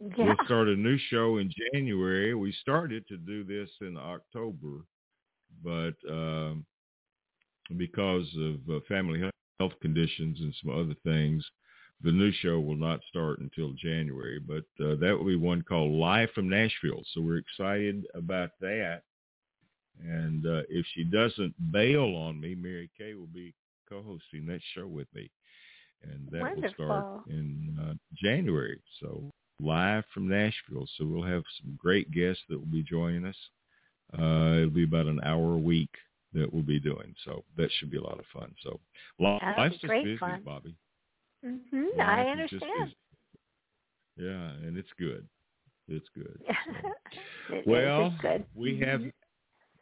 Yeah. 0.00 0.24
we'll 0.24 0.46
start 0.46 0.68
a 0.68 0.76
new 0.76 0.98
show 1.10 1.38
in 1.38 1.52
January. 1.72 2.34
We 2.34 2.52
started 2.62 3.06
to 3.08 3.16
do 3.18 3.44
this 3.44 3.68
in 3.80 3.96
October, 3.98 4.84
but 5.62 5.94
um, 6.08 6.64
because 7.76 8.26
of 8.38 8.76
uh, 8.76 8.80
family 8.88 9.20
health 9.58 9.72
conditions 9.82 10.40
and 10.40 10.54
some 10.62 10.72
other 10.72 10.94
things, 11.04 11.44
the 12.02 12.12
new 12.12 12.32
show 12.32 12.58
will 12.60 12.76
not 12.76 13.00
start 13.10 13.40
until 13.40 13.72
January. 13.72 14.40
But 14.40 14.64
uh, 14.82 14.96
that 14.96 15.14
will 15.16 15.26
be 15.26 15.36
one 15.36 15.62
called 15.62 15.92
Live 15.92 16.30
from 16.34 16.48
Nashville. 16.48 17.02
So 17.12 17.20
we're 17.20 17.36
excited 17.36 18.06
about 18.14 18.50
that. 18.60 19.02
And 20.02 20.46
uh, 20.46 20.62
if 20.70 20.86
she 20.94 21.04
doesn't 21.04 21.54
bail 21.72 22.16
on 22.16 22.40
me, 22.40 22.54
Mary 22.54 22.88
Kay 22.96 23.14
will 23.14 23.26
be 23.26 23.52
co-hosting 23.86 24.46
that 24.46 24.60
show 24.74 24.86
with 24.86 25.08
me. 25.14 25.30
And 26.02 26.26
that 26.32 26.56
will 26.56 26.72
start 26.72 27.06
in 27.28 27.78
uh, 27.78 27.92
January. 28.14 28.80
So 29.00 29.30
live 29.62 30.04
from 30.12 30.28
Nashville. 30.28 30.86
So 30.96 31.04
we'll 31.04 31.22
have 31.22 31.42
some 31.60 31.76
great 31.78 32.10
guests 32.10 32.42
that 32.48 32.58
will 32.58 32.66
be 32.66 32.82
joining 32.82 33.24
us. 33.26 33.36
Uh, 34.18 34.56
it'll 34.58 34.70
be 34.70 34.84
about 34.84 35.06
an 35.06 35.20
hour 35.24 35.54
a 35.54 35.58
week 35.58 35.90
that 36.32 36.52
we'll 36.52 36.62
be 36.62 36.80
doing. 36.80 37.14
So 37.24 37.44
that 37.56 37.70
should 37.72 37.90
be 37.90 37.96
a 37.98 38.02
lot 38.02 38.18
of 38.18 38.24
fun. 38.32 38.54
So 38.62 38.78
li- 39.18 39.38
life's 39.56 39.78
just 39.78 39.92
busy, 39.92 40.16
fun. 40.18 40.42
Bobbi. 40.46 40.74
hmm 41.42 41.84
Life 41.96 42.08
I 42.08 42.26
understand. 42.28 42.94
Yeah, 44.16 44.50
and 44.66 44.76
it's 44.76 44.88
good. 44.98 45.26
It's 45.88 46.08
good. 46.14 46.40
So. 47.48 47.54
It. 47.56 47.66
Well, 47.66 48.14
good. 48.22 48.44
we 48.54 48.78
have 48.80 49.00
Mhm. 49.00 49.12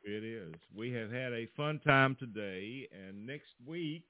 it 0.04 0.24
is. 0.24 0.54
We 0.74 0.90
have 0.92 1.10
had 1.10 1.32
a 1.34 1.46
fun 1.56 1.78
time 1.80 2.14
today, 2.16 2.88
and 2.92 3.26
next 3.26 3.52
week 3.66 4.04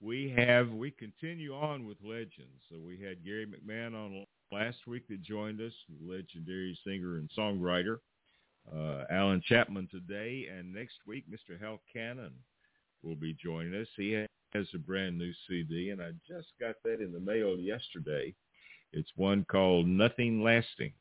we 0.00 0.28
have 0.30 0.70
we 0.72 0.90
continue 0.90 1.54
on 1.54 1.86
with 1.86 1.96
legends. 2.02 2.62
So 2.68 2.78
we 2.78 2.98
had 2.98 3.24
Gary 3.24 3.46
McMahon 3.46 3.94
on 3.94 4.26
last 4.52 4.86
week 4.86 5.06
that 5.08 5.22
joined 5.22 5.60
us, 5.60 5.72
legendary 6.02 6.78
singer 6.84 7.16
and 7.16 7.30
songwriter. 7.36 7.98
Uh, 8.74 9.04
Allan 9.10 9.42
Chapman 9.46 9.88
today, 9.90 10.48
and 10.50 10.72
next 10.72 10.96
week 11.06 11.24
Mr. 11.30 11.60
Hal 11.60 11.80
Cannon 11.92 12.32
will 13.02 13.16
be 13.16 13.34
joining 13.34 13.78
us. 13.78 13.88
He 13.96 14.12
has 14.12 14.66
a 14.74 14.78
brand 14.78 15.18
new 15.18 15.32
CD, 15.46 15.90
and 15.90 16.00
I 16.00 16.12
just 16.26 16.48
got 16.58 16.76
that 16.84 17.00
in 17.02 17.12
the 17.12 17.20
mail 17.20 17.58
yesterday. 17.58 18.34
It's 18.92 19.10
one 19.16 19.44
called 19.50 19.86
Nothing 19.86 20.42
Lasting. 20.42 20.92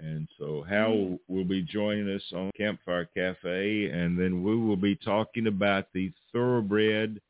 And 0.00 0.26
so 0.38 0.64
Hal 0.68 1.18
will 1.28 1.44
be 1.44 1.62
joining 1.62 2.08
us 2.14 2.22
on 2.34 2.50
Campfire 2.56 3.04
Cafe, 3.14 3.90
and 3.90 4.18
then 4.18 4.42
we 4.42 4.56
will 4.56 4.76
be 4.76 4.96
talking 4.96 5.46
about 5.46 5.92
the 5.92 6.10
Thoroughbred 6.32 7.20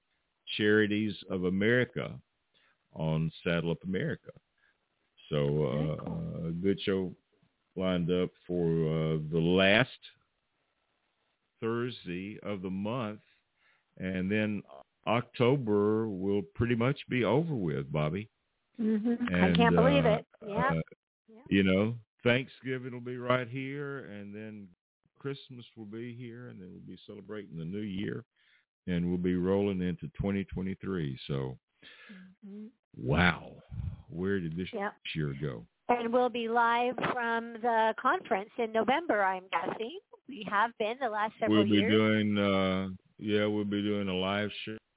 Charities 0.57 1.17
of 1.29 1.45
America 1.45 2.13
on 2.95 3.33
Saddle 3.43 3.73
Up 3.73 3.83
America. 3.85 4.31
So 5.31 5.97
uh, 6.43 6.49
a 6.49 6.51
good 6.51 6.81
show 6.81 7.15
lined 7.77 8.11
up 8.11 8.31
for 8.47 8.67
uh, 8.67 9.19
the 9.31 9.39
last 9.39 9.89
Thursday 11.61 12.39
of 12.43 12.63
the 12.63 12.71
month, 12.71 13.21
and 13.99 14.31
then 14.31 14.63
October 15.07 16.09
will 16.09 16.43
pretty 16.55 16.75
much 16.75 16.99
be 17.09 17.25
over 17.25 17.55
with, 17.55 17.91
Bobbi. 17.93 18.29
Mhm. 18.81 19.33
I 19.35 19.53
can't 19.53 19.77
believe 19.77 20.07
uh, 20.07 20.09
it. 20.09 20.27
Yeah. 20.47 20.71
uh, 20.71 20.81
Yeah. 21.29 21.43
You 21.49 21.63
know, 21.63 21.95
Thanksgiving 22.25 22.93
will 22.93 23.01
be 23.01 23.19
right 23.19 23.49
here, 23.49 24.07
and 24.07 24.35
then 24.35 24.69
Christmas 25.19 25.65
will 25.77 25.87
be 25.87 26.15
here, 26.15 26.49
and 26.49 26.61
then 26.61 26.71
we'll 26.71 26.97
be 26.97 26.99
celebrating 27.07 27.57
the 27.57 27.65
new 27.65 27.83
year, 27.83 28.25
and 28.87 29.09
we'll 29.09 29.19
be 29.19 29.37
rolling 29.37 29.81
into 29.83 30.09
2023. 30.21 31.19
So, 31.27 31.59
Mhm. 32.47 32.69
wow, 32.97 33.53
where 34.09 34.41
did 34.41 34.57
this 34.57 34.73
Yep. 34.73 34.95
year 35.15 35.35
go? 35.41 35.67
And 35.89 36.13
we'll 36.13 36.29
be 36.29 36.49
live 36.49 36.95
from 37.13 37.55
the 37.55 37.95
conference 37.99 38.51
in 38.59 38.73
November, 38.73 39.23
I'm 39.23 39.49
guessing. 39.49 39.99
We 40.29 40.45
have 40.49 40.77
been 40.79 40.97
the 41.01 41.09
last 41.09 41.35
several 41.39 41.59
we'll 41.59 41.69
be 41.69 41.77
years. 41.79 41.91
doing, 41.91 42.39
uh, 42.39 42.89
yeah, 43.19 43.47
we'll 43.47 43.65
be 43.65 43.83
doing 43.83 44.09
a 44.09 44.15
live 44.15 44.53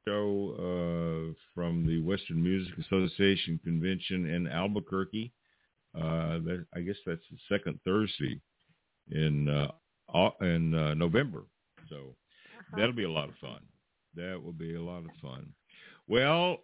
show 0.05 0.53
uh, 0.55 1.33
from 1.55 1.85
the 1.87 1.99
Western 2.01 2.43
Music 2.43 2.77
Association 2.77 3.57
convention 3.63 4.25
in 4.29 4.47
Albuquerque. 4.47 5.31
Uh, 5.95 6.39
that, 6.39 6.65
I 6.75 6.81
guess 6.81 6.97
that's 7.05 7.27
the 7.29 7.37
second 7.49 7.79
Thursday 7.83 8.39
in 9.09 9.47
uh, 9.49 9.71
in 10.41 10.73
uh, 10.75 10.93
November. 10.93 11.45
So 11.89 12.15
Uh-huh. 12.59 12.77
that'll 12.77 12.93
be 12.93 13.03
a 13.03 13.11
lot 13.11 13.29
of 13.29 13.35
fun. 13.37 13.61
That 14.15 14.41
will 14.41 14.53
be 14.53 14.75
a 14.75 14.81
lot 14.81 15.05
of 15.05 15.11
fun. 15.21 15.53
Well, 16.07 16.57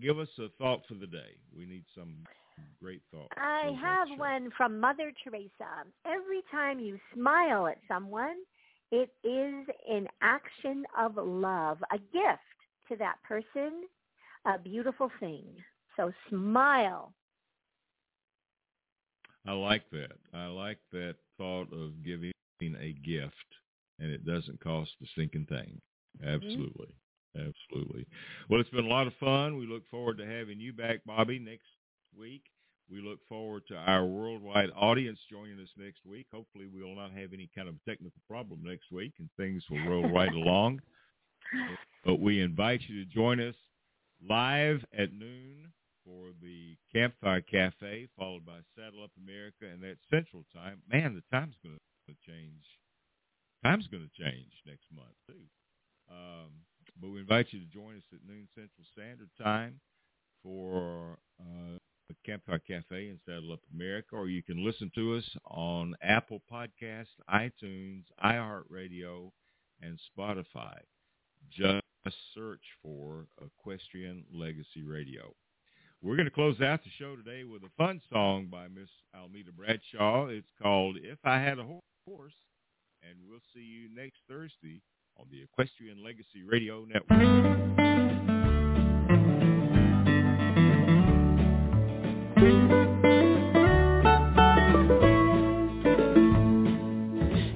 give 0.00 0.18
us 0.18 0.28
a 0.38 0.48
thought 0.58 0.82
for 0.88 0.94
the 0.94 1.06
day. 1.06 1.36
We 1.56 1.66
need 1.66 1.84
some 1.94 2.24
great 2.82 3.02
thought. 3.12 3.30
I 3.36 3.74
have 3.80 4.18
one 4.18 4.50
from 4.56 4.80
Mother 4.80 5.12
Teresa. 5.22 5.84
Every 6.06 6.42
time 6.50 6.80
you 6.80 6.98
smile 7.14 7.66
at 7.66 7.78
someone, 7.88 8.36
it 8.90 9.10
is 9.24 9.66
an 9.90 10.08
action 10.22 10.84
of 10.96 11.16
love, 11.16 11.78
a 11.92 11.98
gift 11.98 12.40
to 12.88 12.96
that 12.96 13.16
person, 13.24 13.84
a 14.46 14.58
beautiful 14.58 15.10
thing. 15.20 15.44
So 15.96 16.12
smile. 16.28 17.12
I 19.46 19.52
like 19.52 19.88
that. 19.90 20.18
I 20.34 20.46
like 20.46 20.78
that 20.92 21.16
thought 21.38 21.72
of 21.72 22.04
giving 22.04 22.32
a 22.62 22.92
gift 23.04 23.34
and 23.98 24.10
it 24.10 24.24
doesn't 24.24 24.60
cost 24.60 24.90
a 25.02 25.06
stinking 25.06 25.46
thing. 25.46 25.80
Mm-hmm. 26.22 26.34
Absolutely. 26.34 26.94
Absolutely. 27.38 28.06
Well, 28.48 28.60
it's 28.60 28.70
been 28.70 28.84
a 28.84 28.88
lot 28.88 29.06
of 29.06 29.12
fun. 29.20 29.58
We 29.58 29.66
look 29.66 29.82
forward 29.90 30.18
to 30.18 30.26
having 30.26 30.60
you 30.60 30.72
back, 30.72 31.00
Bobbi, 31.08 31.42
next 31.42 31.68
week. 32.18 32.42
We 32.90 33.00
look 33.00 33.18
forward 33.28 33.62
to 33.68 33.74
our 33.74 34.06
worldwide 34.06 34.70
audience 34.76 35.18
joining 35.30 35.58
us 35.60 35.68
next 35.76 36.06
week. 36.06 36.26
Hopefully, 36.32 36.66
we 36.72 36.82
will 36.82 36.94
not 36.94 37.10
have 37.12 37.32
any 37.32 37.50
kind 37.54 37.68
of 37.68 37.74
technical 37.84 38.20
problem 38.28 38.60
next 38.62 38.92
week 38.92 39.12
and 39.18 39.28
things 39.36 39.62
will 39.68 39.84
roll 39.88 40.08
right 40.12 40.32
along. 40.34 40.80
But 42.04 42.20
we 42.20 42.40
invite 42.40 42.80
you 42.88 43.04
to 43.04 43.10
join 43.10 43.40
us 43.40 43.54
live 44.26 44.84
at 44.96 45.12
noon 45.12 45.72
for 46.04 46.30
the 46.40 46.76
Campfire 46.94 47.40
Cafe, 47.40 48.08
followed 48.16 48.46
by 48.46 48.58
Saddle 48.76 49.02
Up 49.02 49.10
America, 49.20 49.66
and 49.66 49.82
that's 49.82 49.98
Central 50.08 50.44
Time. 50.54 50.80
Man, 50.90 51.14
the 51.14 51.36
time's 51.36 51.56
going 51.62 51.76
to 52.06 52.14
change. 52.26 52.62
Time's 53.64 53.88
going 53.88 54.06
to 54.06 54.22
change 54.22 54.52
next 54.64 54.86
month, 54.94 55.16
too. 55.26 55.42
Um, 56.08 56.50
but 57.00 57.10
we 57.10 57.20
invite 57.20 57.46
you 57.50 57.60
to 57.60 57.66
join 57.66 57.96
us 57.96 58.02
at 58.12 58.18
noon 58.26 58.48
Central 58.54 58.84
Standard 58.92 59.28
Time 59.42 59.80
for 60.42 61.18
uh, 61.40 61.78
the 62.08 62.14
Campfire 62.24 62.60
Cafe 62.60 63.08
in 63.08 63.18
Saddle 63.26 63.52
Up 63.52 63.60
America, 63.74 64.14
or 64.14 64.28
you 64.28 64.42
can 64.42 64.64
listen 64.64 64.90
to 64.94 65.16
us 65.16 65.24
on 65.46 65.94
Apple 66.02 66.40
Podcasts, 66.50 67.06
iTunes, 67.32 68.04
iHeartRadio, 68.24 69.30
and 69.82 69.98
Spotify. 70.16 70.78
Just 71.50 71.82
search 72.34 72.62
for 72.82 73.26
Equestrian 73.44 74.24
Legacy 74.32 74.82
Radio. 74.84 75.34
We're 76.02 76.16
going 76.16 76.28
to 76.28 76.34
close 76.34 76.60
out 76.60 76.84
the 76.84 76.90
show 76.98 77.16
today 77.16 77.44
with 77.44 77.62
a 77.62 77.70
fun 77.76 78.00
song 78.12 78.46
by 78.50 78.68
Miss 78.68 78.88
Almeda 79.14 79.50
Bradshaw. 79.52 80.28
It's 80.28 80.46
called 80.62 80.96
If 81.02 81.18
I 81.24 81.38
Had 81.38 81.58
a 81.58 81.64
Horse, 82.06 82.34
and 83.02 83.18
we'll 83.28 83.40
see 83.52 83.60
you 83.60 83.88
next 83.94 84.18
Thursday 84.28 84.82
on 85.18 85.26
the 85.30 85.42
Equestrian 85.42 86.02
Legacy 86.04 86.42
Radio 86.46 86.84
Network. 86.84 87.20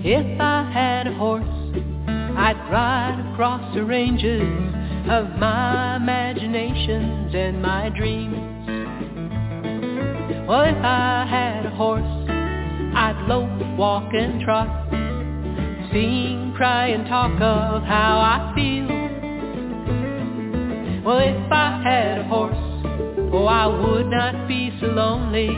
If 0.02 0.40
I 0.40 0.70
had 0.72 1.06
a 1.06 1.14
horse, 1.14 1.44
I'd 1.44 2.56
ride 2.72 3.30
across 3.32 3.74
the 3.74 3.84
ranges 3.84 4.40
of 5.10 5.38
my 5.38 5.96
imaginations 5.96 7.34
and 7.34 7.60
my 7.60 7.90
dreams. 7.90 8.36
Well, 10.48 10.62
if 10.62 10.82
I 10.82 11.26
had 11.28 11.66
a 11.66 11.70
horse, 11.70 12.02
I'd 12.94 13.26
lope, 13.28 13.78
walk, 13.78 14.14
and 14.14 14.40
trot, 14.42 14.79
sing, 15.92 16.52
cry, 16.56 16.88
and 16.88 17.06
talk 17.06 17.32
of 17.40 17.82
how 17.82 18.18
I 18.20 18.52
feel. 18.54 18.86
Well, 21.04 21.18
if 21.18 21.52
I 21.52 21.80
had 21.82 22.18
a 22.18 22.24
horse, 22.24 22.54
oh, 23.32 23.46
I 23.46 23.66
would 23.66 24.06
not 24.06 24.46
be 24.46 24.70
so 24.80 24.86
lonely 24.86 25.48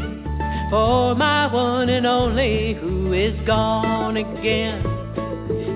for 0.70 1.14
my 1.14 1.52
one 1.52 1.88
and 1.88 2.06
only 2.06 2.74
who 2.74 3.12
is 3.12 3.34
gone 3.46 4.16
again. 4.16 4.82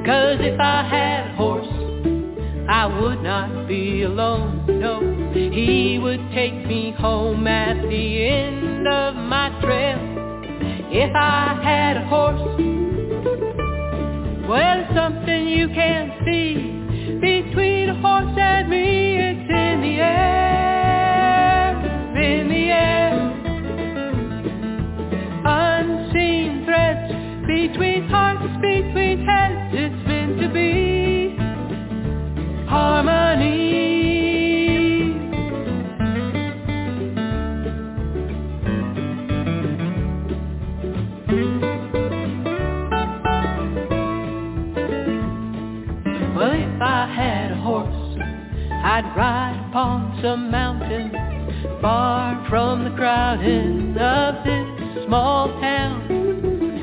Cause 0.07 0.39
if 0.41 0.59
I 0.61 0.87
had 0.89 1.31
a 1.33 1.37
horse, 1.37 1.67
I 2.69 2.87
would 2.87 3.23
not 3.23 3.69
be 3.69 4.03
alone, 4.03 4.65
no. 4.81 5.01
He 5.35 5.99
would 6.01 6.31
take 6.33 6.67
me 6.67 6.95
home 6.97 7.47
at 7.47 7.83
the 7.83 8.27
end 8.27 8.89
of 8.89 9.17
my 9.17 9.51
trail. 9.61 9.99
If 10.91 11.15
I 11.15 11.61
had 11.63 11.97
a 11.97 12.07
horse, 12.07 12.76
well, 14.49 14.87
something 14.95 15.49
you 15.49 15.69
can't 15.69 16.13
see. 16.25 16.66
Upon 50.27 50.39
some 50.41 50.51
mountain 50.51 51.11
far 51.81 52.45
from 52.49 52.85
the 52.85 52.91
crowding 52.91 53.97
of 53.97 54.45
this 54.45 55.05
small 55.07 55.49
town. 55.61 56.03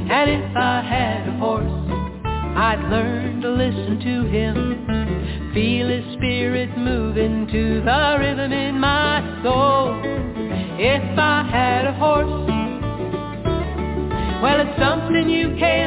And 0.10 0.30
if 0.30 0.56
I 0.56 0.82
had 0.82 1.28
a 1.28 1.38
horse, 1.38 1.64
I'd 2.56 2.88
learn 2.90 3.42
to 3.42 3.50
listen 3.50 4.00
to 4.00 4.30
him, 4.30 5.52
feel 5.54 5.90
his 5.90 6.14
spirit 6.14 6.78
moving 6.78 7.48
to 7.48 7.82
the 7.84 8.18
rhythm 8.20 8.54
in 8.54 8.80
my 8.80 9.22
soul. 9.44 10.00
If 10.80 11.20
I 11.20 11.44
had 11.52 11.86
a 11.88 11.94
horse, 11.94 12.50
well, 14.42 14.60
it's 14.60 14.80
something 14.80 15.30
you 15.30 15.56
can't 15.58 15.83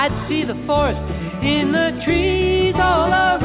I'd 0.00 0.28
see 0.30 0.44
the 0.44 0.54
forest 0.66 0.98
in 1.44 1.72
the 1.72 2.00
trees 2.06 2.74
all 2.76 3.12
around. 3.12 3.39